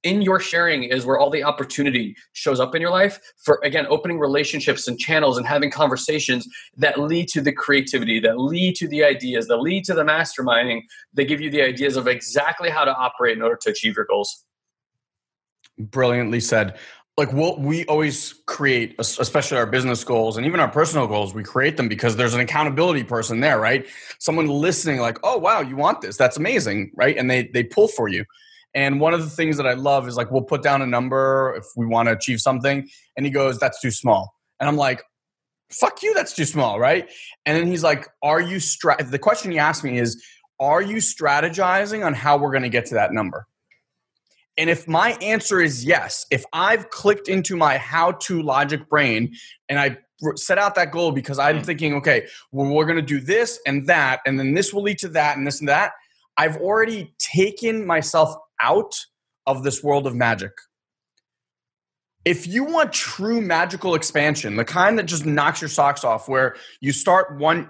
in 0.03 0.21
your 0.21 0.41
sharing 0.41 0.83
is 0.85 1.07
where 1.07 1.19
all 1.19 1.31
the 1.31 1.45
opportunity 1.45 2.17
shows 2.33 2.59
up 2.59 2.75
in 2.75 2.83
your 2.83 2.91
life 2.91 3.21
for 3.43 3.61
again 3.63 3.87
opening 3.89 4.19
relationships 4.19 4.89
and 4.89 4.99
channels 4.99 5.39
and 5.39 5.47
having 5.47 5.71
conversations 5.71 6.47
that 6.77 7.01
lead 7.01 7.29
to 7.29 7.41
the 7.41 7.53
creativity 7.53 8.21
that 8.21 8.39
lead 8.39 8.75
to 8.77 8.89
the 8.89 9.03
ideas 9.03 9.47
that 9.47 9.59
lead 9.59 9.85
to 9.85 9.95
the 9.95 10.03
masterminding. 10.03 10.83
They 11.15 11.25
give 11.25 11.41
you 11.41 11.51
the 11.51 11.63
ideas 11.63 11.97
of 11.97 12.09
exactly 12.09 12.69
how 12.69 12.85
to 12.85 12.95
operate 12.95 13.37
in 13.37 13.43
order 13.43 13.57
to 13.63 13.71
achieve 13.71 13.97
your 13.97 14.07
goals. 14.07 14.45
Brilliantly 15.79 16.41
said 16.41 16.77
like 17.17 17.33
we'll, 17.33 17.57
we 17.59 17.85
always 17.87 18.35
create 18.47 18.97
especially 18.99 19.57
our 19.57 19.67
business 19.67 20.03
goals 20.03 20.37
and 20.37 20.47
even 20.47 20.59
our 20.59 20.69
personal 20.69 21.07
goals 21.07 21.33
we 21.33 21.45
create 21.45 21.77
them 21.77 21.89
because 21.89 22.17
there's 22.17 22.35
an 22.35 22.41
accountability 22.41 23.05
person 23.05 23.41
there 23.41 23.61
right? 23.61 23.87
Someone 24.19 24.47
listening 24.49 25.01
like 25.01 25.19
oh 25.23 25.39
wow 25.39 25.61
you 25.61 25.77
want 25.77 26.01
this. 26.01 26.17
That's 26.17 26.37
amazing 26.37 26.91
right? 26.95 27.17
And 27.17 27.31
they 27.31 27.49
they 27.49 27.63
pull 27.63 27.89
for 27.89 28.09
you. 28.09 28.25
And 28.75 29.01
one 29.01 29.15
of 29.15 29.23
the 29.23 29.31
things 29.31 29.57
that 29.59 29.67
i 29.67 29.75
love 29.75 30.09
is 30.09 30.17
like 30.17 30.31
we'll 30.31 30.43
put 30.43 30.63
down 30.63 30.83
a 30.83 30.87
number 30.87 31.55
if 31.57 31.65
we 31.77 31.87
want 31.87 32.09
to 32.09 32.13
achieve 32.13 32.41
something 32.41 32.89
and 33.17 33.27
he 33.27 33.31
goes 33.31 33.59
that's 33.59 33.81
too 33.81 33.91
small. 33.91 34.35
And 34.59 34.69
i'm 34.69 34.77
like 34.77 35.03
fuck 35.71 36.03
you 36.03 36.15
that's 36.15 36.35
too 36.35 36.45
small 36.45 36.81
right? 36.81 37.09
And 37.47 37.57
then 37.57 37.69
he's 37.69 37.85
like 37.85 38.09
are 38.23 38.41
you 38.41 38.59
stra- 38.59 39.03
the 39.05 39.19
question 39.19 39.53
he 39.53 39.59
asked 39.59 39.85
me 39.85 39.99
is 39.99 40.23
are 40.59 40.83
you 40.83 40.97
strategizing 40.97 42.05
on 42.05 42.15
how 42.15 42.37
we're 42.37 42.51
going 42.51 42.63
to 42.63 42.69
get 42.69 42.87
to 42.87 42.95
that 42.95 43.13
number 43.13 43.47
and 44.57 44.71
if 44.71 44.87
my 44.87 45.13
answer 45.21 45.61
is 45.61 45.85
yes, 45.85 46.27
if 46.31 46.45
I've 46.53 46.91
clicked 46.91 47.29
into 47.29 47.57
my 47.57 47.79
how 47.79 48.13
to 48.13 48.43
logic 48.43 48.89
brain 48.89 49.35
and 49.69 49.79
I 49.79 49.99
set 50.37 50.59
out 50.59 50.77
that 50.77 50.93
goal 50.93 51.13
because 51.13 51.39
I'm 51.39 51.61
mm. 51.61 51.67
thinking, 51.67 51.95
okay, 51.95 52.27
well, 52.53 52.71
we're 52.71 52.85
going 52.85 52.97
to 52.97 53.03
do 53.03 53.21
this 53.21 53.59
and 53.67 53.87
that, 53.89 54.21
and 54.27 54.39
then 54.39 54.55
this 54.55 54.73
will 54.73 54.83
lead 54.83 54.99
to 54.99 55.09
that 55.09 55.37
and 55.37 55.47
this 55.47 55.61
and 55.61 55.69
that. 55.69 55.93
I've 56.37 56.57
already 56.57 57.15
taken 57.19 57.87
myself 57.87 58.35
out 58.61 58.95
of 59.47 59.63
this 59.63 59.83
world 59.83 60.07
of 60.07 60.15
magic. 60.15 60.53
If 62.25 62.47
you 62.47 62.65
want 62.65 62.93
true 62.93 63.41
magical 63.41 63.95
expansion, 63.95 64.57
the 64.57 64.65
kind 64.65 64.99
that 64.99 65.05
just 65.05 65.27
knocks 65.27 65.61
your 65.61 65.69
socks 65.69 66.05
off, 66.05 66.29
where 66.29 66.57
you 66.81 66.93
start 66.93 67.39
one 67.39 67.69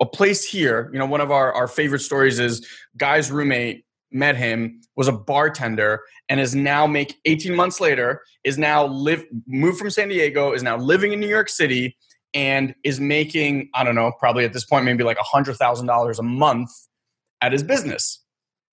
a 0.00 0.06
place 0.06 0.44
here, 0.44 0.90
you 0.92 0.98
know, 0.98 1.06
one 1.06 1.20
of 1.20 1.30
our, 1.30 1.52
our 1.52 1.68
favorite 1.68 2.00
stories 2.00 2.40
is 2.40 2.66
guy's 2.96 3.30
roommate 3.30 3.83
met 4.14 4.36
him, 4.36 4.80
was 4.96 5.08
a 5.08 5.12
bartender, 5.12 6.00
and 6.28 6.40
is 6.40 6.54
now 6.54 6.86
make 6.86 7.16
18 7.24 7.54
months 7.54 7.80
later, 7.80 8.22
is 8.44 8.56
now 8.56 8.86
live 8.86 9.24
moved 9.46 9.78
from 9.78 9.90
San 9.90 10.08
Diego, 10.08 10.52
is 10.52 10.62
now 10.62 10.76
living 10.76 11.12
in 11.12 11.20
New 11.20 11.28
York 11.28 11.48
City, 11.48 11.96
and 12.32 12.74
is 12.84 13.00
making, 13.00 13.68
I 13.74 13.84
don't 13.84 13.94
know, 13.94 14.12
probably 14.18 14.44
at 14.44 14.52
this 14.52 14.64
point, 14.64 14.84
maybe 14.84 15.04
like 15.04 15.18
a 15.18 15.24
hundred 15.24 15.56
thousand 15.56 15.86
dollars 15.86 16.18
a 16.18 16.22
month 16.22 16.70
at 17.42 17.52
his 17.52 17.62
business 17.62 18.23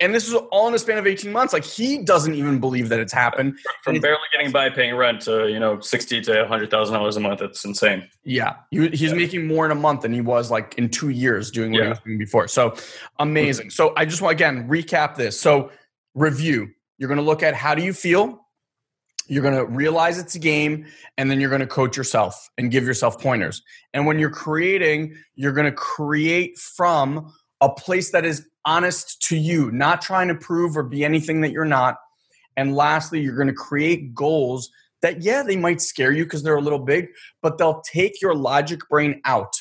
and 0.01 0.15
this 0.15 0.27
is 0.27 0.33
all 0.51 0.65
in 0.65 0.73
the 0.73 0.79
span 0.79 0.97
of 0.97 1.05
18 1.05 1.31
months. 1.31 1.53
Like 1.53 1.63
he 1.63 1.99
doesn't 1.99 2.33
even 2.33 2.59
believe 2.59 2.89
that 2.89 2.99
it's 2.99 3.13
happened. 3.13 3.57
From 3.83 3.99
barely 3.99 4.19
getting 4.33 4.51
by 4.51 4.69
paying 4.69 4.95
rent 4.95 5.21
to 5.21 5.47
you 5.47 5.59
know 5.59 5.79
60 5.79 6.21
to 6.21 6.39
100 6.41 6.71
thousand 6.71 6.95
dollars 6.95 7.15
a 7.15 7.19
month 7.19 7.41
It's 7.41 7.63
insane. 7.63 8.09
Yeah. 8.23 8.55
He, 8.71 8.89
he's 8.89 9.01
yeah. 9.03 9.13
making 9.13 9.47
more 9.47 9.63
in 9.63 9.71
a 9.71 9.75
month 9.75 10.01
than 10.01 10.11
he 10.11 10.21
was 10.21 10.49
like 10.51 10.73
in 10.77 10.89
two 10.89 11.09
years 11.09 11.51
doing 11.51 11.71
what 11.71 11.77
yeah. 11.77 11.83
he 11.83 11.89
was 11.89 11.99
doing 11.99 12.17
before. 12.17 12.47
So 12.47 12.75
amazing. 13.19 13.69
So 13.69 13.93
i 13.95 14.05
just 14.05 14.21
want 14.21 14.33
again 14.33 14.67
recap 14.67 15.15
this. 15.15 15.39
So 15.39 15.71
review. 16.15 16.71
You're 16.97 17.07
going 17.07 17.19
to 17.19 17.25
look 17.25 17.43
at 17.43 17.53
how 17.53 17.75
do 17.75 17.83
you 17.83 17.93
feel? 17.93 18.39
You're 19.27 19.43
going 19.43 19.55
to 19.55 19.65
realize 19.65 20.19
it's 20.19 20.35
a 20.35 20.39
game 20.39 20.87
and 21.17 21.31
then 21.31 21.39
you're 21.39 21.49
going 21.49 21.61
to 21.61 21.67
coach 21.67 21.95
yourself 21.95 22.49
and 22.57 22.69
give 22.69 22.83
yourself 22.83 23.21
pointers. 23.21 23.61
And 23.93 24.05
when 24.05 24.19
you're 24.19 24.31
creating 24.31 25.15
you're 25.35 25.53
going 25.53 25.65
to 25.65 25.71
create 25.71 26.57
from 26.57 27.31
a 27.61 27.69
place 27.69 28.11
that 28.11 28.25
is 28.25 28.45
honest 28.65 29.21
to 29.23 29.37
you, 29.37 29.71
not 29.71 30.01
trying 30.01 30.27
to 30.27 30.35
prove 30.35 30.75
or 30.75 30.83
be 30.83 31.05
anything 31.05 31.41
that 31.41 31.51
you're 31.51 31.65
not. 31.65 31.97
And 32.57 32.75
lastly, 32.75 33.21
you're 33.21 33.35
going 33.35 33.47
to 33.47 33.53
create 33.53 34.13
goals 34.13 34.69
that, 35.01 35.21
yeah, 35.21 35.43
they 35.43 35.55
might 35.55 35.81
scare 35.81 36.11
you 36.11 36.25
because 36.25 36.43
they're 36.43 36.55
a 36.55 36.61
little 36.61 36.79
big, 36.79 37.07
but 37.41 37.57
they'll 37.57 37.81
take 37.81 38.21
your 38.21 38.35
logic 38.35 38.81
brain 38.89 39.21
out. 39.25 39.53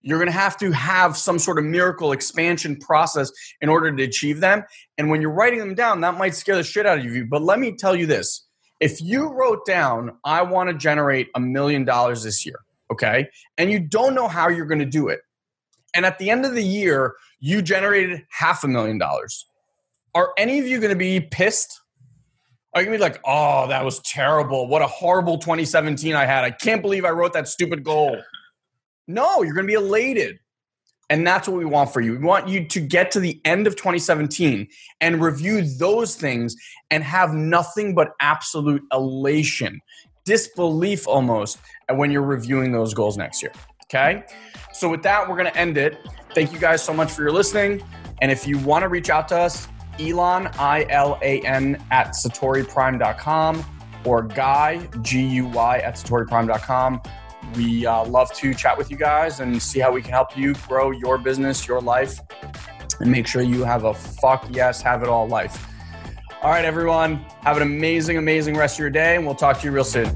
You're 0.00 0.18
going 0.18 0.30
to 0.30 0.38
have 0.38 0.56
to 0.58 0.70
have 0.72 1.16
some 1.16 1.38
sort 1.38 1.58
of 1.58 1.64
miracle 1.64 2.12
expansion 2.12 2.76
process 2.76 3.30
in 3.60 3.68
order 3.68 3.94
to 3.94 4.02
achieve 4.02 4.40
them. 4.40 4.62
And 4.96 5.10
when 5.10 5.20
you're 5.20 5.32
writing 5.32 5.58
them 5.58 5.74
down, 5.74 6.00
that 6.00 6.16
might 6.16 6.34
scare 6.34 6.56
the 6.56 6.62
shit 6.62 6.86
out 6.86 6.98
of 6.98 7.04
you. 7.04 7.26
But 7.26 7.42
let 7.42 7.58
me 7.58 7.76
tell 7.76 7.96
you 7.96 8.06
this 8.06 8.46
if 8.80 9.02
you 9.02 9.32
wrote 9.32 9.66
down, 9.66 10.12
I 10.24 10.42
want 10.42 10.70
to 10.70 10.74
generate 10.74 11.28
a 11.34 11.40
million 11.40 11.84
dollars 11.84 12.22
this 12.22 12.46
year, 12.46 12.60
okay, 12.92 13.28
and 13.56 13.72
you 13.72 13.80
don't 13.80 14.14
know 14.14 14.28
how 14.28 14.48
you're 14.48 14.66
going 14.66 14.78
to 14.78 14.86
do 14.86 15.08
it, 15.08 15.20
and 15.98 16.06
at 16.06 16.16
the 16.20 16.30
end 16.30 16.46
of 16.46 16.54
the 16.54 16.62
year, 16.62 17.16
you 17.40 17.60
generated 17.60 18.24
half 18.30 18.62
a 18.62 18.68
million 18.68 18.98
dollars. 18.98 19.44
Are 20.14 20.32
any 20.38 20.60
of 20.60 20.66
you 20.68 20.78
going 20.78 20.92
to 20.92 20.96
be 20.96 21.20
pissed? 21.20 21.80
Are 22.72 22.80
you 22.80 22.86
going 22.86 23.00
to 23.00 23.04
be 23.04 23.10
like, 23.10 23.20
oh, 23.24 23.66
that 23.66 23.84
was 23.84 23.98
terrible. 24.02 24.68
What 24.68 24.80
a 24.80 24.86
horrible 24.86 25.38
2017 25.38 26.14
I 26.14 26.24
had. 26.24 26.44
I 26.44 26.52
can't 26.52 26.82
believe 26.82 27.04
I 27.04 27.10
wrote 27.10 27.32
that 27.32 27.48
stupid 27.48 27.82
goal. 27.82 28.16
No, 29.08 29.42
you're 29.42 29.54
going 29.54 29.66
to 29.66 29.72
be 29.72 29.74
elated. 29.74 30.38
And 31.10 31.26
that's 31.26 31.48
what 31.48 31.56
we 31.56 31.64
want 31.64 31.92
for 31.92 32.00
you. 32.00 32.12
We 32.12 32.18
want 32.18 32.46
you 32.46 32.68
to 32.68 32.80
get 32.80 33.10
to 33.10 33.18
the 33.18 33.40
end 33.44 33.66
of 33.66 33.74
2017 33.74 34.68
and 35.00 35.20
review 35.20 35.62
those 35.62 36.14
things 36.14 36.54
and 36.92 37.02
have 37.02 37.34
nothing 37.34 37.92
but 37.96 38.12
absolute 38.20 38.84
elation, 38.92 39.80
disbelief 40.24 41.08
almost 41.08 41.58
when 41.92 42.12
you're 42.12 42.22
reviewing 42.22 42.70
those 42.70 42.94
goals 42.94 43.16
next 43.16 43.42
year. 43.42 43.50
Okay. 43.90 44.24
So, 44.72 44.88
with 44.88 45.02
that, 45.04 45.26
we're 45.28 45.36
going 45.36 45.50
to 45.50 45.56
end 45.56 45.78
it. 45.78 45.98
Thank 46.34 46.52
you 46.52 46.58
guys 46.58 46.82
so 46.82 46.92
much 46.92 47.10
for 47.10 47.22
your 47.22 47.32
listening. 47.32 47.82
And 48.20 48.30
if 48.30 48.46
you 48.46 48.58
want 48.58 48.82
to 48.82 48.88
reach 48.88 49.08
out 49.08 49.28
to 49.28 49.38
us, 49.38 49.66
Ilan, 49.98 50.54
I 50.58 50.86
L 50.90 51.18
A 51.22 51.40
N, 51.40 51.82
at 51.90 52.08
SatoriPrime.com 52.08 53.64
or 54.04 54.22
Guy, 54.22 54.86
G 55.02 55.26
U 55.26 55.46
Y, 55.46 55.78
at 55.78 55.94
SatoriPrime.com. 55.94 57.02
We 57.54 57.86
uh, 57.86 58.04
love 58.04 58.32
to 58.34 58.52
chat 58.52 58.76
with 58.76 58.90
you 58.90 58.98
guys 58.98 59.40
and 59.40 59.60
see 59.60 59.80
how 59.80 59.90
we 59.90 60.02
can 60.02 60.10
help 60.10 60.36
you 60.36 60.54
grow 60.66 60.90
your 60.90 61.16
business, 61.16 61.66
your 61.66 61.80
life, 61.80 62.20
and 63.00 63.10
make 63.10 63.26
sure 63.26 63.40
you 63.40 63.64
have 63.64 63.84
a 63.84 63.94
fuck 63.94 64.46
yes, 64.50 64.82
have 64.82 65.02
it 65.02 65.08
all 65.08 65.26
life. 65.26 65.66
All 66.42 66.50
right, 66.50 66.64
everyone, 66.64 67.16
have 67.40 67.56
an 67.56 67.62
amazing, 67.62 68.18
amazing 68.18 68.54
rest 68.54 68.76
of 68.76 68.80
your 68.80 68.90
day, 68.90 69.16
and 69.16 69.24
we'll 69.24 69.34
talk 69.34 69.58
to 69.60 69.64
you 69.64 69.72
real 69.72 69.82
soon. 69.82 70.14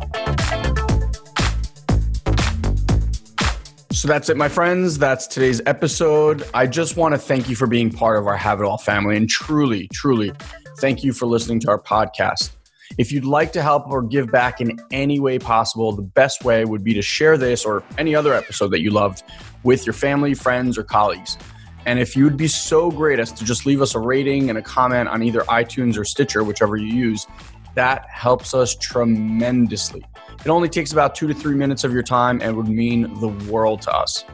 So 3.93 4.09
that's 4.09 4.31
it, 4.31 4.39
my 4.39 4.49
friends. 4.49 4.97
That's 4.97 5.27
today's 5.27 5.61
episode. 5.67 6.49
I 6.55 6.67
just 6.67 6.97
want 6.97 7.15
to 7.15 7.19
thank 7.19 7.51
you 7.51 7.55
for 7.55 7.67
being 7.67 7.91
part 7.91 8.19
of 8.19 8.27
our 8.27 8.39
Have 8.39 8.59
It 8.61 8.65
All 8.65 8.79
family 8.79 9.19
and 9.19 9.29
truly, 9.29 9.87
truly 9.93 10.33
thank 10.79 11.05
you 11.05 11.13
for 11.13 11.27
listening 11.27 11.61
to 11.61 11.69
our 11.69 11.79
podcast. 11.79 12.53
If 12.97 13.13
you'd 13.13 13.27
like 13.27 13.53
to 13.53 13.61
help 13.61 13.87
or 13.89 14.03
give 14.03 14.33
back 14.33 14.63
in 14.63 14.79
any 14.93 15.21
way 15.21 15.39
possible, 15.39 15.93
the 15.93 16.03
best 16.03 16.43
way 16.43 16.65
would 16.65 16.83
be 16.83 16.95
to 16.95 17.03
share 17.03 17.37
this 17.37 17.67
or 17.67 17.85
any 17.99 18.15
other 18.15 18.33
episode 18.33 18.69
that 18.69 18.81
you 18.81 18.91
loved 18.91 19.25
with 19.63 19.85
your 19.85 19.93
family, 19.93 20.33
friends, 20.33 20.79
or 20.79 20.85
colleagues. 20.85 21.37
And 21.85 21.99
if 21.99 22.17
you 22.17 22.25
would 22.25 22.39
be 22.39 22.49
so 22.49 22.91
great 22.91 23.19
as 23.19 23.31
to 23.33 23.45
just 23.45 23.67
leave 23.67 23.83
us 23.83 23.95
a 23.95 23.99
rating 23.99 24.49
and 24.49 24.59
a 24.59 24.63
comment 24.63 25.11
on 25.11 25.23
either 25.23 25.43
iTunes 25.43 25.99
or 25.99 26.05
Stitcher, 26.05 26.45
whichever 26.45 26.77
you 26.77 26.87
use, 26.87 27.27
that 27.75 28.07
helps 28.09 28.55
us 28.55 28.75
tremendously. 28.75 30.03
It 30.45 30.49
only 30.49 30.69
takes 30.69 30.93
about 30.93 31.15
two 31.15 31.27
to 31.29 31.35
three 31.35 31.55
minutes 31.55 31.85
of 31.85 31.93
your 31.93 32.03
time 32.03 32.41
and 32.43 32.57
would 32.57 32.69
mean 32.69 33.15
the 33.21 33.29
world 33.51 33.83
to 33.83 33.93
us. 33.93 34.25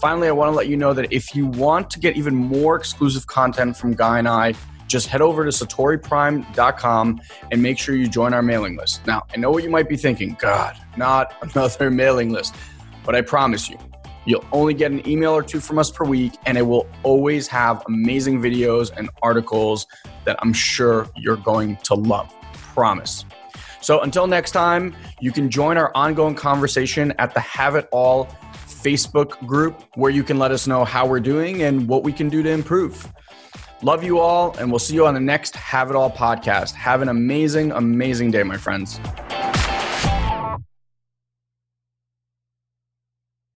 Finally, 0.00 0.28
I 0.28 0.32
want 0.32 0.50
to 0.50 0.56
let 0.56 0.68
you 0.68 0.76
know 0.76 0.92
that 0.92 1.12
if 1.12 1.34
you 1.34 1.46
want 1.46 1.90
to 1.90 1.98
get 1.98 2.16
even 2.16 2.34
more 2.34 2.76
exclusive 2.76 3.26
content 3.26 3.76
from 3.76 3.94
Guy 3.94 4.18
and 4.18 4.28
I, 4.28 4.54
just 4.86 5.08
head 5.08 5.20
over 5.20 5.44
to 5.44 5.50
satoriprime.com 5.50 7.20
and 7.50 7.62
make 7.62 7.78
sure 7.78 7.96
you 7.96 8.08
join 8.08 8.32
our 8.34 8.42
mailing 8.42 8.76
list. 8.76 9.06
Now, 9.06 9.24
I 9.34 9.36
know 9.38 9.50
what 9.50 9.64
you 9.64 9.70
might 9.70 9.88
be 9.88 9.96
thinking 9.96 10.36
God, 10.38 10.76
not 10.96 11.34
another 11.42 11.90
mailing 11.90 12.30
list, 12.30 12.54
but 13.04 13.14
I 13.14 13.22
promise 13.22 13.68
you, 13.68 13.78
you'll 14.26 14.44
only 14.52 14.74
get 14.74 14.92
an 14.92 15.06
email 15.08 15.32
or 15.32 15.42
two 15.42 15.60
from 15.60 15.78
us 15.78 15.90
per 15.90 16.04
week, 16.04 16.34
and 16.46 16.58
it 16.58 16.62
will 16.62 16.86
always 17.02 17.48
have 17.48 17.82
amazing 17.86 18.40
videos 18.40 18.90
and 18.96 19.08
articles 19.22 19.86
that 20.24 20.36
I'm 20.40 20.52
sure 20.52 21.08
you're 21.16 21.36
going 21.36 21.76
to 21.84 21.94
love. 21.94 22.32
Promise. 22.52 23.24
So 23.86 24.00
until 24.00 24.26
next 24.26 24.50
time, 24.50 24.96
you 25.20 25.30
can 25.30 25.48
join 25.48 25.78
our 25.78 25.92
ongoing 25.94 26.34
conversation 26.34 27.14
at 27.20 27.34
the 27.34 27.38
Have 27.38 27.76
It 27.76 27.88
All 27.92 28.26
Facebook 28.66 29.38
group 29.46 29.80
where 29.94 30.10
you 30.10 30.24
can 30.24 30.40
let 30.40 30.50
us 30.50 30.66
know 30.66 30.84
how 30.84 31.06
we're 31.06 31.20
doing 31.20 31.62
and 31.62 31.86
what 31.86 32.02
we 32.02 32.12
can 32.12 32.28
do 32.28 32.42
to 32.42 32.50
improve. 32.50 33.08
Love 33.82 34.02
you 34.02 34.18
all, 34.18 34.56
and 34.56 34.72
we'll 34.72 34.80
see 34.80 34.94
you 34.94 35.06
on 35.06 35.14
the 35.14 35.20
next 35.20 35.54
Have 35.54 35.88
It 35.88 35.94
All 35.94 36.10
podcast. 36.10 36.72
Have 36.72 37.00
an 37.00 37.08
amazing, 37.08 37.70
amazing 37.70 38.32
day, 38.32 38.42
my 38.42 38.56
friends. 38.56 38.98